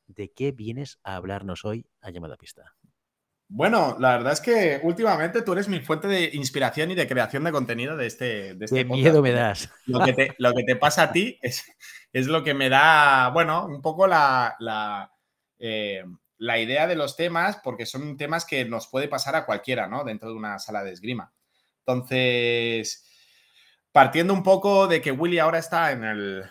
¿De 0.07 0.31
qué 0.31 0.51
vienes 0.51 0.99
a 1.03 1.15
hablarnos 1.15 1.65
hoy 1.65 1.85
a 2.01 2.09
llamada 2.09 2.37
pista? 2.37 2.75
Bueno, 3.49 3.95
la 3.99 4.17
verdad 4.17 4.33
es 4.33 4.41
que 4.41 4.79
últimamente 4.83 5.41
tú 5.41 5.53
eres 5.53 5.69
mi 5.69 5.79
fuente 5.79 6.07
de 6.07 6.31
inspiración 6.33 6.91
y 6.91 6.95
de 6.95 7.07
creación 7.07 7.45
de 7.45 7.51
contenido 7.51 7.95
de 7.95 8.07
este. 8.07 8.55
De 8.55 8.65
este 8.65 8.77
Qué 8.77 8.85
miedo 8.85 9.21
me 9.21 9.31
das. 9.31 9.69
Lo 9.85 10.03
que 10.03 10.11
te, 10.11 10.35
lo 10.37 10.53
que 10.53 10.63
te 10.63 10.75
pasa 10.75 11.03
a 11.03 11.11
ti 11.13 11.39
es, 11.41 11.65
es, 12.11 12.27
lo 12.27 12.43
que 12.43 12.53
me 12.53 12.67
da, 12.67 13.29
bueno, 13.29 13.65
un 13.65 13.81
poco 13.81 14.05
la, 14.05 14.55
la, 14.59 15.13
eh, 15.59 16.03
la 16.37 16.59
idea 16.59 16.87
de 16.87 16.95
los 16.95 17.15
temas, 17.15 17.59
porque 17.63 17.85
son 17.85 18.17
temas 18.17 18.45
que 18.45 18.65
nos 18.65 18.87
puede 18.87 19.07
pasar 19.07 19.35
a 19.35 19.45
cualquiera, 19.45 19.87
¿no? 19.87 20.03
Dentro 20.03 20.29
de 20.29 20.35
una 20.35 20.59
sala 20.59 20.83
de 20.83 20.91
esgrima. 20.91 21.33
Entonces, 21.79 23.05
partiendo 23.91 24.33
un 24.33 24.43
poco 24.43 24.87
de 24.87 25.01
que 25.01 25.11
Willy 25.11 25.39
ahora 25.39 25.59
está 25.59 25.91
en 25.91 26.03
el, 26.03 26.43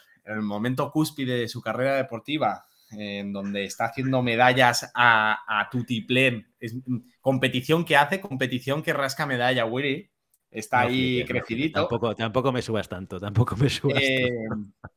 momento 0.42 0.90
cúspide 0.90 1.38
de 1.38 1.48
su 1.48 1.62
carrera 1.62 1.96
deportiva, 1.96 2.66
en 2.90 3.32
donde 3.32 3.64
está 3.64 3.86
haciendo 3.86 4.22
medallas 4.22 4.90
a, 4.94 5.38
a 5.46 5.70
tutiplén, 5.70 6.52
es 6.58 6.74
competición 7.20 7.84
que 7.84 7.96
hace, 7.96 8.20
competición 8.20 8.82
que 8.82 8.92
rasca 8.92 9.26
medalla, 9.26 9.64
Willy. 9.66 10.10
Está 10.50 10.80
ahí 10.80 11.24
crecidito. 11.24 11.80
Tampoco, 11.80 12.14
tampoco 12.14 12.50
me 12.50 12.62
subas 12.62 12.88
tanto, 12.88 13.20
tampoco 13.20 13.56
me 13.56 13.68
subas 13.68 14.02
eh, 14.02 14.30
tanto. 14.48 14.90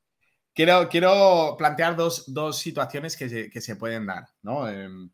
Quiero, 0.89 1.55
plantear 1.57 1.95
dos, 1.95 2.25
situaciones 2.57 3.15
que 3.15 3.61
se, 3.61 3.75
pueden 3.77 4.07
dar, 4.07 4.27
¿no? 4.41 4.67
Em, 4.67 5.09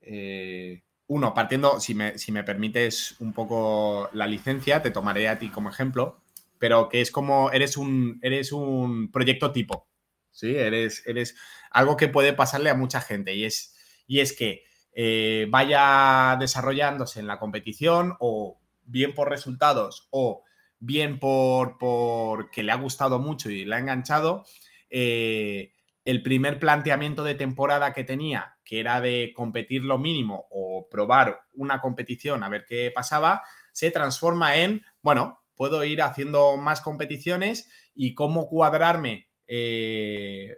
eh, 0.00 0.82
uno, 1.06 1.32
partiendo, 1.32 1.78
si 1.78 1.94
me, 1.94 2.18
si 2.18 2.32
me, 2.32 2.42
permites 2.42 3.14
un 3.20 3.32
poco 3.32 4.10
la 4.12 4.26
licencia, 4.26 4.82
te 4.82 4.90
tomaré 4.90 5.28
a 5.28 5.38
ti 5.38 5.50
como 5.50 5.70
ejemplo, 5.70 6.20
pero 6.58 6.88
que 6.88 7.00
es 7.00 7.12
como, 7.12 7.52
eres 7.52 7.76
un, 7.76 8.18
eres 8.22 8.50
un 8.50 9.12
proyecto 9.12 9.52
tipo, 9.52 9.86
¿sí? 10.32 10.56
Eres, 10.56 11.04
eres 11.06 11.36
algo 11.70 11.96
que 11.96 12.08
puede 12.08 12.32
pasarle 12.32 12.68
a 12.68 12.74
mucha 12.74 13.00
gente 13.00 13.36
y 13.36 13.44
es, 13.44 13.76
y 14.08 14.18
es 14.18 14.32
que 14.32 14.64
eh, 14.94 15.46
vaya 15.48 16.36
desarrollándose 16.40 17.20
en 17.20 17.28
la 17.28 17.38
competición 17.38 18.16
o 18.18 18.58
bien 18.84 19.14
por 19.14 19.30
resultados 19.30 20.08
o 20.10 20.42
bien 20.80 21.20
por, 21.20 21.78
por 21.78 22.50
que 22.50 22.64
le 22.64 22.72
ha 22.72 22.76
gustado 22.76 23.20
mucho 23.20 23.48
y 23.48 23.64
le 23.64 23.76
ha 23.76 23.78
enganchado, 23.78 24.44
eh, 24.90 25.72
el 26.04 26.22
primer 26.22 26.58
planteamiento 26.58 27.22
de 27.22 27.34
temporada 27.34 27.92
que 27.92 28.04
tenía, 28.04 28.56
que 28.64 28.80
era 28.80 29.00
de 29.00 29.32
competir 29.34 29.82
lo 29.84 29.98
mínimo 29.98 30.46
o 30.50 30.88
probar 30.90 31.42
una 31.52 31.80
competición 31.80 32.42
a 32.42 32.48
ver 32.48 32.64
qué 32.66 32.90
pasaba, 32.94 33.42
se 33.72 33.90
transforma 33.90 34.56
en, 34.56 34.82
bueno, 35.02 35.42
puedo 35.54 35.84
ir 35.84 36.00
haciendo 36.00 36.56
más 36.56 36.80
competiciones 36.80 37.68
y 37.94 38.14
cómo 38.14 38.48
cuadrarme 38.48 39.28
eh, 39.46 40.56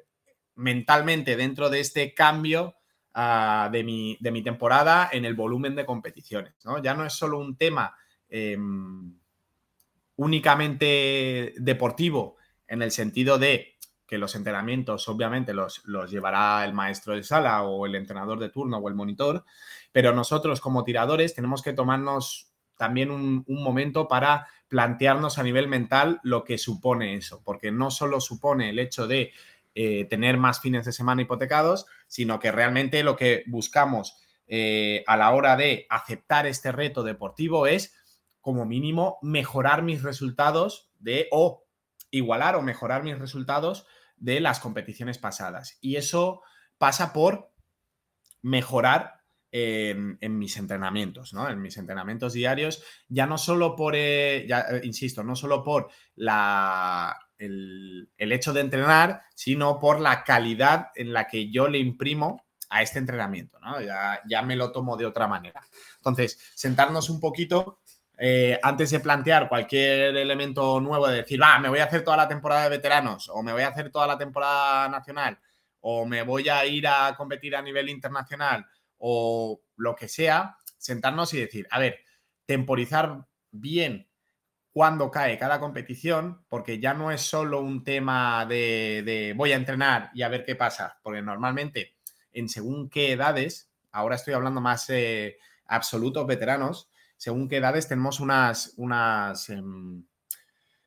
mentalmente 0.56 1.36
dentro 1.36 1.70
de 1.70 1.80
este 1.80 2.14
cambio 2.14 2.76
ah, 3.14 3.70
de, 3.72 3.82
mi, 3.82 4.18
de, 4.20 4.30
mi, 4.30 4.42
temporada 4.42 5.08
en 5.10 5.24
el 5.24 5.34
volumen 5.34 5.74
de 5.74 5.86
competiciones. 5.86 6.54
¿no? 6.64 6.82
Ya 6.82 6.94
no 6.94 7.04
es 7.04 7.14
solo 7.14 7.38
un 7.38 7.56
tema, 7.56 7.94
em, 8.28 9.18
únicamente 10.16 11.54
deportivo, 11.56 12.36
en 12.68 12.82
el 12.82 12.90
sentido 12.90 13.38
de 13.38 13.74
que 14.10 14.18
los 14.18 14.34
entrenamientos 14.34 15.08
obviamente 15.08 15.54
los, 15.54 15.82
los, 15.84 16.10
llevará 16.10 16.64
el 16.64 16.72
maestro 16.72 17.14
de 17.14 17.22
sala 17.22 17.62
o 17.62 17.86
el 17.86 17.94
entrenador 17.94 18.40
de 18.40 18.48
turno 18.48 18.78
o 18.78 18.88
el 18.88 18.96
monitor, 18.96 19.44
pero 19.92 20.12
nosotros 20.12 20.60
como 20.60 20.82
tiradores 20.82 21.32
tenemos 21.32 21.62
que 21.62 21.72
tomarnos 21.72 22.50
también 22.76 23.12
un, 23.12 23.44
momento 23.46 24.08
para 24.08 24.48
plantearnos 24.66 25.38
a 25.38 25.44
nivel 25.44 25.68
mental 25.68 26.18
lo 26.24 26.42
que 26.42 26.58
supone 26.58 27.14
eso, 27.14 27.40
porque 27.44 27.70
no 27.70 27.92
solo 27.92 28.20
supone 28.20 28.70
el 28.70 28.80
hecho 28.80 29.06
de 29.06 29.30
eh, 29.76 30.06
tener 30.06 30.38
más 30.38 30.60
fines 30.60 30.86
de 30.86 30.92
semana 30.92 31.22
hipotecados, 31.22 31.86
sino 32.08 32.40
que 32.40 32.50
realmente 32.50 33.04
lo 33.04 33.14
que 33.14 33.44
buscamos 33.46 34.16
eh, 34.48 35.04
a 35.06 35.16
la 35.16 35.30
hora 35.30 35.54
de 35.56 35.86
aceptar 35.88 36.48
este 36.48 36.72
reto 36.72 37.04
deportivo 37.04 37.68
es 37.68 37.94
como 38.40 38.66
mínimo 38.66 39.20
mejorar 39.22 39.82
mis 39.82 40.02
resultados 40.02 40.90
de 40.98 41.28
o 41.30 41.62
igualar 42.10 42.56
o 42.56 42.62
mejorar 42.62 43.04
mis 43.04 43.18
resultados 43.18 43.86
de 44.20 44.40
las 44.40 44.60
competiciones 44.60 45.18
pasadas. 45.18 45.78
Y 45.80 45.96
eso 45.96 46.42
pasa 46.78 47.12
por 47.12 47.52
mejorar 48.42 49.20
en, 49.52 50.38
mis 50.38 50.56
entrenamientos, 50.56 51.32
¿no? 51.32 51.48
En 51.48 51.60
mis 51.60 51.76
entrenamientos 51.76 52.34
diarios, 52.34 52.82
ya 53.08 53.26
no 53.26 53.36
solo 53.36 53.74
por, 53.74 53.94
eh, 53.96 54.46
ya, 54.48 54.60
eh, 54.60 54.80
insisto, 54.84 55.24
no 55.24 55.34
solo 55.34 55.64
por 55.64 55.90
la, 56.14 57.18
el, 57.36 58.08
hecho 58.16 58.52
de 58.52 58.60
entrenar, 58.60 59.22
sino 59.34 59.80
por 59.80 60.00
la 60.00 60.22
calidad 60.22 60.88
en 60.94 61.12
la 61.12 61.26
que 61.26 61.50
yo 61.50 61.66
le 61.66 61.78
imprimo 61.78 62.46
a 62.68 62.82
este 62.82 63.00
entrenamiento, 63.00 63.58
¿no? 63.58 63.80
Ya, 63.80 64.20
ya 64.28 64.42
me 64.42 64.54
lo 64.54 64.70
tomo 64.70 64.96
de 64.96 65.06
otra 65.06 65.26
manera. 65.26 65.66
Entonces, 65.96 66.38
sentarnos 66.54 67.10
un 67.10 67.18
poquito 67.18 67.80
eh, 68.22 68.60
antes 68.62 68.90
de 68.90 69.00
plantear 69.00 69.48
cualquier 69.48 70.14
elemento 70.14 70.78
nuevo, 70.78 71.08
de 71.08 71.22
decir, 71.22 71.40
va, 71.40 71.58
me 71.58 71.70
voy 71.70 71.78
a 71.78 71.84
hacer 71.84 72.04
toda 72.04 72.18
la 72.18 72.28
temporada 72.28 72.64
de 72.64 72.68
veteranos, 72.68 73.30
o 73.30 73.42
me 73.42 73.54
voy 73.54 73.62
a 73.62 73.68
hacer 73.68 73.90
toda 73.90 74.06
la 74.06 74.18
temporada 74.18 74.90
nacional, 74.90 75.38
o 75.80 76.04
me 76.04 76.22
voy 76.22 76.46
a 76.50 76.66
ir 76.66 76.86
a 76.86 77.14
competir 77.16 77.56
a 77.56 77.62
nivel 77.62 77.88
internacional, 77.88 78.66
o 78.98 79.62
lo 79.76 79.96
que 79.96 80.06
sea, 80.06 80.54
sentarnos 80.76 81.32
y 81.32 81.40
decir, 81.40 81.66
a 81.70 81.78
ver, 81.78 82.00
temporizar 82.44 83.24
bien 83.52 84.06
cuando 84.70 85.10
cae 85.10 85.38
cada 85.38 85.58
competición, 85.58 86.44
porque 86.50 86.78
ya 86.78 86.92
no 86.92 87.10
es 87.10 87.22
solo 87.22 87.62
un 87.62 87.82
tema 87.82 88.44
de, 88.44 89.32
voy 89.34 89.52
a 89.52 89.56
entrenar 89.56 90.10
y 90.12 90.20
a 90.20 90.28
ver 90.28 90.44
qué 90.44 90.56
pasa, 90.56 90.98
porque 91.02 91.22
normalmente 91.22 91.96
en 92.34 92.50
según 92.50 92.90
qué 92.90 93.12
edades, 93.12 93.70
ahora 93.92 94.16
estoy 94.16 94.34
hablando 94.34 94.60
más 94.60 94.90
eh, 94.90 95.38
absolutos 95.64 96.26
veteranos, 96.26 96.90
según 97.20 97.48
qué 97.48 97.58
edades 97.58 97.86
tenemos 97.86 98.18
unas, 98.18 98.72
unas 98.78 99.50
em, 99.50 100.06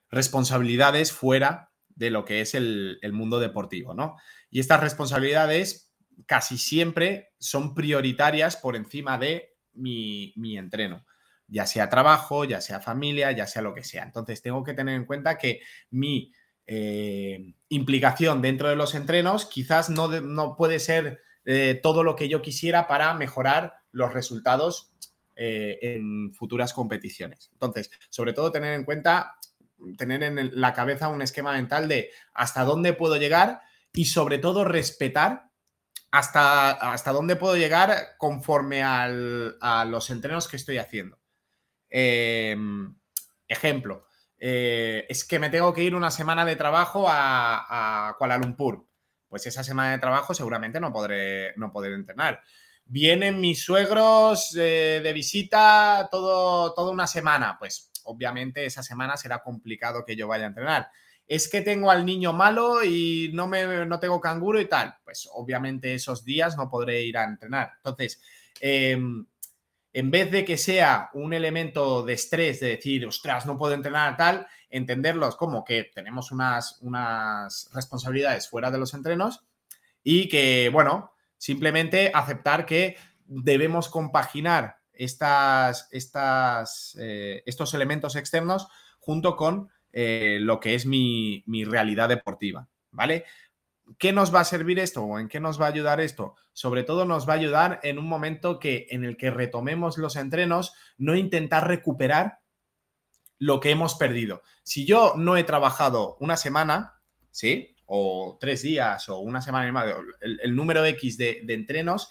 responsabilidades 0.10 1.12
fuera 1.12 1.72
de 1.90 2.10
lo 2.10 2.26
que 2.26 2.42
es 2.42 2.56
el, 2.56 2.98
mundo 3.14 3.40
deportivo, 3.40 3.94
¿no? 3.94 4.18
Y 4.50 4.60
estas 4.60 4.80
responsabilidades 4.80 5.92
casi 6.26 6.58
siempre 6.58 7.34
son 7.38 7.76
prioritarias 7.76 8.58
por 8.58 8.76
encima 8.76 9.20
de 9.20 9.54
mi, 9.74 10.34
entreno, 10.58 11.06
ya 11.46 11.68
sea 11.68 11.88
trabajo, 11.88 12.46
ya 12.46 12.62
sea 12.62 12.80
familia, 12.80 13.32
ya 13.32 13.46
sea 13.46 13.62
lo 13.62 13.76
que 13.76 13.84
sea. 13.84 14.02
Entonces 14.02 14.42
tengo 14.42 14.64
que 14.64 14.74
tener 14.74 14.96
en 14.96 15.06
cuenta 15.06 15.38
que 15.38 15.62
mi 15.92 16.34
eh, 16.66 17.54
implicación 17.70 18.42
dentro 18.42 18.70
de 18.70 18.76
los 18.76 18.96
entrenos 18.96 19.46
quizás 19.46 19.92
no, 19.92 20.08
no 20.08 20.56
puede 20.56 20.80
ser 20.80 21.22
eh, 21.46 21.80
todo 21.84 22.04
lo 22.04 22.16
que 22.16 22.28
yo 22.28 22.42
quisiera 22.42 22.88
para 22.88 23.14
mejorar 23.14 23.76
los 23.92 24.12
resultados 24.16 24.94
eh, 25.36 25.80
en 25.82 26.34
futuras 26.34 26.74
competiciones. 26.74 27.50
Entonces, 27.54 27.90
sobre 28.10 28.34
todo 28.34 28.52
tener 28.52 28.74
en 28.74 28.84
cuenta, 28.84 29.38
tener 29.98 30.22
en 30.22 30.52
la 30.60 30.74
cabeza 30.74 31.08
un 31.08 31.22
esquema 31.22 31.54
mental 31.54 31.88
de 31.88 32.12
hasta 32.34 32.64
dónde 32.64 32.94
puedo 32.94 33.18
llegar 33.18 33.62
y 33.94 34.06
sobre 34.06 34.38
todo 34.38 34.64
respetar 34.64 35.50
hasta, 36.12 36.72
hasta 36.72 37.12
dónde 37.12 37.36
puedo 37.36 37.58
llegar 37.58 38.16
conforme 38.20 38.84
a 38.84 39.08
los 39.86 40.10
entrenos 40.12 40.48
que 40.48 40.58
estoy 40.58 40.78
haciendo. 40.78 41.20
Em, 41.90 42.96
ejemplo, 43.48 44.06
eh, 44.38 45.06
es 45.10 45.26
que 45.26 45.40
me 45.40 45.50
tengo 45.50 45.74
que 45.74 45.84
ir 45.84 45.96
una 45.96 46.12
semana 46.12 46.46
de 46.46 46.56
trabajo 46.56 47.08
a, 47.10 48.10
a, 48.10 48.18
Kuala 48.18 48.38
Lumpur. 48.38 48.88
Pues 49.28 49.48
esa 49.48 49.64
semana 49.64 49.92
de 49.92 49.98
trabajo 49.98 50.36
seguramente 50.36 50.80
no 50.80 50.94
podré, 50.94 51.54
no 51.56 51.72
podré 51.72 51.96
entrenar 51.96 52.44
vienen 52.86 53.40
mis 53.40 53.64
suegros 53.64 54.56
eh, 54.58 55.02
de 55.04 55.14
visita 55.14 56.08
todo, 56.12 56.74
toda 56.74 56.92
una 56.92 57.08
semana. 57.08 57.58
Pues 57.58 57.92
obviamente 58.04 58.66
esa 58.66 58.84
semana 58.84 59.18
será 59.18 59.42
complicado 59.42 60.06
que 60.06 60.16
yo 60.16 60.28
vaya 60.28 60.46
a 60.46 60.48
entrenar. 60.48 60.90
Es 61.26 61.48
que 61.48 61.62
tengo 61.62 61.90
al 61.90 62.06
niño 62.06 62.34
malo 62.34 62.84
y 62.84 63.32
no, 63.34 63.48
me, 63.48 63.86
no 63.86 64.00
tengo 64.00 64.20
canguro 64.20 64.60
y 64.60 64.66
tal. 64.66 64.96
Pues 65.04 65.30
obviamente 65.34 65.94
esos 65.94 66.24
días 66.24 66.58
no 66.58 66.70
podré 66.70 67.04
ir 67.04 67.18
a 67.18 67.24
entrenar. 67.24 67.72
Entonces, 67.78 68.22
em, 68.60 69.26
en 69.94 70.12
vez 70.12 70.32
de 70.32 70.44
que 70.44 70.58
sea 70.58 71.10
un 71.14 71.34
elemento 71.34 72.04
de 72.04 72.14
estrés, 72.14 72.60
de 72.60 72.70
decir, 72.70 73.06
ostras, 73.06 73.46
no 73.46 73.58
puedo 73.58 73.74
entrenar 73.74 74.18
tal, 74.18 74.48
entenderlos 74.70 75.36
como 75.36 75.64
que 75.64 75.92
tenemos 75.94 76.32
unas, 76.32 76.80
unas 76.82 77.70
responsabilidades 77.74 78.50
fuera 78.50 78.72
de 78.72 78.80
los 78.80 78.94
entrenos 78.96 79.44
y 80.04 80.28
que, 80.28 80.70
bueno, 80.74 81.13
Simplemente 81.44 82.10
aceptar 82.14 82.66
que 82.66 82.96
debemos 83.26 83.90
compaginar 83.90 84.78
estas, 84.94 85.90
eh, 86.98 87.44
estos 87.46 87.74
elementos 87.74 88.16
externos 88.16 88.70
junto 89.00 89.36
con 89.36 89.70
eh, 89.92 90.38
lo 90.40 90.62
que 90.62 90.74
es 90.74 90.86
mi, 90.86 91.44
realidad 91.66 92.08
deportiva, 92.08 92.70
¿vale? 92.92 93.26
¿Qué 93.98 94.14
nos 94.14 94.34
va 94.34 94.40
a 94.40 94.46
servir 94.46 94.80
esto 94.80 95.04
o 95.04 95.20
en 95.20 95.28
qué 95.28 95.42
nos 95.42 95.60
va 95.60 95.66
a 95.66 95.72
ayudar 95.72 96.00
esto? 96.00 96.38
Sobre 96.54 96.84
todo 96.84 97.04
nos 97.04 97.28
va 97.28 97.34
a 97.34 97.36
ayudar 97.40 97.82
en 97.84 98.00
un 98.00 98.08
momento 98.08 98.58
que, 98.58 98.88
en 98.92 99.04
el 99.04 99.18
que 99.18 99.30
retomemos 99.30 99.98
los 99.98 100.16
entrenos, 100.16 100.74
no 100.98 101.14
intentar 101.14 101.68
recuperar 101.68 102.40
lo 103.38 103.60
que 103.60 103.72
hemos 103.72 103.96
perdido. 103.96 104.44
Si 104.64 104.86
yo 104.86 105.16
no 105.18 105.36
he 105.36 105.44
trabajado 105.44 106.16
una 106.22 106.38
semana, 106.38 107.02
¿sí? 107.32 107.73
O 107.86 108.38
tres 108.40 108.62
días 108.62 109.10
o 109.10 109.20
una 109.20 109.42
semana 109.42 109.68
y 109.68 109.72
media, 109.72 109.98
el, 110.22 110.56
número 110.56 110.86
X 110.86 111.18
de, 111.18 111.46
entrenos, 111.50 112.10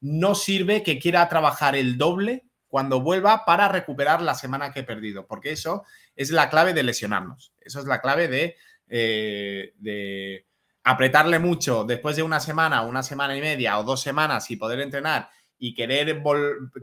no 0.00 0.34
sirve 0.34 0.82
que 0.82 0.98
quiera 0.98 1.28
trabajar 1.28 1.76
el 1.76 1.96
doble 1.96 2.44
cuando 2.68 3.00
vuelva 3.00 3.44
para 3.44 3.68
recuperar 3.68 4.20
la 4.20 4.34
semana 4.34 4.72
que 4.72 4.80
he 4.80 4.84
perdido, 4.84 5.26
porque 5.26 5.52
eso 5.52 5.84
es 6.16 6.30
la 6.30 6.50
clave 6.50 6.74
de 6.74 6.82
lesionarnos. 6.82 7.54
Eso 7.60 7.80
es 7.80 7.86
la 7.86 8.00
clave 8.00 8.28
de, 8.28 8.56
eh, 8.88 9.72
de 9.78 10.46
apretarle 10.82 11.38
mucho 11.38 11.84
después 11.84 12.16
de 12.16 12.22
una 12.22 12.40
semana, 12.40 12.82
una 12.82 13.02
semana 13.02 13.36
y 13.36 13.40
media 13.40 13.78
o 13.78 13.84
dos 13.84 14.00
semanas 14.02 14.50
y 14.50 14.56
poder 14.56 14.80
entrenar 14.80 15.30
y 15.58 15.74
querer, 15.74 16.22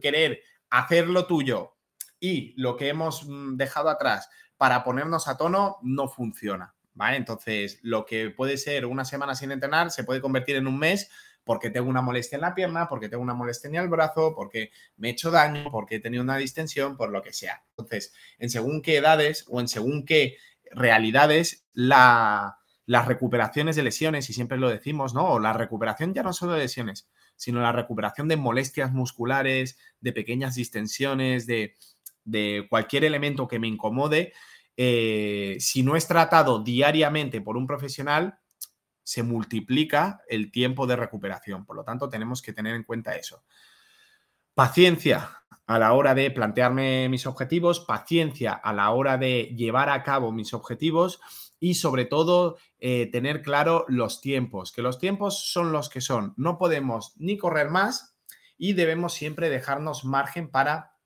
querer 0.02 0.42
hacer 0.70 1.08
lo 1.08 1.28
tuyo 1.28 1.76
y 2.20 2.54
lo 2.60 2.76
que 2.78 2.90
hemos 2.90 3.26
mm, 3.28 3.58
dejado 3.58 3.90
atrás 3.90 4.30
para 4.58 4.84
ponernos 4.84 5.28
a 5.28 5.38
tono 5.38 5.78
no 5.82 6.08
funciona. 6.08 6.74
Entonces, 7.10 7.80
lo 7.82 8.06
que 8.06 8.30
puede 8.30 8.58
ser 8.58 8.86
una 8.86 9.06
semana 9.06 9.36
sin 9.36 9.52
entrenar 9.52 9.92
se 9.92 10.04
puede 10.04 10.22
convertir 10.22 10.56
en 10.56 10.68
un 10.68 10.78
mes 10.78 11.10
porque 11.44 11.70
tengo 11.70 11.90
una 11.90 12.02
molestia 12.02 12.36
en 12.36 12.42
la 12.42 12.54
pierna, 12.54 12.88
porque 12.88 13.10
tengo 13.10 13.24
una 13.24 13.34
molestia 13.34 13.68
en 13.68 13.76
el 13.76 13.90
brazo, 13.90 14.34
porque 14.36 14.72
me 14.98 15.10
he 15.10 15.12
hecho 15.12 15.32
daño, 15.32 15.72
porque 15.72 15.96
he 15.96 16.00
tenido 16.00 16.24
una 16.24 16.38
distensión, 16.38 16.96
por 16.96 17.10
lo 17.12 17.22
que 17.22 17.34
sea. 17.34 17.64
Entonces, 17.70 18.14
en 18.38 18.50
según 18.50 18.82
qué 18.82 18.98
edades 18.98 19.46
o 19.50 19.60
en 19.60 19.68
según 19.68 20.06
qué 20.06 20.38
realidades, 20.70 21.66
las 21.74 23.08
recuperaciones 23.08 23.76
de 23.76 23.84
lesiones, 23.84 24.30
y 24.30 24.34
siempre 24.34 24.58
lo 24.58 24.70
decimos, 24.70 25.14
¿no? 25.14 25.26
O 25.32 25.40
la 25.40 25.54
recuperación 25.54 26.14
ya 26.14 26.24
no 26.24 26.32
solo 26.32 26.54
de 26.54 26.60
lesiones, 26.60 27.10
sino 27.36 27.60
la 27.60 27.72
recuperación 27.72 28.28
de 28.28 28.38
molestias 28.38 28.92
musculares, 28.92 29.78
de 30.00 30.14
pequeñas 30.14 30.56
distensiones, 30.56 31.48
de, 31.48 31.76
de 32.24 32.68
cualquier 32.70 33.04
elemento 33.04 33.48
que 33.48 33.60
me 33.60 33.68
incomode, 33.68 34.34
eh, 34.84 35.58
si 35.60 35.84
no 35.84 35.96
es 35.96 36.08
tratado 36.08 36.58
diariamente 36.64 37.40
por 37.40 37.56
un 37.56 37.68
profesional, 37.68 38.40
se 39.04 39.22
multiplica 39.22 40.22
el 40.28 40.52
tiempo 40.52 40.88
de 40.88 40.96
recuperación. 40.96 41.68
Por 41.68 41.76
lo 41.76 41.84
tanto, 41.84 42.10
tenemos 42.10 42.42
que 42.42 42.52
tener 42.52 42.74
en 42.74 42.82
cuenta 42.82 43.16
eso. 43.16 43.44
Paciencia 44.56 45.44
a 45.68 45.78
la 45.78 45.94
hora 45.94 46.16
de 46.16 46.32
plantearme 46.32 47.10
mis 47.10 47.28
objetivos, 47.28 47.82
paciencia 47.82 48.54
a 48.54 48.74
la 48.74 48.90
hora 48.90 49.20
de 49.20 49.54
llevar 49.56 49.88
a 49.92 50.02
cabo 50.02 50.32
mis 50.32 50.52
objetivos 50.52 51.20
y 51.60 51.76
sobre 51.76 52.06
todo 52.06 52.58
eh, 52.80 53.06
tener 53.12 53.44
claro 53.44 53.86
los 53.88 54.20
tiempos, 54.20 54.72
que 54.72 54.82
los 54.82 54.98
tiempos 54.98 55.52
son 55.52 55.72
los 55.72 55.90
que 55.90 56.02
son. 56.02 56.34
No 56.38 56.58
podemos 56.58 57.14
ni 57.18 57.38
correr 57.38 57.70
más 57.70 58.18
y 58.58 58.74
debemos 58.74 59.14
siempre 59.14 59.52
dejarnos 59.52 60.06
margen 60.06 60.50
para 60.50 60.98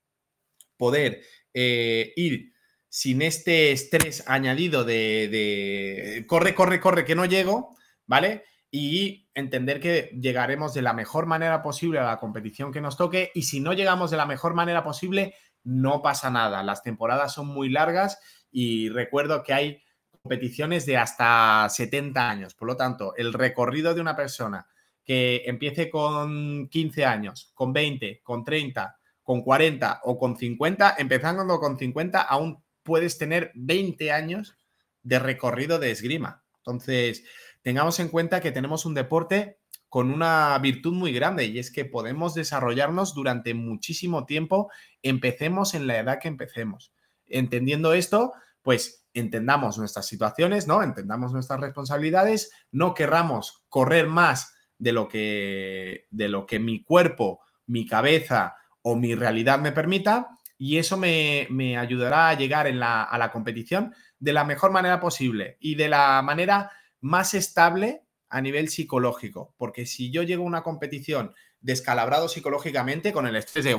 poder 0.78 1.20
eh, 1.52 2.14
ir 2.16 2.55
sin 2.96 3.20
este 3.20 3.72
estrés 3.72 4.24
añadido 4.26 4.82
de, 4.82 6.24
corre, 6.26 6.54
corre, 6.54 6.80
corre, 6.80 7.04
que 7.04 7.14
no 7.14 7.26
llego, 7.26 7.76
¿vale? 8.06 8.44
Y 8.70 9.28
entender 9.34 9.80
que 9.80 10.16
llegaremos 10.18 10.72
de 10.72 10.80
la 10.80 10.94
mejor 10.94 11.26
manera 11.26 11.62
posible 11.62 11.98
a 11.98 12.06
la 12.06 12.18
competición 12.18 12.72
que 12.72 12.80
nos 12.80 12.96
toque 12.96 13.32
y 13.34 13.42
si 13.42 13.60
no 13.60 13.74
llegamos 13.74 14.10
de 14.10 14.16
la 14.16 14.24
mejor 14.24 14.54
manera 14.54 14.82
posible, 14.82 15.34
no 15.62 16.00
pasa 16.00 16.30
nada. 16.30 16.62
Las 16.62 16.82
temporadas 16.82 17.34
son 17.34 17.48
muy 17.48 17.68
largas 17.68 18.18
y 18.50 18.88
recuerdo 18.88 19.42
que 19.42 19.52
hay 19.52 19.82
competiciones 20.22 20.86
de 20.86 20.96
hasta 20.96 21.68
70 21.68 22.30
años. 22.30 22.54
Por 22.54 22.66
lo 22.66 22.78
tanto, 22.78 23.14
el 23.14 23.34
recorrido 23.34 23.92
de 23.92 24.00
una 24.00 24.16
persona 24.16 24.66
que 25.04 25.42
empiece 25.44 25.90
con 25.90 26.70
15 26.70 27.04
años, 27.04 27.50
con 27.52 27.74
20, 27.74 28.22
con 28.22 28.42
30, 28.42 28.96
con 29.22 29.42
40 29.42 30.00
o 30.04 30.16
con 30.16 30.34
50, 30.38 30.94
empezando 30.96 31.60
con 31.60 31.76
50, 31.76 32.22
aún 32.22 32.64
puedes 32.86 33.18
tener 33.18 33.52
20 33.54 34.12
años 34.12 34.56
de 35.02 35.18
recorrido 35.18 35.78
de 35.78 35.90
esgrima. 35.90 36.44
Entonces, 36.58 37.24
tengamos 37.60 38.00
en 38.00 38.08
cuenta 38.08 38.40
que 38.40 38.52
tenemos 38.52 38.86
un 38.86 38.94
deporte 38.94 39.58
con 39.88 40.10
una 40.10 40.58
virtud 40.58 40.94
muy 40.94 41.12
grande 41.12 41.44
y 41.46 41.58
es 41.58 41.70
que 41.70 41.84
podemos 41.84 42.34
desarrollarnos 42.34 43.14
durante 43.14 43.54
muchísimo 43.54 44.24
tiempo, 44.24 44.70
empecemos 45.02 45.74
en 45.74 45.86
la 45.86 45.98
edad 45.98 46.18
que 46.20 46.28
empecemos. 46.28 46.92
Entendiendo 47.26 47.92
esto, 47.92 48.32
pues 48.62 49.06
entendamos 49.14 49.78
nuestras 49.78 50.06
situaciones, 50.06 50.66
¿no? 50.66 50.82
Entendamos 50.82 51.32
nuestras 51.32 51.60
responsabilidades, 51.60 52.50
no 52.70 52.94
querramos 52.94 53.64
correr 53.68 54.06
más 54.06 54.54
de 54.78 54.92
lo 54.92 55.08
que, 55.08 56.06
de 56.10 56.28
lo 56.28 56.46
que 56.46 56.58
mi 56.58 56.82
cuerpo, 56.82 57.40
mi 57.66 57.86
cabeza 57.86 58.56
o 58.82 58.96
mi 58.96 59.14
realidad 59.14 59.58
me 59.58 59.72
permita 59.72 60.35
y 60.58 60.78
eso 60.78 60.96
me, 60.96 61.76
ayudará 61.78 62.28
a 62.28 62.34
llegar 62.34 62.66
en 62.66 62.80
la, 62.80 63.02
a 63.02 63.18
la 63.18 63.30
competición 63.30 63.94
de 64.18 64.32
la 64.32 64.44
mejor 64.44 64.70
manera 64.70 65.00
posible 65.00 65.56
y 65.60 65.74
de 65.74 65.88
la 65.88 66.22
manera 66.22 66.70
más 67.00 67.34
estable 67.34 68.02
a 68.28 68.40
nivel 68.40 68.68
psicológico, 68.68 69.54
porque 69.56 69.86
si 69.86 70.10
yo 70.10 70.22
llego 70.22 70.42
a 70.42 70.46
una 70.46 70.62
competición 70.62 71.34
descalabrado 71.60 72.28
psicológicamente 72.28 73.12
con 73.12 73.26
el 73.26 73.36
estrés 73.36 73.64
de 73.64 73.76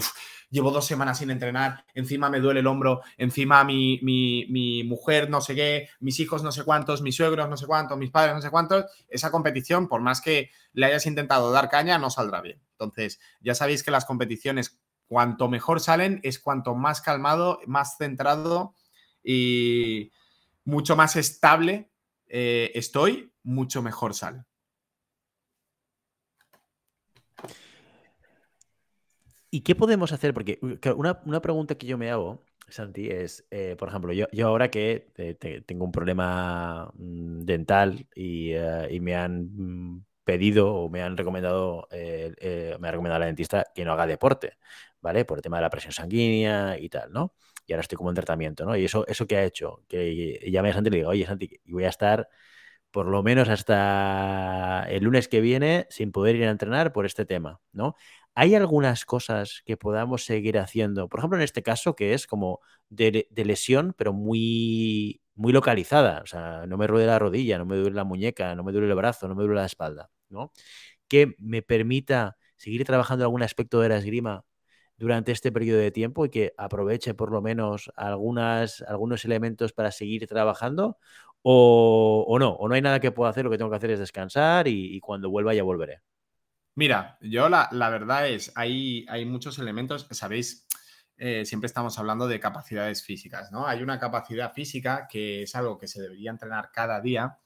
llevo 0.50 0.72
dos 0.72 0.86
semanas 0.86 1.20
sin 1.20 1.30
entrenar, 1.30 1.86
encima 1.94 2.30
me 2.30 2.40
duele 2.40 2.62
el 2.62 2.68
hombro, 2.68 3.02
encima 3.18 3.64
mi, 3.64 4.00
mi, 4.02 4.84
mujer 4.84 5.30
no 5.30 5.42
sé 5.42 5.56
qué, 5.56 5.90
mis 6.00 6.20
hijos 6.20 6.44
no 6.44 6.52
sé 6.52 6.64
cuántos, 6.64 7.02
mis 7.02 7.16
suegros 7.16 7.50
no 7.50 7.58
sé 7.58 7.66
cuántos, 7.66 7.98
mis 7.98 8.12
padres 8.12 8.36
no 8.36 8.42
sé 8.42 8.50
cuántos, 8.50 8.86
esa 9.10 9.32
competición, 9.32 9.88
por 9.88 10.02
más 10.02 10.22
que 10.22 10.52
le 10.74 10.86
hayas 10.86 11.06
intentado 11.06 11.52
dar 11.52 11.70
caña, 11.70 11.98
no 11.98 12.10
saldrá 12.10 12.42
bien. 12.42 12.62
Entonces, 12.72 13.20
ya 13.42 13.56
sabéis 13.56 13.84
que 13.84 13.92
las 13.92 14.06
competiciones, 14.06 14.80
cuanto 15.08 15.48
mejor 15.48 15.80
salen, 15.80 16.20
es 16.24 16.40
cuanto 16.40 16.76
más 16.76 17.02
calmado, 17.02 17.60
más 17.66 17.98
centrado 17.98 18.76
y 19.24 20.12
mucho 20.64 20.96
más 20.96 21.16
estable 21.16 21.90
eh, 22.30 22.72
estoy, 22.76 23.32
mucho 23.44 23.82
mejor 23.82 24.14
sale. 24.14 24.44
¿Y 29.50 29.62
qué 29.62 29.76
podemos 29.76 30.12
hacer? 30.12 30.34
Porque 30.34 30.60
una, 30.96 31.42
pregunta 31.42 31.76
que 31.76 31.88
yo 31.88 31.98
me 31.98 32.12
hago, 32.12 32.44
Santi, 32.68 33.10
es, 33.10 33.46
eh, 33.50 33.76
por 33.80 33.88
ejemplo, 33.88 34.12
yo, 34.12 34.28
yo 34.34 34.48
ahora 34.48 34.70
que 34.70 35.08
tengo 35.66 35.86
un 35.86 35.92
problema 35.92 36.92
mm, 36.96 37.40
dental 37.42 38.08
eh, 38.16 38.88
y, 38.92 39.00
me 39.00 39.16
han 39.16 39.50
mm, 39.56 40.06
pedido 40.26 40.74
o 40.76 40.90
me 40.90 41.02
han 41.02 41.16
recomendado, 41.16 41.88
me 41.92 42.88
ha 42.88 42.92
recomendado 42.92 43.20
la 43.20 43.28
dentista 43.28 43.66
que 43.74 43.86
no 43.86 43.94
haga 43.94 44.06
deporte, 44.06 44.58
¿vale? 45.02 45.26
Por 45.26 45.38
el 45.40 45.42
tema 45.42 45.58
de 45.58 45.62
la 45.64 45.70
presión 45.70 45.94
sanguínea 45.94 46.78
y 46.80 46.90
tal, 46.90 47.12
¿no? 47.12 47.34
Y 47.66 47.74
ahora 47.74 47.82
estoy 47.82 47.98
como 47.98 48.10
en 48.10 48.16
tratamiento, 48.16 48.66
¿no? 48.66 48.76
Y 48.78 48.86
eso, 48.86 49.06
eso 49.08 49.28
que 49.28 49.38
ha 49.38 49.44
hecho, 49.44 49.84
que 49.88 50.40
llame 50.52 50.70
a 50.70 50.74
Santi 50.74 50.90
y 50.90 50.92
le 50.92 50.98
digo, 50.98 51.10
oye, 51.10 51.26
Santi, 51.26 51.50
voy 51.66 51.84
a 51.86 51.90
estar 51.90 52.30
por 52.92 53.08
lo 53.08 53.24
menos 53.24 53.50
hasta 53.50 54.86
el 54.90 55.04
lunes 55.04 55.28
que 55.28 55.42
viene 55.42 55.88
sin 55.90 56.12
poder 56.12 56.36
ir 56.36 56.46
a 56.46 56.52
entrenar 56.52 56.94
por 56.94 57.06
este 57.06 57.26
tema, 57.26 57.62
¿no? 57.72 57.96
¿Hay 58.36 58.56
algunas 58.56 59.06
cosas 59.06 59.62
que 59.66 59.78
podamos 59.78 60.24
seguir 60.26 60.58
haciendo? 60.60 61.10
Por 61.10 61.20
ejemplo, 61.20 61.38
en 61.38 61.44
este 61.44 61.64
caso, 61.64 61.96
que 61.96 62.14
es 62.14 62.28
como 62.28 62.60
de, 62.90 63.28
lesión, 63.36 63.94
pero 63.98 64.14
muy, 64.14 65.22
muy 65.36 65.54
localizada. 65.54 66.22
O 66.24 66.28
sea, 66.28 66.66
no 66.68 66.78
me 66.78 66.88
duele 66.88 67.08
la 67.08 67.20
rodilla, 67.20 67.58
no 67.58 67.66
me 67.66 67.78
duele 67.78 67.96
la 67.96 68.04
muñeca, 68.04 68.56
no 68.56 68.64
me 68.64 68.72
duele 68.72 68.88
el 68.88 68.96
brazo, 68.96 69.28
no 69.28 69.36
me 69.36 69.44
duele 69.44 69.56
la 69.62 69.66
espalda, 69.66 70.10
¿no? 70.30 70.52
Que 71.08 71.36
me 71.40 71.62
permita 71.64 72.38
seguir 72.58 72.86
trabajando 72.86 73.26
algún 73.26 73.44
aspecto 73.44 73.82
de 73.82 73.90
la 73.90 73.98
esgrima 73.98 74.46
durante 74.98 75.32
este 75.32 75.52
periodo 75.52 75.80
de 75.80 75.92
tiempo 75.92 76.26
y 76.26 76.30
que 76.30 76.54
aproveche 76.58 77.14
por 77.14 77.32
lo 77.32 77.42
menos 77.42 77.92
algunos 77.96 79.26
elementos 79.26 79.74
para 79.74 79.92
seguir 79.92 80.28
trabajando 80.28 80.98
o, 81.42 82.38
no, 82.40 82.50
o 82.52 82.68
no 82.68 82.76
hay 82.76 82.82
nada 82.82 83.00
que 83.00 83.12
pueda 83.12 83.30
hacer, 83.30 83.46
lo 83.46 83.52
que 83.52 83.58
tengo 83.58 83.70
que 83.70 83.78
hacer 83.78 83.92
es 83.92 84.00
descansar 84.00 84.68
y, 84.68 85.00
cuando 85.00 85.30
vuelva 85.30 85.54
ya 85.54 85.64
volveré. 85.64 86.02
Mira, 86.76 87.18
yo 87.22 87.48
la, 87.50 87.70
verdad 87.90 88.28
es, 88.28 88.52
hay, 88.56 89.06
hay 89.08 89.26
muchos 89.26 89.58
elementos, 89.58 90.08
sabéis, 90.12 90.68
eh, 91.18 91.46
siempre 91.46 91.68
estamos 91.68 91.98
hablando 91.98 92.28
de 92.28 92.40
capacidades 92.40 93.04
físicas, 93.04 93.52
¿no? 93.52 93.66
Hay 93.66 93.82
una 93.82 94.00
capacidad 94.00 94.54
física 94.54 95.08
que 95.10 95.44
es 95.44 95.56
algo 95.56 95.78
que 95.78 95.88
se 95.88 96.02
debería 96.02 96.32
entrenar 96.32 96.70
cada 96.72 97.02
día 97.02 97.40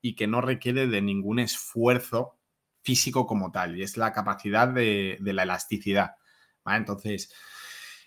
y 0.00 0.14
que 0.14 0.26
no 0.26 0.40
requiere 0.40 0.86
de 0.86 1.02
ningún 1.02 1.38
esfuerzo 1.38 2.38
físico 2.82 3.26
como 3.26 3.50
tal, 3.50 3.76
y 3.76 3.82
es 3.82 3.96
la 3.96 4.12
capacidad 4.12 4.68
de, 4.68 5.18
la 5.20 5.42
elasticidad. 5.42 6.12
Entonces, 6.76 7.32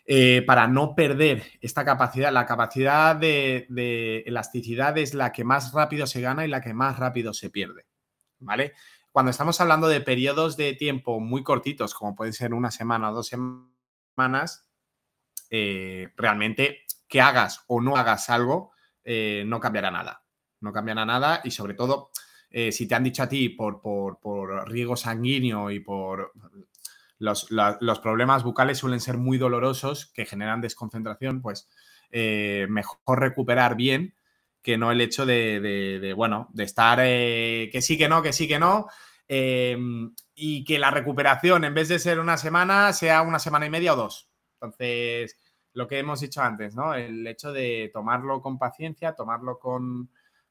eh, 0.06 0.42
para 0.46 0.68
no 0.68 0.96
perder 0.96 1.44
esta 1.62 1.86
capacidad. 1.86 2.32
La 2.32 2.46
capacidad 2.46 3.16
de, 3.16 4.24
elasticidad 4.26 4.98
es 4.98 5.14
la 5.14 5.32
que 5.32 5.44
más 5.44 5.72
rápido 5.74 6.08
se 6.08 6.22
gana 6.22 6.46
y 6.46 6.50
la 6.50 6.62
que 6.62 6.74
más 6.74 6.98
rápido 6.98 7.34
se 7.34 7.50
pierde. 7.50 7.86
¿Vale? 8.40 8.74
Cuando 9.12 9.30
estamos 9.30 9.62
hablando 9.62 9.88
de 9.88 10.02
periodos 10.02 10.58
de 10.58 10.74
tiempo 10.74 11.20
muy 11.20 11.44
cortitos, 11.44 11.94
como 11.94 12.16
puede 12.16 12.34
ser 12.34 12.54
una 12.54 12.72
semana 12.72 13.12
o 13.12 13.14
dos 13.14 13.28
semanas, 13.28 14.68
eh, 15.50 16.10
realmente 16.18 16.86
que 17.08 17.22
hagas 17.22 17.64
o 17.68 17.82
no 17.82 17.98
hagas 17.98 18.30
algo 18.30 18.72
eh, 19.04 19.44
no 19.46 19.60
cambiará 19.60 19.92
nada. 19.92 20.24
No 20.62 20.74
cambiará 20.74 21.06
nada 21.06 21.42
y 21.44 21.52
sobre 21.52 21.74
todo 21.74 22.12
si 22.54 22.86
te 22.86 22.96
han 22.96 23.06
dicho 23.06 23.24
a 23.24 23.30
ti 23.30 23.48
por, 23.48 23.80
por, 23.80 24.20
por 24.20 24.70
riego 24.70 24.98
sanguíneo 24.98 25.72
y 25.72 25.80
por 25.80 26.34
los, 27.22 28.00
problemas 28.00 28.44
bucales 28.44 28.80
suelen 28.80 29.00
ser 29.00 29.18
muy 29.18 29.38
dolorosos, 29.38 30.08
que 30.08 30.26
generan 30.26 30.60
desconcentración, 30.60 31.42
pues 31.42 31.70
eh, 32.10 32.66
mejor 32.70 33.20
recuperar 33.20 33.76
bien 33.76 34.16
que 34.62 34.78
no 34.78 34.92
el 34.92 35.02
hecho 35.02 35.26
de, 35.26 36.14
bueno, 36.16 36.50
de 36.54 36.64
estar 36.64 37.00
eh, 37.02 37.70
que 37.72 37.82
sí, 37.82 37.98
que 37.98 38.10
no, 38.10 38.22
que 38.22 38.34
sí, 38.34 38.48
que 38.48 38.60
no, 38.60 38.88
em, 39.28 40.14
y 40.36 40.64
que 40.64 40.80
la 40.80 40.92
recuperación, 40.92 41.64
en 41.64 41.74
vez 41.74 41.90
de 41.90 42.00
ser 42.00 42.20
una 42.20 42.38
semana, 42.38 42.94
sea 42.94 43.22
una 43.22 43.40
semana 43.40 43.66
y 43.66 43.70
media 43.70 43.94
o 43.94 43.98
dos. 43.98 44.30
Entonces, 44.56 45.38
lo 45.74 45.88
que 45.88 46.00
hemos 46.00 46.20
dicho 46.22 46.42
antes, 46.42 46.76
¿no? 46.76 46.94
El 46.94 47.26
hecho 47.26 47.52
de 47.52 47.90
tomarlo 47.94 48.42
con 48.42 48.60
paciencia, 48.60 49.14
tomarlo 49.14 49.58
con, 49.60 50.10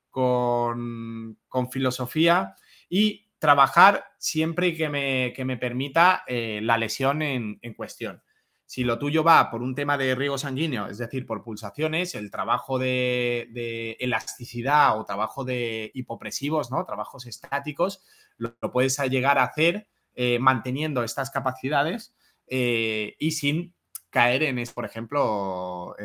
con, 0.09 1.39
con 1.49 1.71
filosofía 1.71 2.57
y 2.89 3.30
trabajar 3.41 4.05
siempre 4.19 4.77
que 4.77 4.89
me, 4.89 5.35
me 5.45 5.57
permita 5.57 6.23
eh, 6.27 6.61
la 6.63 6.77
lesión 6.77 7.23
en, 7.23 7.59
cuestión. 7.75 8.23
Si 8.67 8.85
lo 8.85 8.99
tuyo 8.99 9.25
va 9.25 9.51
por 9.51 9.63
un 9.63 9.75
tema 9.75 9.99
de 9.99 10.15
riego 10.15 10.39
sanguíneo, 10.39 10.87
es 10.87 10.99
decir, 10.99 11.27
por 11.27 11.43
pulsaciones, 11.43 12.15
el 12.15 12.31
trabajo 12.31 12.79
de, 12.79 13.97
elasticidad 13.99 14.97
o 15.01 15.05
trabajo 15.07 15.45
de 15.45 15.91
hipopresivos, 15.95 16.71
¿no? 16.71 16.85
Trabajos 16.85 17.27
estáticos, 17.27 18.05
lo, 18.37 18.55
puedes 18.71 18.97
llegar 19.11 19.39
a 19.39 19.45
hacer 19.45 19.89
eh, 20.15 20.39
manteniendo 20.39 21.03
estas 21.03 21.31
capacidades 21.31 22.15
eh, 22.47 23.17
y 23.19 23.33
sin 23.33 23.75
caer 24.11 24.43
en, 24.43 24.63
por 24.75 24.85
ejemplo, 24.85 25.97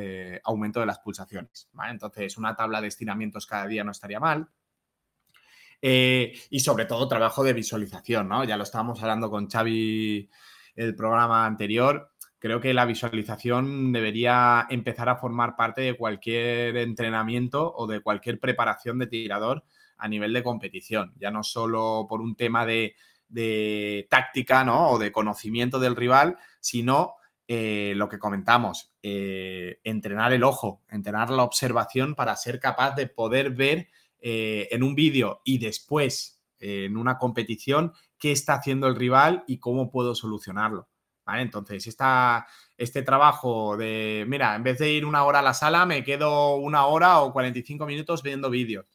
aumento 0.43 0.80
de 0.80 0.86
las 0.86 1.00
pulsaciones. 1.00 1.67
Entonces, 1.89 2.38
una 2.38 2.56
tabla 2.56 2.80
de 2.80 2.88
estiramientos 2.88 3.45
cada 3.45 3.67
día 3.67 3.84
no 3.84 3.91
estaría 3.91 4.19
mal. 4.19 4.48
Eh, 5.81 6.33
y 6.49 6.59
sobre 6.59 6.85
todo 6.85 7.07
trabajo 7.07 7.43
de 7.43 7.53
visualización, 7.53 8.29
¿no? 8.29 8.43
Ya 8.43 8.57
lo 8.57 8.63
estábamos 8.63 9.01
hablando 9.01 9.29
con 9.29 9.49
Xavi 9.49 10.29
el 10.75 10.95
programa 10.95 11.45
anterior. 11.45 12.11
Creo 12.39 12.59
que 12.59 12.73
la 12.73 12.85
visualización 12.85 13.91
debería 13.91 14.67
empezar 14.69 15.09
a 15.09 15.17
formar 15.17 15.55
parte 15.55 15.81
de 15.81 15.97
cualquier 15.97 16.77
entrenamiento 16.77 17.73
o 17.75 17.88
de 17.88 18.02
cualquier 18.02 18.39
preparación 18.39 19.00
de 19.00 19.08
tirador 19.08 19.63
a 19.97 20.08
nivel 20.08 20.33
de 20.33 20.43
competición, 20.43 21.13
ya 21.17 21.31
no 21.31 21.43
solo 21.43 22.06
por 22.08 22.21
un 22.21 22.35
tema 22.35 22.65
de, 22.65 22.95
táctica 24.10 24.63
¿no? 24.63 24.89
o 24.89 25.00
de 25.00 25.12
conocimiento 25.12 25.79
del 25.79 25.95
rival, 25.95 26.37
sino 26.60 27.15
eh, 27.47 27.93
lo 27.95 28.10
que 28.10 28.19
comentamos, 28.19 28.93
eh, 29.02 29.79
entrenar 29.83 30.33
el 30.33 30.43
ojo, 30.43 30.83
entrenar 30.89 31.29
la 31.29 31.43
observación 31.43 32.15
para 32.15 32.35
ser 32.35 32.60
capaz 32.60 32.95
de 32.95 33.08
poder 33.08 33.52
ver 33.52 33.87
eh, 34.28 34.67
en 34.71 34.82
un 34.82 34.96
vídeo 34.96 35.42
y 35.44 35.60
después 35.60 36.42
eh, 36.60 36.86
en 36.86 36.98
una 36.98 37.19
competición 37.19 37.94
qué 38.17 38.32
está 38.32 38.56
haciendo 38.56 38.88
el 38.88 38.96
rival 38.96 39.44
y 39.46 39.60
cómo 39.60 39.92
puedo 39.92 40.15
solucionarlo. 40.15 40.90
Entonces, 41.28 41.88
este 42.76 43.02
trabajo 43.04 43.78
de, 43.78 44.26
mira, 44.28 44.56
en 44.56 44.63
vez 44.63 44.80
de 44.80 44.92
ir 44.92 45.06
una 45.06 45.26
hora 45.26 45.40
a 45.40 45.44
la 45.44 45.54
sala, 45.54 45.86
me 45.86 46.04
quedo 46.04 46.56
una 46.56 46.88
hora 46.88 47.19
o 47.19 47.32
45 47.32 47.86
minutos 47.86 48.23
viendo 48.23 48.50
vídeos. 48.50 48.88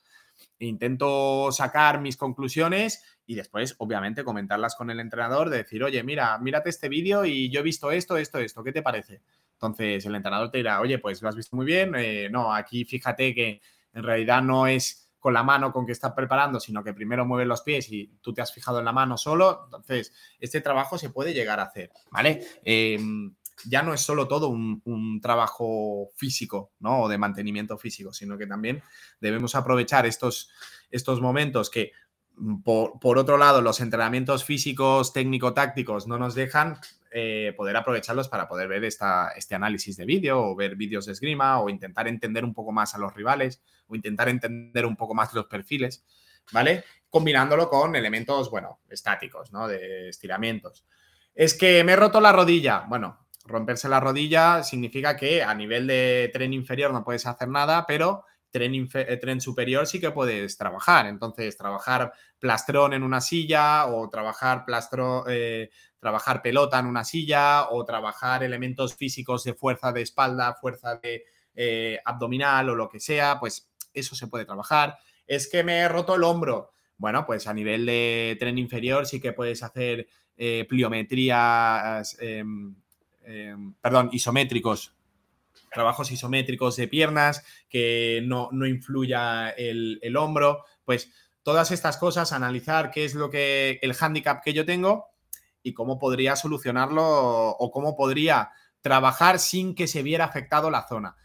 Intento 0.59 1.53
sacar 1.53 2.01
mis 2.01 2.17
conclusiones 2.17 3.01
y 3.25 3.37
después, 3.37 3.77
obviamente, 3.79 4.25
comentarlas 4.25 4.75
con 4.75 4.91
el 4.91 4.99
entrenador, 4.99 5.49
de 5.49 5.59
decir, 5.59 5.85
oye, 5.85 6.03
mira, 6.03 6.39
mírate 6.39 6.71
este 6.71 6.89
vídeo 6.89 7.25
y 7.25 7.51
yo 7.51 7.61
he 7.61 7.63
visto 7.63 7.93
esto, 7.93 8.17
esto, 8.17 8.41
esto, 8.41 8.65
¿qué 8.65 8.73
te 8.73 8.83
parece? 8.83 9.23
Entonces 9.53 10.05
el 10.07 10.17
entrenador 10.17 10.51
te 10.51 10.59
dirá, 10.59 10.81
oye, 10.81 10.99
pues 10.99 11.23
lo 11.23 11.29
has 11.29 11.37
visto 11.37 11.55
muy 11.55 11.67
bien, 11.67 11.95
eh, 11.97 12.29
no, 12.33 12.53
aquí 12.53 12.85
fíjate 12.85 13.33
que 13.33 13.61
en 13.93 14.03
realidad 14.03 14.43
no 14.43 14.67
es 14.67 15.00
con 15.21 15.35
la 15.35 15.43
mano 15.43 15.73
con 15.73 15.87
que 15.87 15.93
está 15.93 16.15
preparando, 16.15 16.59
sino 16.59 16.83
que 16.83 16.95
primero 16.95 17.27
mueve 17.27 17.45
los 17.45 17.61
pies 17.61 17.93
y 17.93 18.19
tú 18.21 18.33
te 18.33 18.41
has 18.41 18.53
fijado 18.53 18.79
en 18.79 18.87
la 18.87 18.93
mano 18.93 19.17
solo. 19.17 19.63
Entonces, 19.67 20.13
este 20.41 20.61
trabajo 20.63 20.99
se 20.99 21.11
puede 21.11 21.35
llegar 21.35 21.61
a 21.61 21.65
hacer, 21.65 21.93
¿vale? 22.11 22.45
Em, 22.65 23.35
ya 23.67 23.83
no 23.83 23.93
es 23.93 24.01
solo 24.01 24.27
todo 24.27 24.49
un, 24.49 25.21
trabajo 25.21 26.09
físico, 26.17 26.73
¿no? 26.81 27.03
O 27.03 27.09
de 27.09 27.19
mantenimiento 27.19 27.77
físico, 27.77 28.13
sino 28.13 28.39
que 28.39 28.47
también 28.47 28.83
debemos 29.21 29.55
aprovechar 29.55 30.07
estos, 30.07 30.51
estos 30.91 31.21
momentos 31.21 31.69
que, 31.69 31.93
mm, 32.41 32.63
por, 32.63 33.19
otro 33.19 33.39
lado, 33.39 33.63
los 33.63 33.81
entrenamientos 33.81 34.45
físicos, 34.45 35.13
técnico-tácticos 35.13 36.07
no 36.07 36.19
nos 36.19 36.35
dejan 36.35 36.79
eh, 37.13 37.55
poder 37.57 37.77
aprovecharlos 37.77 38.29
para 38.29 38.49
poder 38.49 38.69
ver 38.69 38.85
esta, 38.85 39.31
este 39.37 39.55
análisis 39.55 39.97
de 39.97 40.05
vídeo 40.05 40.41
o 40.41 40.57
ver 40.57 40.77
vídeos 40.77 41.07
de 41.07 41.13
esgrima 41.13 41.61
o 41.61 41.69
intentar 41.69 42.09
entender 42.09 42.45
un 42.45 42.55
poco 42.55 42.73
más 42.73 42.95
a 42.95 42.99
los 42.99 43.15
rivales 43.15 43.63
o 43.87 43.95
intentar 43.95 44.29
entender 44.29 44.87
un 44.87 44.97
poco 44.97 45.15
más 45.15 45.33
los 45.35 45.47
perfiles, 45.47 46.05
¿vale? 46.53 46.85
Combinándolo 47.09 47.69
con 47.69 47.95
elementos, 47.97 48.51
bueno, 48.51 48.81
estáticos, 48.89 49.53
¿no? 49.53 49.69
De 49.69 50.09
estiramientos. 50.09 50.87
Es 51.35 51.55
que 51.55 51.85
me 51.85 51.93
he 51.93 51.97
roto 51.97 52.21
la 52.21 52.33
rodilla. 52.33 52.85
Bueno, 52.89 53.27
romperse 53.45 53.89
la 53.89 54.01
rodilla 54.01 54.63
significa 54.63 55.17
que 55.17 55.43
a 55.43 55.55
nivel 55.55 55.87
de 55.87 56.31
tren 56.33 56.53
inferior 56.53 56.93
no 56.93 57.05
puedes 57.05 57.27
hacer 57.27 57.49
nada, 57.49 57.85
pero 57.87 58.25
tren, 58.51 58.89
eh, 58.95 59.17
tren, 59.17 59.41
superior 59.41 59.87
sí 59.87 60.01
que 60.01 60.11
puedes 60.11 60.57
trabajar. 60.57 61.07
Entonces, 61.07 61.57
trabajar 61.57 62.13
plastrón 62.41 62.93
en 62.95 63.03
una 63.03 63.21
silla 63.21 63.87
o 63.87 64.09
trabajar 64.09 64.65
plastro, 64.65 65.25
eh, 65.29 65.71
trabajar 65.99 66.43
pelota 66.43 66.79
en 66.79 66.87
una 66.87 67.05
silla 67.05 67.69
o 67.71 67.85
trabajar 67.85 68.43
elementos 68.43 68.95
físicos 68.95 69.45
de 69.45 69.55
fuerza 69.55 69.93
de 69.93 70.03
espalda, 70.03 70.55
fuerza 70.55 70.97
de 70.97 71.25
eh, 71.55 72.01
abdominal 72.05 72.71
o 72.71 72.75
lo 72.75 72.89
que 72.89 73.01
sea, 73.01 73.39
pues 73.39 73.71
eso 73.93 74.15
se 74.15 74.27
puede 74.27 74.47
trabajar. 74.47 74.99
Es 75.27 75.49
que 75.49 75.63
me 75.63 75.79
he 75.79 75.89
roto 75.89 76.15
el 76.15 76.25
hombro. 76.25 76.73
Bueno, 76.97 77.25
pues 77.27 77.47
a 77.47 77.55
nivel 77.55 77.87
de 77.87 78.37
tren 78.41 78.59
inferior 78.59 79.07
sí 79.07 79.21
que 79.21 79.33
puedes 79.33 79.63
hacer 79.63 80.09
pliometrías 80.69 82.17
em, 82.19 82.75
Em, 83.31 83.75
perdón, 83.75 84.09
isométricos, 84.13 84.93
trabajos 85.73 86.11
isométricos 86.11 86.75
de 86.75 86.89
piernas, 86.89 87.45
que 87.69 88.23
no, 88.25 88.49
no 88.51 88.67
influya 88.67 89.51
el, 89.51 90.17
hombro, 90.17 90.65
pues 90.85 91.13
todas 91.43 91.71
estas 91.71 91.97
cosas, 91.97 92.33
analizar 92.33 92.91
qué 92.91 93.05
es 93.05 93.15
lo 93.15 93.31
que 93.31 93.79
el 93.83 93.95
hándicap 93.95 94.43
que 94.43 94.53
yo 94.53 94.65
tengo 94.65 95.07
y 95.63 95.75
cómo 95.75 95.99
podría 95.99 96.37
solucionarlo 96.37 97.03
o 97.05 97.71
cómo 97.71 97.97
podría 97.97 98.51
trabajar 98.81 99.39
sin 99.39 99.75
que 99.75 99.87
se 99.87 100.03
viera 100.03 100.25
afectado 100.25 100.71
la 100.71 100.87
zona. 100.87 101.17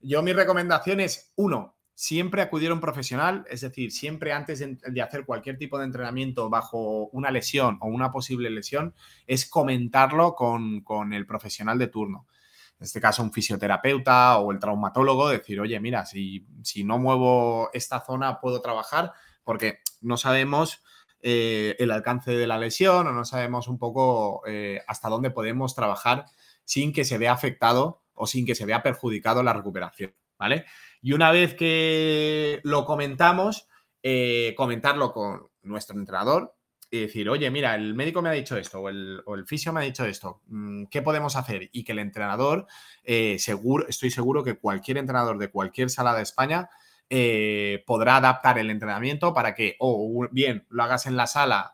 Yo 0.00 0.22
mi 0.22 0.32
recomendación 0.32 1.00
es, 1.00 1.32
uno, 1.36 1.74
siempre 1.94 2.42
acudir 2.42 2.70
a 2.70 2.74
un 2.74 2.80
profesional, 2.80 3.46
es 3.48 3.60
decir, 3.60 3.92
siempre 3.92 4.32
antes 4.32 4.58
de, 4.58 5.02
hacer 5.02 5.24
cualquier 5.24 5.56
tipo 5.56 5.78
de 5.78 5.84
entrenamiento 5.84 6.50
bajo 6.50 7.06
una 7.06 7.30
lesión 7.30 7.78
o 7.80 7.86
una 7.86 8.10
posible 8.10 8.50
lesión, 8.50 8.94
es 9.26 9.48
comentarlo 9.48 10.34
con, 10.34 11.12
el 11.12 11.26
profesional 11.26 11.78
de 11.78 11.86
turno. 11.86 12.26
En 12.80 12.84
este 12.84 13.00
caso, 13.00 13.22
un 13.22 13.32
fisioterapeuta 13.32 14.38
o 14.38 14.50
el 14.50 14.58
traumatólogo, 14.58 15.28
decir, 15.28 15.60
oye, 15.60 15.78
mira, 15.78 16.04
si, 16.04 16.44
si 16.62 16.82
no 16.82 16.98
muevo 16.98 17.70
esta 17.72 18.00
zona, 18.00 18.40
puedo 18.40 18.60
trabajar, 18.60 19.12
porque 19.44 19.80
no 20.00 20.16
sabemos 20.16 20.82
eh, 21.26 21.74
el 21.78 21.90
alcance 21.90 22.32
de 22.32 22.46
la 22.46 22.58
lesión 22.58 23.06
o 23.06 23.12
no 23.12 23.24
sabemos 23.24 23.66
un 23.66 23.78
poco 23.78 24.42
eh, 24.46 24.82
hasta 24.86 25.08
dónde 25.08 25.30
podemos 25.30 25.74
trabajar 25.74 26.26
sin 26.64 26.92
que 26.92 27.06
se 27.06 27.16
vea 27.16 27.32
afectado 27.32 28.02
o 28.12 28.26
sin 28.26 28.44
que 28.44 28.54
se 28.54 28.66
vea 28.66 28.82
perjudicado 28.82 29.42
la 29.42 29.54
recuperación, 29.54 30.14
¿vale? 30.38 30.66
Y 31.00 31.14
una 31.14 31.30
vez 31.30 31.54
que 31.54 32.60
lo 32.62 32.84
comentamos, 32.84 33.68
eh, 34.02 34.52
comentarlo 34.54 35.14
con 35.14 35.48
nuestro 35.62 35.98
entrenador 35.98 36.54
y 36.90 37.00
decir, 37.00 37.30
oye, 37.30 37.50
mira, 37.50 37.74
el 37.74 37.94
médico 37.94 38.20
me 38.20 38.28
ha 38.28 38.32
dicho 38.32 38.58
esto 38.58 38.80
o 38.80 38.90
el, 38.90 39.22
o 39.24 39.34
fisio 39.46 39.72
me 39.72 39.80
ha 39.80 39.84
dicho 39.84 40.04
esto, 40.04 40.42
mm, 40.48 40.84
¿qué 40.90 41.00
podemos 41.00 41.36
hacer? 41.36 41.70
Y 41.72 41.84
que 41.84 41.92
el 41.92 42.00
entrenador, 42.00 42.66
seguro, 43.38 43.88
estoy 43.88 44.10
seguro 44.10 44.44
que 44.44 44.58
cualquier 44.58 44.98
entrenador 44.98 45.38
de 45.38 45.50
cualquier 45.50 45.88
sala 45.88 46.14
de 46.14 46.22
España 46.22 46.68
eh, 47.10 47.84
podrá 47.86 48.16
adaptar 48.16 48.58
el 48.58 48.70
entrenamiento 48.70 49.34
para 49.34 49.54
que 49.54 49.76
o 49.78 50.26
bien 50.30 50.66
lo 50.70 50.82
hagas 50.82 51.06
en 51.06 51.16
la 51.16 51.26
sala 51.26 51.72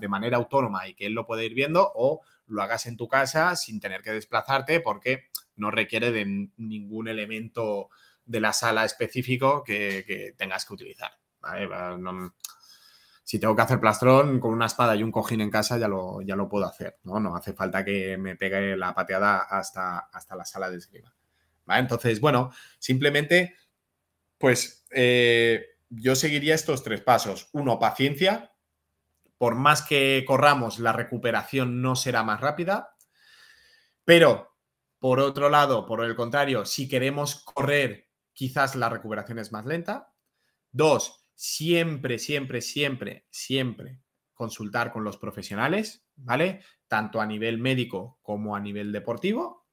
de 0.00 0.08
manera 0.08 0.38
autónoma 0.38 0.88
y 0.88 0.94
que 0.94 1.06
él 1.06 1.12
lo 1.12 1.26
pueda 1.26 1.44
ir 1.44 1.54
viendo 1.54 1.92
o 1.94 2.22
lo 2.46 2.62
hagas 2.62 2.86
en 2.86 2.96
tu 2.96 3.08
casa 3.08 3.56
sin 3.56 3.78
tener 3.78 4.02
que 4.02 4.12
desplazarte 4.12 4.80
porque 4.80 5.28
no 5.56 5.70
requiere 5.70 6.12
de 6.12 6.48
ningún 6.56 7.08
elemento 7.08 7.90
de 8.24 8.40
la 8.40 8.52
sala 8.52 8.84
específico 8.84 9.62
que, 9.64 10.34
tengas 10.36 10.64
que 10.64 10.74
utilizar. 10.74 11.10
si 13.24 13.38
tengo 13.38 13.54
que 13.54 13.62
hacer 13.62 13.80
plastrón 13.80 14.40
con 14.40 14.52
una 14.52 14.66
espada 14.66 14.96
y 14.96 15.02
un 15.02 15.12
cojín 15.12 15.40
en 15.40 15.50
casa, 15.50 15.78
ya 15.78 15.88
lo, 15.88 16.22
ya 16.22 16.36
lo 16.36 16.48
puedo 16.48 16.66
hacer. 16.66 16.98
¿no? 17.04 17.20
no 17.20 17.36
hace 17.36 17.52
falta 17.52 17.84
que 17.84 18.16
me 18.16 18.36
pegue 18.36 18.76
la 18.76 18.94
pateada 18.94 19.40
hasta, 19.40 19.98
hasta 19.98 20.36
la 20.36 20.44
sala 20.44 20.70
de 20.70 20.78
esgrima. 20.78 21.14
Entonces, 21.76 22.20
bueno, 22.20 22.50
simplemente, 22.78 23.54
pues 24.38 24.86
eh, 24.90 25.66
yo 25.90 26.16
seguiría 26.16 26.54
estos 26.54 26.82
tres 26.82 27.00
pasos. 27.00 27.48
Uno, 27.52 27.78
paciencia. 27.78 28.54
Por 29.36 29.54
más 29.54 29.82
que 29.82 30.24
corramos, 30.26 30.78
la 30.78 30.92
recuperación 30.92 31.82
no 31.82 31.96
será 31.96 32.22
más 32.24 32.40
rápida. 32.40 32.96
Pero, 34.04 34.56
por 34.98 35.20
otro 35.20 35.48
lado, 35.48 35.86
por 35.86 36.04
el 36.04 36.16
contrario, 36.16 36.64
si 36.64 36.88
queremos 36.88 37.44
correr 37.44 38.08
quizás 38.32 38.76
la 38.76 38.88
recuperación 38.88 39.40
es 39.40 39.50
más 39.50 39.66
lenta. 39.66 40.14
Dos, 40.70 41.26
siempre, 41.34 42.20
siempre, 42.20 42.60
siempre, 42.60 43.26
siempre 43.30 44.00
consultar 44.32 44.92
con 44.92 45.02
los 45.02 45.16
profesionales, 45.16 46.06
¿vale? 46.14 46.62
Tanto 46.86 47.20
a 47.20 47.26
nivel 47.26 47.58
médico 47.58 48.20
como 48.22 48.54
a 48.54 48.60
nivel 48.60 48.92
deportivo. 48.92 49.66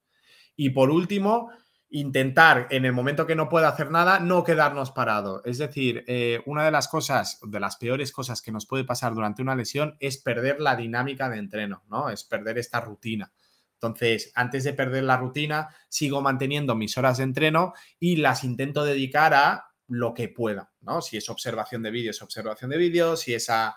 Y 0.55 0.71
por 0.71 0.89
último, 0.89 1.51
intentar 1.95 2.67
en 2.71 2.83
el 2.83 2.91
momento 2.91 3.25
que 3.25 3.37
no 3.37 3.47
pueda 3.47 3.69
hacer 3.69 3.89
nada, 3.89 4.19
no 4.19 4.43
quedarnos 4.43 4.91
parado. 4.91 5.41
Es 5.45 5.57
decir, 5.59 6.03
eh, 6.07 6.41
una 6.45 6.65
de 6.65 6.71
las 6.71 6.89
cosas, 6.89 7.39
de 7.41 7.59
las 7.61 7.77
peores 7.77 8.11
cosas 8.11 8.41
que 8.41 8.51
nos 8.51 8.65
puede 8.65 8.83
pasar 8.83 9.13
durante 9.13 9.41
una 9.41 9.55
lesión 9.55 9.95
es 10.01 10.17
perder 10.17 10.59
la 10.59 10.75
dinámica 10.75 11.29
de 11.29 11.37
entreno, 11.37 11.83
¿no? 11.89 12.09
Es 12.09 12.25
perder 12.25 12.57
esta 12.57 12.81
rutina. 12.81 13.31
Entonces, 13.75 14.33
antes 14.35 14.65
de 14.65 14.73
perder 14.73 15.05
la 15.05 15.15
rutina, 15.15 15.69
sigo 15.87 16.21
manteniendo 16.21 16.75
mis 16.75 16.97
horas 16.97 17.19
de 17.19 17.23
entreno 17.23 17.73
y 17.97 18.17
las 18.17 18.43
intento 18.43 18.83
dedicar 18.83 19.33
a 19.33 19.74
lo 19.87 20.13
que 20.13 20.29
pueda, 20.29 20.71
¿no? 20.81 21.01
Si 21.01 21.17
es 21.17 21.29
observación 21.29 21.83
de 21.83 21.91
vídeos, 21.91 22.21
observación 22.21 22.71
de 22.71 22.77
vídeos, 22.77 23.21
si 23.21 23.33
es 23.33 23.49
a, 23.49 23.75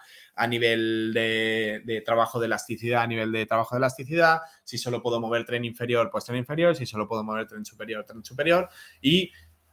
nivel 0.48 1.12
de, 1.12 2.02
trabajo 2.04 2.40
de 2.40 2.46
elasticidad, 2.46 3.02
a 3.02 3.06
nivel 3.06 3.30
de 3.32 3.44
trabajo 3.46 3.74
de 3.74 3.80
elasticidad, 3.80 4.40
si 4.64 4.78
solo 4.78 5.02
puedo 5.02 5.20
mover 5.20 5.44
tren 5.44 5.64
inferior, 5.64 6.08
pues 6.10 6.24
tren 6.24 6.38
inferior, 6.38 6.74
si 6.76 6.86
solo 6.86 7.06
puedo 7.06 7.24
mover 7.24 7.46
tren 7.46 7.64
superior, 7.64 8.04
tren 8.04 8.24
superior, 8.24 8.68
y 9.02 9.32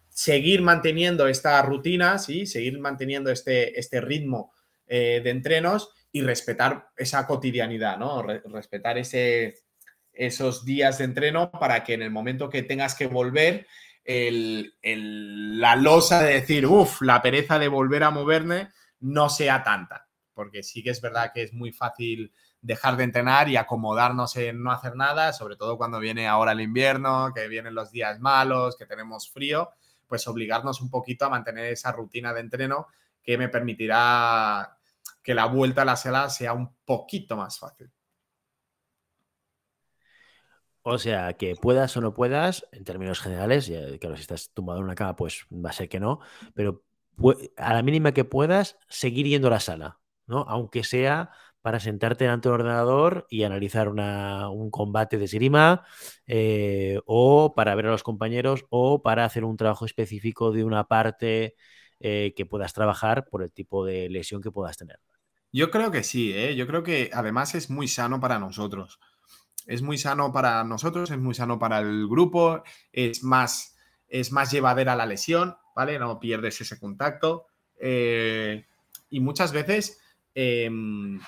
seguir 0.10 0.62
manteniendo 0.62 1.28
esta 1.28 1.62
rutina, 1.62 2.18
¿sí? 2.20 2.46
Seguir 2.46 2.80
manteniendo 2.80 3.32
este, 3.32 3.80
este 3.80 4.02
ritmo 4.02 4.54
eh, 4.88 5.22
de 5.24 5.30
entrenos 5.30 5.90
y 6.12 6.22
respetar 6.22 6.90
esa 6.96 7.28
cotidianidad, 7.28 7.98
¿no? 7.98 8.22
respetar 8.22 8.98
esos 8.98 10.64
días 10.64 10.98
de 10.98 11.04
entreno 11.04 11.52
para 11.52 11.84
que 11.84 11.94
en 11.94 12.04
el 12.04 12.12
momento 12.12 12.50
que 12.50 12.64
tengas 12.64 12.96
que 12.96 13.08
volver, 13.08 13.68
la 14.08 15.76
losa 15.76 16.22
de 16.22 16.34
decir, 16.36 16.66
uff, 16.66 17.02
la 17.02 17.22
pereza 17.22 17.58
de 17.58 17.68
volver 17.68 18.04
a 18.04 18.12
moverme 18.12 18.72
no 19.00 19.30
sea 19.30 19.64
tanta. 19.64 20.08
Porque 20.34 20.64
sí 20.64 20.84
que 20.84 20.92
es 20.92 21.02
verdad 21.02 21.32
que 21.34 21.44
es 21.44 21.54
muy 21.54 21.72
fácil 21.72 22.34
dejar 22.62 22.98
de 22.98 23.04
entrenar 23.04 23.48
y 23.48 23.58
acomodarnos 23.58 24.36
en 24.38 24.64
no 24.64 24.72
hacer 24.72 24.96
nada, 24.96 25.34
sobre 25.34 25.56
todo 25.56 25.78
cuando 25.78 26.00
viene 26.00 26.28
ahora 26.28 26.52
el 26.52 26.62
invierno, 26.62 27.32
que 27.34 27.48
vienen 27.48 27.76
los 27.76 27.92
días 27.92 28.20
malos, 28.20 28.76
que 28.76 28.86
tenemos 28.86 29.32
frío, 29.32 29.70
pues 30.08 30.28
obligarnos 30.28 30.82
un 30.82 30.90
poquito 30.90 31.26
a 31.26 31.30
mantener 31.30 31.66
esa 31.66 31.92
rutina 31.92 32.34
de 32.34 32.42
entreno 32.42 32.88
que 33.24 33.38
me 33.38 33.50
permitirá 33.50 34.78
que 35.24 35.34
la 35.34 35.46
vuelta 35.46 35.84
a 35.84 35.86
la 35.86 35.96
sala 35.96 36.30
sea 36.30 36.54
un 36.54 36.76
poquito 36.86 37.36
más 37.36 37.60
fácil. 37.60 37.92
O 40.88 41.00
sea, 41.00 41.34
que 41.34 41.56
puedas 41.56 41.98
o 41.98 42.02
no 42.02 42.14
puedas, 42.14 42.68
en 42.72 42.84
términos 42.84 43.20
generales, 43.20 43.66
ya, 43.66 43.98
claro, 43.98 44.16
si 44.18 44.22
estás 44.22 44.52
tumbado 44.54 44.78
en 44.78 44.86
una 44.86 44.94
cama, 44.94 45.16
pues 45.16 45.48
va 45.52 45.72
a 45.72 45.74
ser 45.74 45.90
que 45.90 46.00
no, 46.00 46.20
pero 46.54 46.84
a 47.58 47.74
la 47.74 47.82
mínima 47.82 48.12
que 48.12 48.24
puedas, 48.24 48.78
seguir 48.88 49.26
yendo 49.26 49.48
a 49.48 49.52
la 49.52 49.60
sala, 49.60 50.00
¿no? 50.28 50.46
Aunque 50.48 50.84
sea 50.84 51.32
para 51.64 51.80
sentarte 51.80 52.26
delante 52.26 52.50
del 52.50 52.60
ordenador 52.60 53.26
y 53.32 53.42
analizar 53.42 53.90
un 53.90 54.70
combate 54.70 55.18
de 55.18 55.26
esgrima, 55.26 55.86
eh, 56.28 57.00
o 57.08 57.56
para 57.56 57.74
ver 57.74 57.88
a 57.88 57.92
los 57.92 58.04
compañeros, 58.04 58.68
o 58.70 59.02
para 59.02 59.26
hacer 59.26 59.44
un 59.44 59.58
trabajo 59.58 59.86
específico 59.86 60.52
de 60.52 60.64
una 60.64 60.84
parte 60.84 61.56
eh, 62.00 62.36
que 62.38 62.46
puedas 62.46 62.74
trabajar 62.74 63.26
por 63.26 63.42
el 63.42 63.52
tipo 63.52 63.88
de 63.88 64.08
lesión 64.12 64.40
que 64.40 64.52
puedas 64.52 64.78
tener. 64.78 65.00
Yo 65.52 65.72
creo 65.72 65.90
que 65.90 66.04
sí, 66.04 66.32
¿eh? 66.32 66.56
yo 66.56 66.68
creo 66.68 66.84
que 66.84 67.10
además 67.12 67.56
es 67.56 67.72
muy 67.72 67.88
sano 67.88 68.20
para 68.20 68.38
nosotros 68.38 69.00
es 69.66 69.82
muy 69.82 69.98
sano 69.98 70.32
para 70.32 70.64
nosotros, 70.64 71.12
es 71.12 71.18
muy 71.18 71.34
sano 71.34 71.60
para 71.60 71.80
el 71.80 72.08
grupo, 72.08 72.64
es 72.92 73.24
más, 73.24 73.78
es 74.08 74.32
más 74.32 74.52
llevadera 74.52 74.96
la 74.96 75.06
lesión, 75.06 75.56
¿vale? 75.76 75.98
No 76.00 76.20
pierdes 76.20 76.62
ese 76.62 76.80
contacto. 76.80 77.48
Eh, 77.80 78.66
y 79.10 79.20
muchas 79.20 79.52
veces 79.52 80.00
em, 80.34 81.20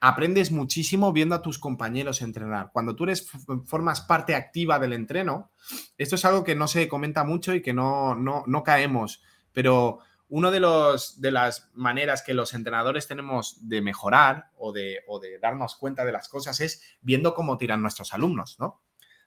aprendes 0.00 0.50
muchísimo 0.50 1.12
viendo 1.12 1.34
a 1.34 1.42
tus 1.42 1.58
compañeros 1.58 2.22
entrenar. 2.22 2.70
Cuando 2.72 2.94
tú 2.94 3.04
eres, 3.04 3.28
formas 3.66 4.00
parte 4.02 4.34
activa 4.34 4.78
del 4.78 4.92
entreno, 4.92 5.50
esto 5.96 6.14
es 6.14 6.24
algo 6.24 6.44
que 6.44 6.54
no 6.54 6.68
se 6.68 6.88
comenta 6.88 7.24
mucho 7.24 7.54
y 7.54 7.62
que 7.62 7.72
no, 7.72 8.14
no, 8.14 8.44
no 8.46 8.62
caemos, 8.62 9.22
pero 9.52 9.98
una 10.28 10.50
de, 10.50 10.60
de 10.60 11.30
las 11.30 11.70
maneras 11.74 12.22
que 12.22 12.34
los 12.34 12.54
entrenadores 12.54 13.06
tenemos 13.06 13.68
de 13.68 13.80
mejorar 13.80 14.50
o 14.56 14.72
de, 14.72 15.00
o 15.06 15.18
de 15.20 15.38
darnos 15.38 15.76
cuenta 15.76 16.04
de 16.04 16.12
las 16.12 16.28
cosas 16.28 16.60
es 16.60 16.82
viendo 17.00 17.34
cómo 17.34 17.56
tiran 17.58 17.82
nuestros 17.82 18.12
alumnos, 18.12 18.56
¿no? 18.58 18.82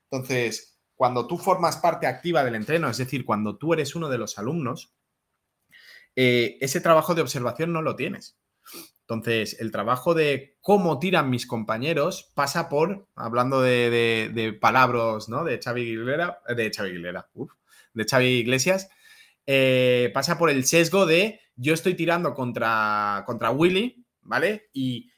Entonces, 0.09 0.79
cuando 0.95 1.25
tú 1.25 1.37
formas 1.37 1.77
parte 1.77 2.05
activa 2.05 2.43
del 2.43 2.55
entreno, 2.55 2.89
es 2.89 2.97
decir, 2.97 3.25
cuando 3.25 3.57
tú 3.57 3.73
eres 3.73 3.95
uno 3.95 4.09
de 4.09 4.17
los 4.17 4.37
alumnos, 4.37 4.93
eh, 6.15 6.57
ese 6.61 6.81
trabajo 6.81 7.15
de 7.15 7.21
observación 7.21 7.73
no 7.73 7.81
lo 7.81 7.95
tienes. 7.95 8.37
Entonces, 9.01 9.59
el 9.59 9.71
trabajo 9.71 10.13
de 10.13 10.57
cómo 10.61 10.99
tiran 10.99 11.29
mis 11.29 11.47
compañeros 11.47 12.31
pasa 12.33 12.69
por, 12.69 13.07
hablando 13.15 13.61
de, 13.61 14.57
palabras, 14.61 15.27
¿no? 15.27 15.43
De 15.43 15.59
Xavi 15.59 15.81
Aguilera, 15.81 16.41
de 16.55 16.71
Xavi 16.71 16.89
Aguilera, 16.91 17.29
de 17.93 18.05
Xavi 18.05 18.25
Iglesias, 18.27 18.89
eh, 19.53 20.11
pasa 20.13 20.37
por 20.37 20.49
el 20.49 20.65
sesgo 20.65 21.05
de 21.05 21.41
yo 21.55 21.73
estoy 21.73 21.95
tirando 21.95 22.33
contra, 22.33 23.23
contra 23.25 23.51
Willy, 23.51 24.05
¿vale? 24.21 24.69
Y 24.71 25.11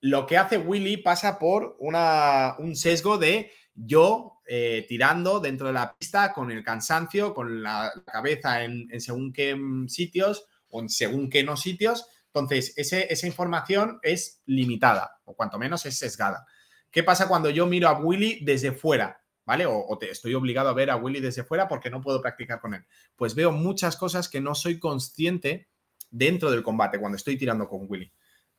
lo 0.00 0.26
que 0.26 0.38
hace 0.38 0.58
Willy 0.58 0.98
pasa 0.98 1.38
por 1.38 1.76
una, 1.80 2.54
un 2.58 2.76
sesgo 2.76 3.18
de 3.18 3.50
yo 3.74 4.40
eh, 4.46 4.84
tirando 4.88 5.40
dentro 5.40 5.66
de 5.66 5.72
la 5.72 5.96
pista 5.96 6.32
con 6.32 6.50
el 6.50 6.62
cansancio, 6.62 7.34
con 7.34 7.62
la 7.62 7.92
cabeza 8.06 8.62
en, 8.62 8.88
según 9.00 9.32
qué 9.32 9.56
sitios 9.88 10.46
o 10.68 10.80
en 10.80 10.88
según 10.88 11.28
qué 11.28 11.42
no 11.42 11.56
sitios 11.56 12.06
entonces, 12.34 12.74
esa 12.76 13.26
información 13.28 14.00
es 14.02 14.42
limitada, 14.46 15.20
o 15.24 15.36
cuanto 15.36 15.56
menos 15.56 15.86
es 15.86 15.96
sesgada. 15.96 16.44
¿Qué 16.90 17.04
pasa 17.04 17.28
cuando 17.28 17.48
yo 17.48 17.64
miro 17.66 17.88
a 17.88 18.00
Willy 18.00 18.44
desde 18.44 18.72
fuera? 18.72 19.23
¿Vale? 19.46 19.66
O, 19.66 19.98
te, 19.98 20.10
estoy 20.10 20.34
obligado 20.34 20.70
a 20.70 20.74
ver 20.74 20.90
a 20.90 20.96
Willy 20.96 21.20
desde 21.20 21.44
fuera 21.44 21.68
porque 21.68 21.90
no 21.90 22.00
puedo 22.00 22.22
practicar 22.22 22.60
con 22.60 22.74
él. 22.74 22.84
Pues 23.14 23.34
veo 23.34 23.52
muchas 23.52 23.96
cosas 23.96 24.28
que 24.28 24.40
no 24.40 24.54
soy 24.54 24.78
consciente 24.78 25.68
dentro 26.10 26.50
del 26.50 26.62
combate 26.62 26.98
cuando 26.98 27.16
estoy 27.16 27.36
tirando 27.36 27.68
con 27.68 27.86
Willy. 27.88 28.10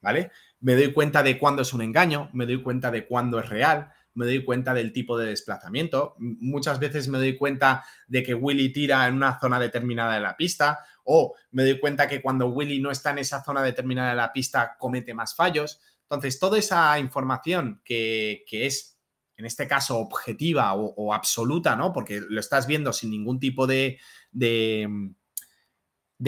¿Vale? 0.01 0.31
Me 0.59 0.75
doy 0.75 0.93
cuenta 0.93 1.23
de 1.23 1.39
cuándo 1.39 1.63
es 1.63 1.73
un 1.73 1.81
engaño, 1.81 2.29
me 2.33 2.45
doy 2.45 2.61
cuenta 2.61 2.91
de 2.91 3.07
cuándo 3.07 3.39
es 3.39 3.49
real, 3.49 3.91
me 4.13 4.25
doy 4.25 4.43
cuenta 4.43 4.73
del 4.73 4.93
tipo 4.93 5.17
de 5.17 5.27
desplazamiento. 5.27 6.15
Muchas 6.19 6.79
veces 6.79 7.07
me 7.07 7.17
doy 7.17 7.37
cuenta 7.37 7.83
de 8.07 8.23
que 8.23 8.33
Willy 8.33 8.71
tira 8.71 9.07
en 9.07 9.15
una 9.15 9.39
zona 9.39 9.59
determinada 9.59 10.15
de 10.15 10.21
la 10.21 10.37
pista 10.37 10.79
o 11.03 11.35
me 11.51 11.63
doy 11.63 11.79
cuenta 11.79 12.07
que 12.07 12.21
cuando 12.21 12.47
Willy 12.47 12.79
no 12.79 12.91
está 12.91 13.11
en 13.11 13.19
esa 13.19 13.43
zona 13.43 13.61
determinada 13.61 14.09
de 14.09 14.15
la 14.15 14.33
pista 14.33 14.75
comete 14.77 15.13
más 15.13 15.35
fallos. 15.35 15.79
Entonces, 16.03 16.39
toda 16.39 16.57
esa 16.57 16.97
información 16.99 17.81
que, 17.83 18.45
es, 18.51 18.94
en 19.37 19.45
este 19.45 19.67
caso, 19.67 19.97
objetiva 19.97 20.73
o, 20.73 21.13
absoluta, 21.13 21.75
¿no? 21.75 21.91
Porque 21.91 22.21
lo 22.21 22.39
estás 22.39 22.67
viendo 22.67 22.93
sin 22.93 23.11
ningún 23.11 23.39
tipo 23.39 23.67
de, 23.67 23.99
de, 24.31 25.15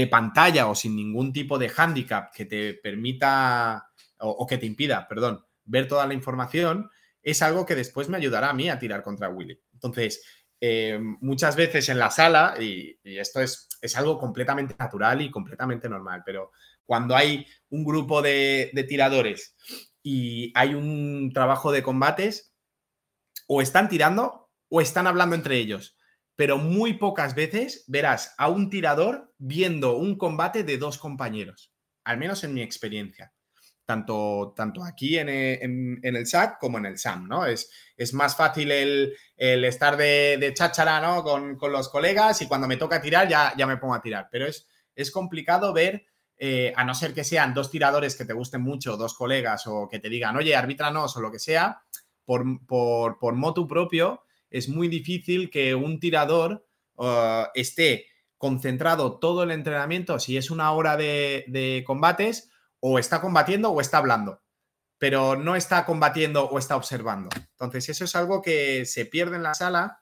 pantalla 0.09 0.67
o 0.67 0.75
sin 0.75 0.95
ningún 0.95 1.31
tipo 1.31 1.57
de 1.57 1.71
handicap 1.75 2.33
que 2.33 2.45
te 2.45 2.73
permita 2.73 3.89
o, 4.19 4.45
que 4.45 4.57
te 4.57 4.65
impida, 4.65 5.07
perdón, 5.07 5.45
ver 5.65 5.87
toda 5.87 6.05
la 6.05 6.13
información, 6.13 6.89
es 7.21 7.41
algo 7.41 7.65
que 7.65 7.75
después 7.75 8.09
me 8.09 8.17
ayudará 8.17 8.49
a 8.49 8.53
mí 8.53 8.69
a 8.69 8.79
tirar 8.79 9.03
contra 9.03 9.29
Willy. 9.29 9.61
Entonces, 9.73 10.23
eh, 10.59 10.99
muchas 11.21 11.55
veces 11.55 11.89
en 11.89 11.99
la 11.99 12.09
sala, 12.09 12.55
y, 12.59 12.99
esto 13.03 13.41
es, 13.41 13.69
es, 13.81 13.95
algo 13.95 14.17
completamente 14.17 14.75
natural 14.77 15.21
y 15.21 15.29
completamente 15.29 15.87
normal, 15.87 16.23
pero 16.25 16.51
cuando 16.87 17.15
hay 17.15 17.45
un 17.69 17.83
grupo 17.83 18.23
de, 18.23 18.71
tiradores 18.87 19.55
y 20.01 20.51
hay 20.55 20.73
un 20.73 21.31
trabajo 21.33 21.71
de 21.71 21.83
combates, 21.83 22.53
o 23.47 23.61
están 23.61 23.89
tirando 23.89 24.49
o 24.69 24.81
están 24.81 25.07
hablando 25.07 25.35
entre 25.35 25.57
ellos. 25.57 25.97
Pero 26.35 26.57
muy 26.59 26.93
pocas 26.93 27.33
veces 27.33 27.83
verás 27.87 28.35
a 28.37 28.49
un 28.49 28.69
tirador 28.69 29.33
viendo 29.39 29.97
un 29.97 30.17
combate 30.17 30.63
de 30.63 30.77
dos 30.77 30.99
compañeros, 30.99 31.73
al 32.03 32.17
menos 32.17 32.43
en 32.43 32.53
mi 32.53 32.61
experiencia 32.61 33.33
tanto, 33.87 34.53
tanto 34.53 34.83
aquí 34.83 35.17
en, 35.17 35.29
el 36.03 36.27
SAC 36.27 36.59
como 36.59 36.77
en 36.77 36.87
el 36.87 36.97
SAM, 36.97 37.25
¿no? 37.29 37.45
Es, 37.45 37.71
es 37.95 38.13
más 38.13 38.35
fácil 38.35 38.69
el, 38.69 39.15
estar 39.37 39.95
de, 39.95 40.37
de, 40.37 40.53
cháchara, 40.53 40.99
¿no? 40.99 41.23
Con, 41.23 41.57
los 41.71 41.87
colegas 41.87 42.41
y 42.41 42.47
cuando 42.47 42.67
me 42.67 42.75
toca 42.75 43.01
tirar 43.01 43.29
ya, 43.29 43.53
ya 43.57 43.65
me 43.65 43.77
pongo 43.77 43.95
a 43.95 44.01
tirar. 44.01 44.27
Pero 44.29 44.45
es, 44.45 44.67
es 44.93 45.09
complicado 45.09 45.71
ver, 45.71 46.05
eh, 46.37 46.73
a 46.75 46.83
no 46.83 46.93
ser 46.93 47.13
que 47.13 47.23
sean 47.23 47.53
dos 47.53 47.71
tiradores 47.71 48.17
que 48.17 48.25
te 48.25 48.33
gusten 48.33 48.61
mucho, 48.61 48.97
dos 48.97 49.13
colegas 49.13 49.65
o 49.67 49.87
que 49.87 49.99
te 49.99 50.09
digan, 50.09 50.35
oye, 50.35 50.53
arbítranos 50.53 51.15
o 51.15 51.21
lo 51.21 51.31
que 51.31 51.39
sea, 51.39 51.81
por, 52.27 52.43
por, 52.67 53.19
por 53.19 53.35
motu 53.35 53.69
propio, 53.69 54.21
es 54.49 54.67
muy 54.67 54.89
difícil 54.89 55.49
que 55.49 55.75
un 55.75 56.01
tirador 56.01 56.67
uh, 56.97 57.45
esté 57.55 58.07
concentrado 58.37 59.17
todo 59.17 59.43
el 59.43 59.51
entrenamiento, 59.51 60.19
si 60.19 60.35
es 60.35 60.51
una 60.51 60.73
hora 60.73 60.97
de, 60.97 61.83
combates, 61.87 62.51
o 62.81 62.99
está 62.99 63.21
combatiendo 63.21 63.71
o 63.71 63.79
está 63.79 63.99
hablando, 63.99 64.41
pero 64.97 65.37
no 65.37 65.55
está 65.55 65.85
combatiendo 65.85 66.49
o 66.49 66.59
está 66.59 66.75
observando. 66.75 67.29
Entonces, 67.51 67.87
eso 67.87 68.03
es 68.03 68.13
algo 68.17 68.41
que 68.41 68.85
se 68.85 69.05
pierde 69.05 69.37
en 69.37 69.43
la 69.43 69.53
sala, 69.53 70.01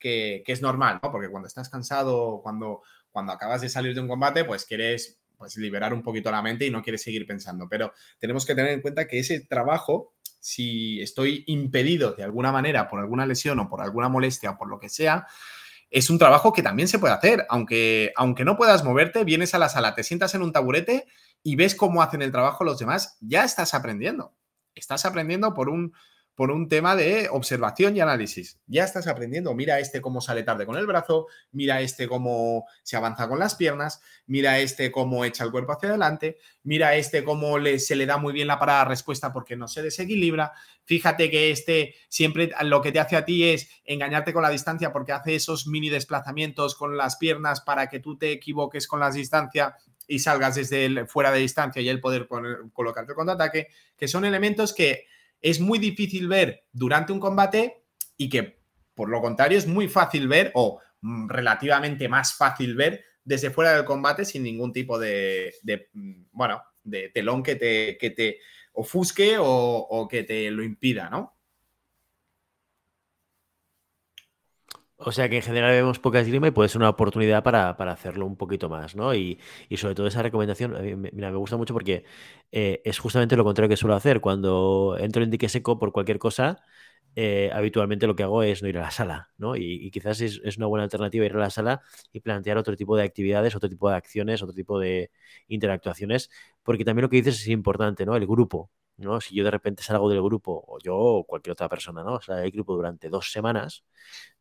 que, 0.00 0.42
es 0.44 0.60
normal, 0.62 0.98
¿no? 1.00 1.12
Porque 1.12 1.28
cuando 1.28 1.46
estás 1.46 1.68
cansado, 1.68 2.40
cuando, 2.42 2.82
cuando 3.12 3.30
acabas 3.30 3.60
de 3.60 3.68
salir 3.68 3.94
de 3.94 4.00
un 4.00 4.08
combate, 4.08 4.44
pues 4.44 4.64
quieres 4.66 5.20
pues, 5.38 5.56
liberar 5.56 5.94
un 5.94 6.02
poquito 6.02 6.32
la 6.32 6.42
mente 6.42 6.66
y 6.66 6.70
no 6.70 6.82
quieres 6.82 7.02
seguir 7.02 7.28
pensando. 7.28 7.68
Pero 7.68 7.92
tenemos 8.18 8.44
que 8.44 8.56
tener 8.56 8.72
en 8.72 8.82
cuenta 8.82 9.06
que 9.06 9.20
ese 9.20 9.40
trabajo, 9.40 10.14
si 10.40 11.00
estoy 11.00 11.44
impedido 11.46 12.12
de 12.12 12.24
alguna 12.24 12.50
manera 12.50 12.88
por 12.88 13.00
alguna 13.00 13.26
lesión 13.26 13.60
o 13.60 13.68
por 13.68 13.82
alguna 13.82 14.08
molestia 14.08 14.50
o 14.50 14.58
por 14.58 14.68
lo 14.68 14.80
que 14.80 14.88
sea, 14.88 15.26
es 15.90 16.08
un 16.08 16.18
trabajo 16.18 16.52
que 16.52 16.62
también 16.62 16.88
se 16.88 16.98
puede 16.98 17.14
hacer. 17.14 17.46
Aunque, 17.48 18.12
aunque 18.16 18.44
no 18.44 18.56
puedas 18.56 18.84
moverte, 18.84 19.24
vienes 19.24 19.54
a 19.54 19.58
la 19.58 19.68
sala, 19.68 19.94
te 19.94 20.02
sientas 20.02 20.34
en 20.34 20.42
un 20.42 20.52
taburete 20.52 21.06
y 21.42 21.56
ves 21.56 21.74
cómo 21.74 22.02
hacen 22.02 22.22
el 22.22 22.32
trabajo 22.32 22.64
los 22.64 22.78
demás, 22.78 23.16
ya 23.20 23.44
estás 23.44 23.74
aprendiendo. 23.74 24.34
Estás 24.74 25.04
aprendiendo 25.04 25.52
por 25.52 25.68
un, 25.68 25.92
por 26.40 26.52
un 26.52 26.70
tema 26.70 26.96
de 26.96 27.28
observación 27.30 27.94
y 27.94 28.00
análisis. 28.00 28.58
Ya 28.66 28.84
estás 28.84 29.06
aprendiendo. 29.06 29.52
Mira 29.52 29.78
este 29.78 30.00
cómo 30.00 30.22
sale 30.22 30.42
tarde 30.42 30.64
con 30.64 30.78
el 30.78 30.86
brazo, 30.86 31.26
mira 31.52 31.82
este 31.82 32.08
cómo 32.08 32.64
se 32.82 32.96
avanza 32.96 33.28
con 33.28 33.38
las 33.38 33.56
piernas, 33.56 34.00
mira 34.26 34.58
este 34.58 34.90
cómo 34.90 35.26
echa 35.26 35.44
el 35.44 35.50
cuerpo 35.50 35.72
hacia 35.72 35.90
adelante, 35.90 36.38
mira 36.62 36.94
este 36.94 37.24
cómo 37.24 37.58
le, 37.58 37.78
se 37.78 37.94
le 37.94 38.06
da 38.06 38.16
muy 38.16 38.32
bien 38.32 38.48
la 38.48 38.58
parada 38.58 38.86
respuesta 38.86 39.34
porque 39.34 39.54
no 39.54 39.68
se 39.68 39.82
desequilibra. 39.82 40.52
Fíjate 40.86 41.30
que 41.30 41.50
este 41.50 41.94
siempre 42.08 42.50
lo 42.62 42.80
que 42.80 42.90
te 42.90 43.00
hace 43.00 43.16
a 43.16 43.26
ti 43.26 43.44
es 43.44 43.68
engañarte 43.84 44.32
con 44.32 44.42
la 44.42 44.48
distancia 44.48 44.94
porque 44.94 45.12
hace 45.12 45.34
esos 45.34 45.66
mini 45.66 45.90
desplazamientos 45.90 46.74
con 46.74 46.96
las 46.96 47.16
piernas 47.16 47.60
para 47.60 47.90
que 47.90 48.00
tú 48.00 48.16
te 48.16 48.32
equivoques 48.32 48.86
con 48.86 49.00
la 49.00 49.10
distancia 49.10 49.76
y 50.08 50.20
salgas 50.20 50.54
desde 50.54 51.04
fuera 51.04 51.32
de 51.32 51.40
distancia 51.40 51.82
y 51.82 51.90
el 51.90 52.00
poder 52.00 52.26
poner, 52.26 52.60
colocarte 52.72 53.12
contraataque, 53.12 53.68
que 53.94 54.08
son 54.08 54.24
elementos 54.24 54.72
que 54.72 55.04
es 55.40 55.60
muy 55.60 55.78
difícil 55.78 56.28
ver 56.28 56.64
durante 56.72 57.12
un 57.12 57.20
combate 57.20 57.84
y 58.16 58.28
que, 58.28 58.60
por 58.94 59.08
lo 59.08 59.20
contrario, 59.20 59.58
es 59.58 59.66
muy 59.66 59.88
fácil 59.88 60.28
ver 60.28 60.50
o 60.54 60.80
mm, 61.00 61.28
relativamente 61.28 62.08
más 62.08 62.34
fácil 62.34 62.74
ver 62.74 63.04
desde 63.24 63.50
fuera 63.50 63.74
del 63.74 63.84
combate 63.84 64.24
sin 64.24 64.42
ningún 64.42 64.72
tipo 64.72 64.98
de, 64.98 65.54
mm, 65.92 66.24
bueno, 66.32 66.62
de 66.82 67.10
telón 67.10 67.42
que 67.42 67.56
te, 67.56 67.96
que 67.98 68.10
te 68.10 68.38
ofusque 68.72 69.38
o, 69.38 69.46
o 69.46 70.08
que 70.08 70.24
te 70.24 70.50
lo 70.50 70.62
impida, 70.62 71.10
¿no? 71.10 71.39
O 75.02 75.12
sea 75.12 75.30
que 75.30 75.36
en 75.36 75.42
general 75.42 75.70
vemos 75.72 75.98
poca 75.98 76.20
esgrima 76.20 76.48
y 76.48 76.50
puede 76.50 76.68
ser 76.68 76.78
una 76.78 76.90
oportunidad 76.90 77.42
para, 77.42 77.70
hacerlo 77.70 78.26
un 78.26 78.36
poquito 78.36 78.68
más, 78.68 78.94
¿no? 78.94 79.14
Y, 79.14 79.38
sobre 79.76 79.94
todo 79.94 80.06
esa 80.06 80.22
recomendación, 80.22 80.74
mira, 81.12 81.30
me 81.30 81.36
gusta 81.38 81.56
mucho 81.56 81.72
porque 81.72 82.04
eh, 82.52 82.82
es 82.84 82.98
justamente 82.98 83.34
lo 83.34 83.44
contrario 83.44 83.70
que 83.70 83.76
suelo 83.78 83.94
hacer. 83.94 84.20
Cuando 84.20 84.96
entro 84.98 85.22
en 85.22 85.30
dique 85.30 85.48
seco 85.48 85.78
por 85.78 85.92
cualquier 85.92 86.18
cosa, 86.18 86.62
eh, 87.16 87.50
habitualmente 87.52 88.06
lo 88.06 88.14
que 88.14 88.22
hago 88.24 88.42
es 88.42 88.62
no 88.62 88.68
ir 88.68 88.76
a 88.78 88.82
la 88.82 88.90
sala, 88.90 89.30
¿no? 89.38 89.56
Y, 89.56 89.90
quizás 89.90 90.20
es, 90.20 90.40
es, 90.44 90.58
una 90.58 90.66
buena 90.66 90.84
alternativa 90.84 91.24
ir 91.24 91.34
a 91.34 91.38
la 91.38 91.50
sala 91.50 91.82
y 92.12 92.20
plantear 92.20 92.58
otro 92.58 92.76
tipo 92.76 92.96
de 92.96 93.04
actividades, 93.04 93.56
otro 93.56 93.68
tipo 93.70 93.88
de 93.88 93.96
acciones, 93.96 94.42
otro 94.42 94.54
tipo 94.54 94.78
de 94.78 95.10
interactuaciones, 95.48 96.30
porque 96.62 96.84
también 96.84 97.04
lo 97.04 97.10
que 97.10 97.16
dices 97.16 97.40
es 97.40 97.48
importante, 97.48 98.04
¿no? 98.06 98.16
El 98.16 98.26
grupo. 98.26 98.70
¿No? 99.00 99.20
Si 99.20 99.34
yo 99.34 99.44
de 99.44 99.50
repente 99.50 99.82
salgo 99.82 100.08
del 100.08 100.22
grupo, 100.22 100.64
o 100.66 100.78
yo 100.80 100.96
o 100.96 101.24
cualquier 101.24 101.52
otra 101.52 101.68
persona, 101.68 102.02
¿no? 102.02 102.20
Sale 102.20 102.42
del 102.42 102.50
grupo 102.50 102.74
durante 102.74 103.08
dos 103.08 103.32
semanas, 103.32 103.84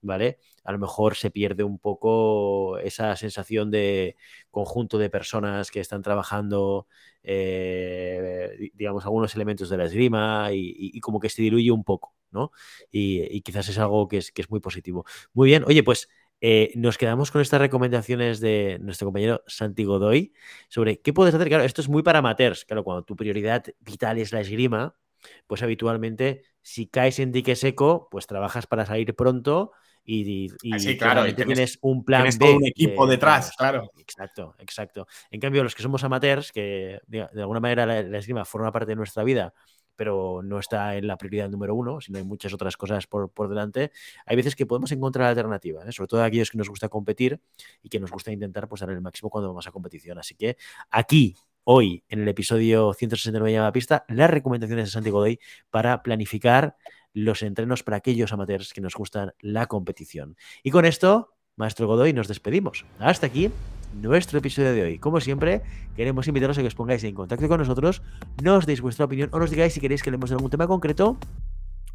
¿vale? 0.01 0.39
A 0.63 0.71
lo 0.71 0.79
mejor 0.79 1.15
se 1.15 1.31
pierde 1.31 1.63
un 1.63 1.79
poco 1.79 2.77
esa 2.79 3.15
sensación 3.15 3.71
de 3.71 4.15
conjunto 4.51 4.97
de 4.97 5.09
personas 5.09 5.71
que 5.71 5.79
están 5.79 6.01
trabajando, 6.01 6.87
eh, 7.23 8.71
digamos, 8.73 9.05
algunos 9.05 9.35
elementos 9.35 9.69
de 9.69 9.77
la 9.77 9.85
esgrima 9.85 10.49
y, 10.53 10.99
como 11.01 11.19
que 11.19 11.29
se 11.29 11.41
diluye 11.41 11.71
un 11.71 11.83
poco, 11.83 12.15
¿no? 12.31 12.51
Y, 12.91 13.41
quizás 13.41 13.69
es 13.69 13.77
algo 13.77 14.07
que 14.07 14.17
es, 14.17 14.31
que 14.31 14.41
es 14.41 14.49
muy 14.49 14.59
positivo. 14.59 15.05
Muy 15.33 15.49
bien, 15.49 15.63
oye, 15.65 15.83
pues 15.83 16.09
eh, 16.41 16.71
nos 16.75 16.97
quedamos 16.97 17.31
con 17.31 17.41
estas 17.41 17.59
recomendaciones 17.59 18.39
de 18.39 18.77
nuestro 18.81 19.07
compañero 19.07 19.43
Santi 19.47 19.83
Godoy 19.83 20.33
sobre 20.69 21.01
qué 21.01 21.13
puedes 21.13 21.35
hacer. 21.35 21.47
Claro, 21.47 21.63
esto 21.63 21.81
es 21.81 21.89
muy 21.89 22.03
para 22.03 22.19
amateurs. 22.19 22.65
Claro, 22.65 22.83
cuando 22.83 23.03
tu 23.03 23.15
prioridad 23.15 23.65
vital 23.81 24.17
es 24.19 24.31
la 24.31 24.41
esgrima, 24.41 24.95
pues 25.47 25.63
habitualmente 25.63 26.43
si 26.61 26.87
caes 26.87 27.19
en 27.19 27.31
dique 27.31 27.55
seco, 27.55 28.07
pues 28.09 28.25
trabajas 28.27 28.67
para 28.67 28.85
salir 28.85 29.15
pronto 29.15 29.71
y, 30.03 30.47
y, 30.63 30.97
claro, 30.97 31.23
tienes, 31.35 31.77
un 31.81 32.03
plan 32.03 32.27
B. 32.39 32.55
un 32.55 32.65
equipo 32.65 33.05
detrás, 33.05 33.51
claro. 33.55 33.91
Exacto, 33.99 34.55
exacto. 34.57 35.07
En 35.29 35.39
cambio, 35.39 35.61
los 35.61 35.75
que 35.75 35.83
somos 35.83 36.03
amateurs, 36.03 36.51
que 36.51 36.99
de, 37.05 37.21
alguna 37.21 37.59
manera 37.59 37.85
la, 37.85 38.01
la, 38.01 38.17
esgrima 38.17 38.43
forma 38.43 38.71
parte 38.71 38.87
de 38.87 38.95
nuestra 38.95 39.23
vida, 39.23 39.53
pero 39.99 40.39
no 40.41 40.59
está 40.59 40.95
en 40.95 41.07
la 41.07 41.17
prioridad 41.17 41.49
número 41.49 41.75
uno, 41.75 41.99
sino 41.99 42.19
hay 42.19 42.23
muchas 42.23 42.53
otras 42.53 42.77
cosas 42.77 43.05
por, 43.05 43.29
por 43.33 43.49
delante, 43.49 43.91
hay 44.25 44.37
veces 44.37 44.55
que 44.55 44.65
podemos 44.65 44.93
encontrar 44.93 45.27
alternativas, 45.27 45.85
¿eh? 45.85 45.91
sobre 45.91 46.07
todo 46.07 46.23
aquellos 46.23 46.49
que 46.49 46.57
nos 46.57 46.69
gusta 46.69 46.87
competir 46.87 47.41
y 47.83 47.89
que 47.89 47.99
nos 47.99 48.09
gusta 48.09 48.31
intentar 48.31 48.69
pues, 48.69 48.79
dar 48.79 48.91
el 48.91 49.01
máximo 49.01 49.29
cuando 49.29 49.49
vamos 49.49 49.67
a 49.67 49.73
competición. 49.73 50.17
Así 50.17 50.35
que 50.35 50.55
aquí 50.89 51.35
hoy, 51.65 52.05
en 52.07 52.21
el 52.21 52.29
episodio 52.29 52.93
169 52.93 53.51
de 53.51 53.59
la 53.59 53.73
pista, 53.73 54.05
las 54.07 54.29
recomendaciones 54.29 54.85
de 54.85 54.91
Santi 54.91 55.09
Godoy 55.09 55.37
para 55.69 56.01
planificar 56.01 56.77
los 57.11 57.41
entrenos 57.41 57.83
para 57.83 57.97
aquellos 57.97 58.31
amateurs 58.31 58.71
que 58.71 58.79
nos 58.79 58.95
gustan 58.95 59.33
la 59.41 59.65
competición. 59.65 60.37
Y 60.63 60.71
con 60.71 60.85
esto, 60.85 61.35
Maestro 61.57 61.87
Godoy, 61.87 62.13
nos 62.13 62.29
despedimos. 62.29 62.85
Hasta 62.99 63.27
aquí 63.27 63.51
nuestro 63.93 64.39
episodio 64.39 64.73
de 64.73 64.83
hoy. 64.83 64.99
Como 64.99 65.19
siempre, 65.19 65.61
queremos 65.95 66.27
invitaros 66.27 66.57
a 66.57 66.61
que 66.61 66.67
os 66.67 66.75
pongáis 66.75 67.03
en 67.03 67.15
contacto 67.15 67.47
con 67.47 67.59
nosotros, 67.59 68.01
nos 68.41 68.65
deis 68.65 68.81
vuestra 68.81 69.05
opinión 69.05 69.29
o 69.31 69.39
nos 69.39 69.49
digáis 69.49 69.73
si 69.73 69.79
queréis 69.79 70.03
que 70.03 70.11
leemos 70.11 70.29
de 70.29 70.35
algún 70.35 70.51
tema 70.51 70.67
concreto 70.67 71.17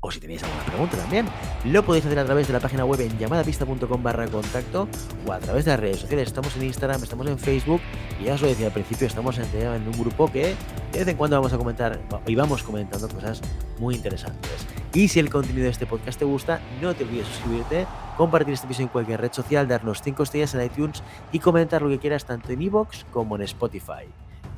o 0.04 0.10
si 0.10 0.20
tenéis 0.20 0.42
alguna 0.42 0.64
pregunta 0.64 0.96
también, 0.98 1.26
lo 1.64 1.82
podéis 1.82 2.04
hacer 2.04 2.18
a 2.18 2.26
través 2.26 2.46
de 2.46 2.52
la 2.52 2.60
página 2.60 2.84
web 2.84 3.00
en 3.00 3.18
llamadapista.com 3.18 4.02
barra 4.02 4.28
contacto 4.28 4.86
o 5.26 5.32
a 5.32 5.38
través 5.38 5.64
de 5.64 5.70
las 5.70 5.80
redes 5.80 6.00
sociales. 6.00 6.28
Estamos 6.28 6.54
en 6.56 6.64
Instagram, 6.64 7.02
estamos 7.02 7.26
en 7.26 7.38
Facebook 7.38 7.80
y 8.20 8.24
ya 8.24 8.34
os 8.34 8.42
lo 8.42 8.48
decía 8.48 8.66
al 8.66 8.72
principio, 8.72 9.06
estamos 9.06 9.38
en, 9.38 9.46
en 9.54 9.88
un 9.88 9.98
grupo 9.98 10.30
que 10.30 10.54
de 10.92 10.98
vez 10.98 11.08
en 11.08 11.16
cuando 11.16 11.36
vamos 11.36 11.54
a 11.54 11.56
comentar 11.56 11.98
y 12.26 12.34
vamos 12.34 12.62
comentando 12.62 13.08
cosas 13.08 13.40
muy 13.78 13.94
interesantes. 13.94 14.66
Y 14.92 15.08
si 15.08 15.20
el 15.20 15.30
contenido 15.30 15.64
de 15.64 15.70
este 15.70 15.86
podcast 15.86 16.18
te 16.18 16.26
gusta, 16.26 16.60
no 16.82 16.94
te 16.94 17.04
olvides 17.04 17.26
suscribirte, 17.26 17.86
compartir 18.18 18.52
este 18.52 18.66
episodio 18.66 18.86
en 18.86 18.92
cualquier 18.92 19.20
red 19.22 19.32
social, 19.32 19.66
darnos 19.66 20.02
5 20.02 20.22
estrellas 20.22 20.54
en 20.54 20.66
iTunes 20.66 21.02
y 21.32 21.38
comentar 21.38 21.80
lo 21.80 21.88
que 21.88 21.98
quieras 21.98 22.26
tanto 22.26 22.52
en 22.52 22.60
iVoox 22.60 23.04
como 23.10 23.36
en 23.36 23.42
Spotify. 23.42 24.04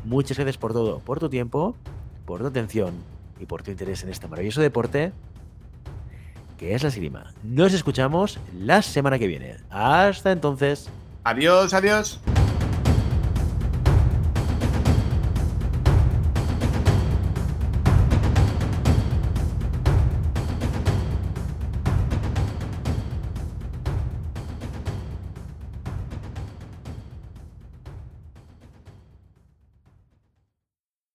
Muchas 0.04 0.36
gracias 0.38 0.58
por 0.58 0.72
todo, 0.72 0.98
por 0.98 1.20
tu 1.20 1.28
tiempo, 1.28 1.76
por 2.24 2.40
tu 2.40 2.48
atención 2.48 2.94
y 3.38 3.46
por 3.46 3.62
tu 3.62 3.70
interés 3.70 4.02
en 4.02 4.08
este 4.08 4.26
maravilloso 4.28 4.60
deporte 4.60 5.12
que 6.56 6.74
es 6.74 6.82
la 6.82 6.90
Sirima. 6.90 7.32
Nos 7.42 7.74
escuchamos 7.74 8.38
la 8.58 8.82
semana 8.82 9.18
que 9.18 9.26
viene. 9.26 9.56
Hasta 9.70 10.32
entonces. 10.32 10.88
Adiós, 11.24 11.74
adiós. 11.74 12.20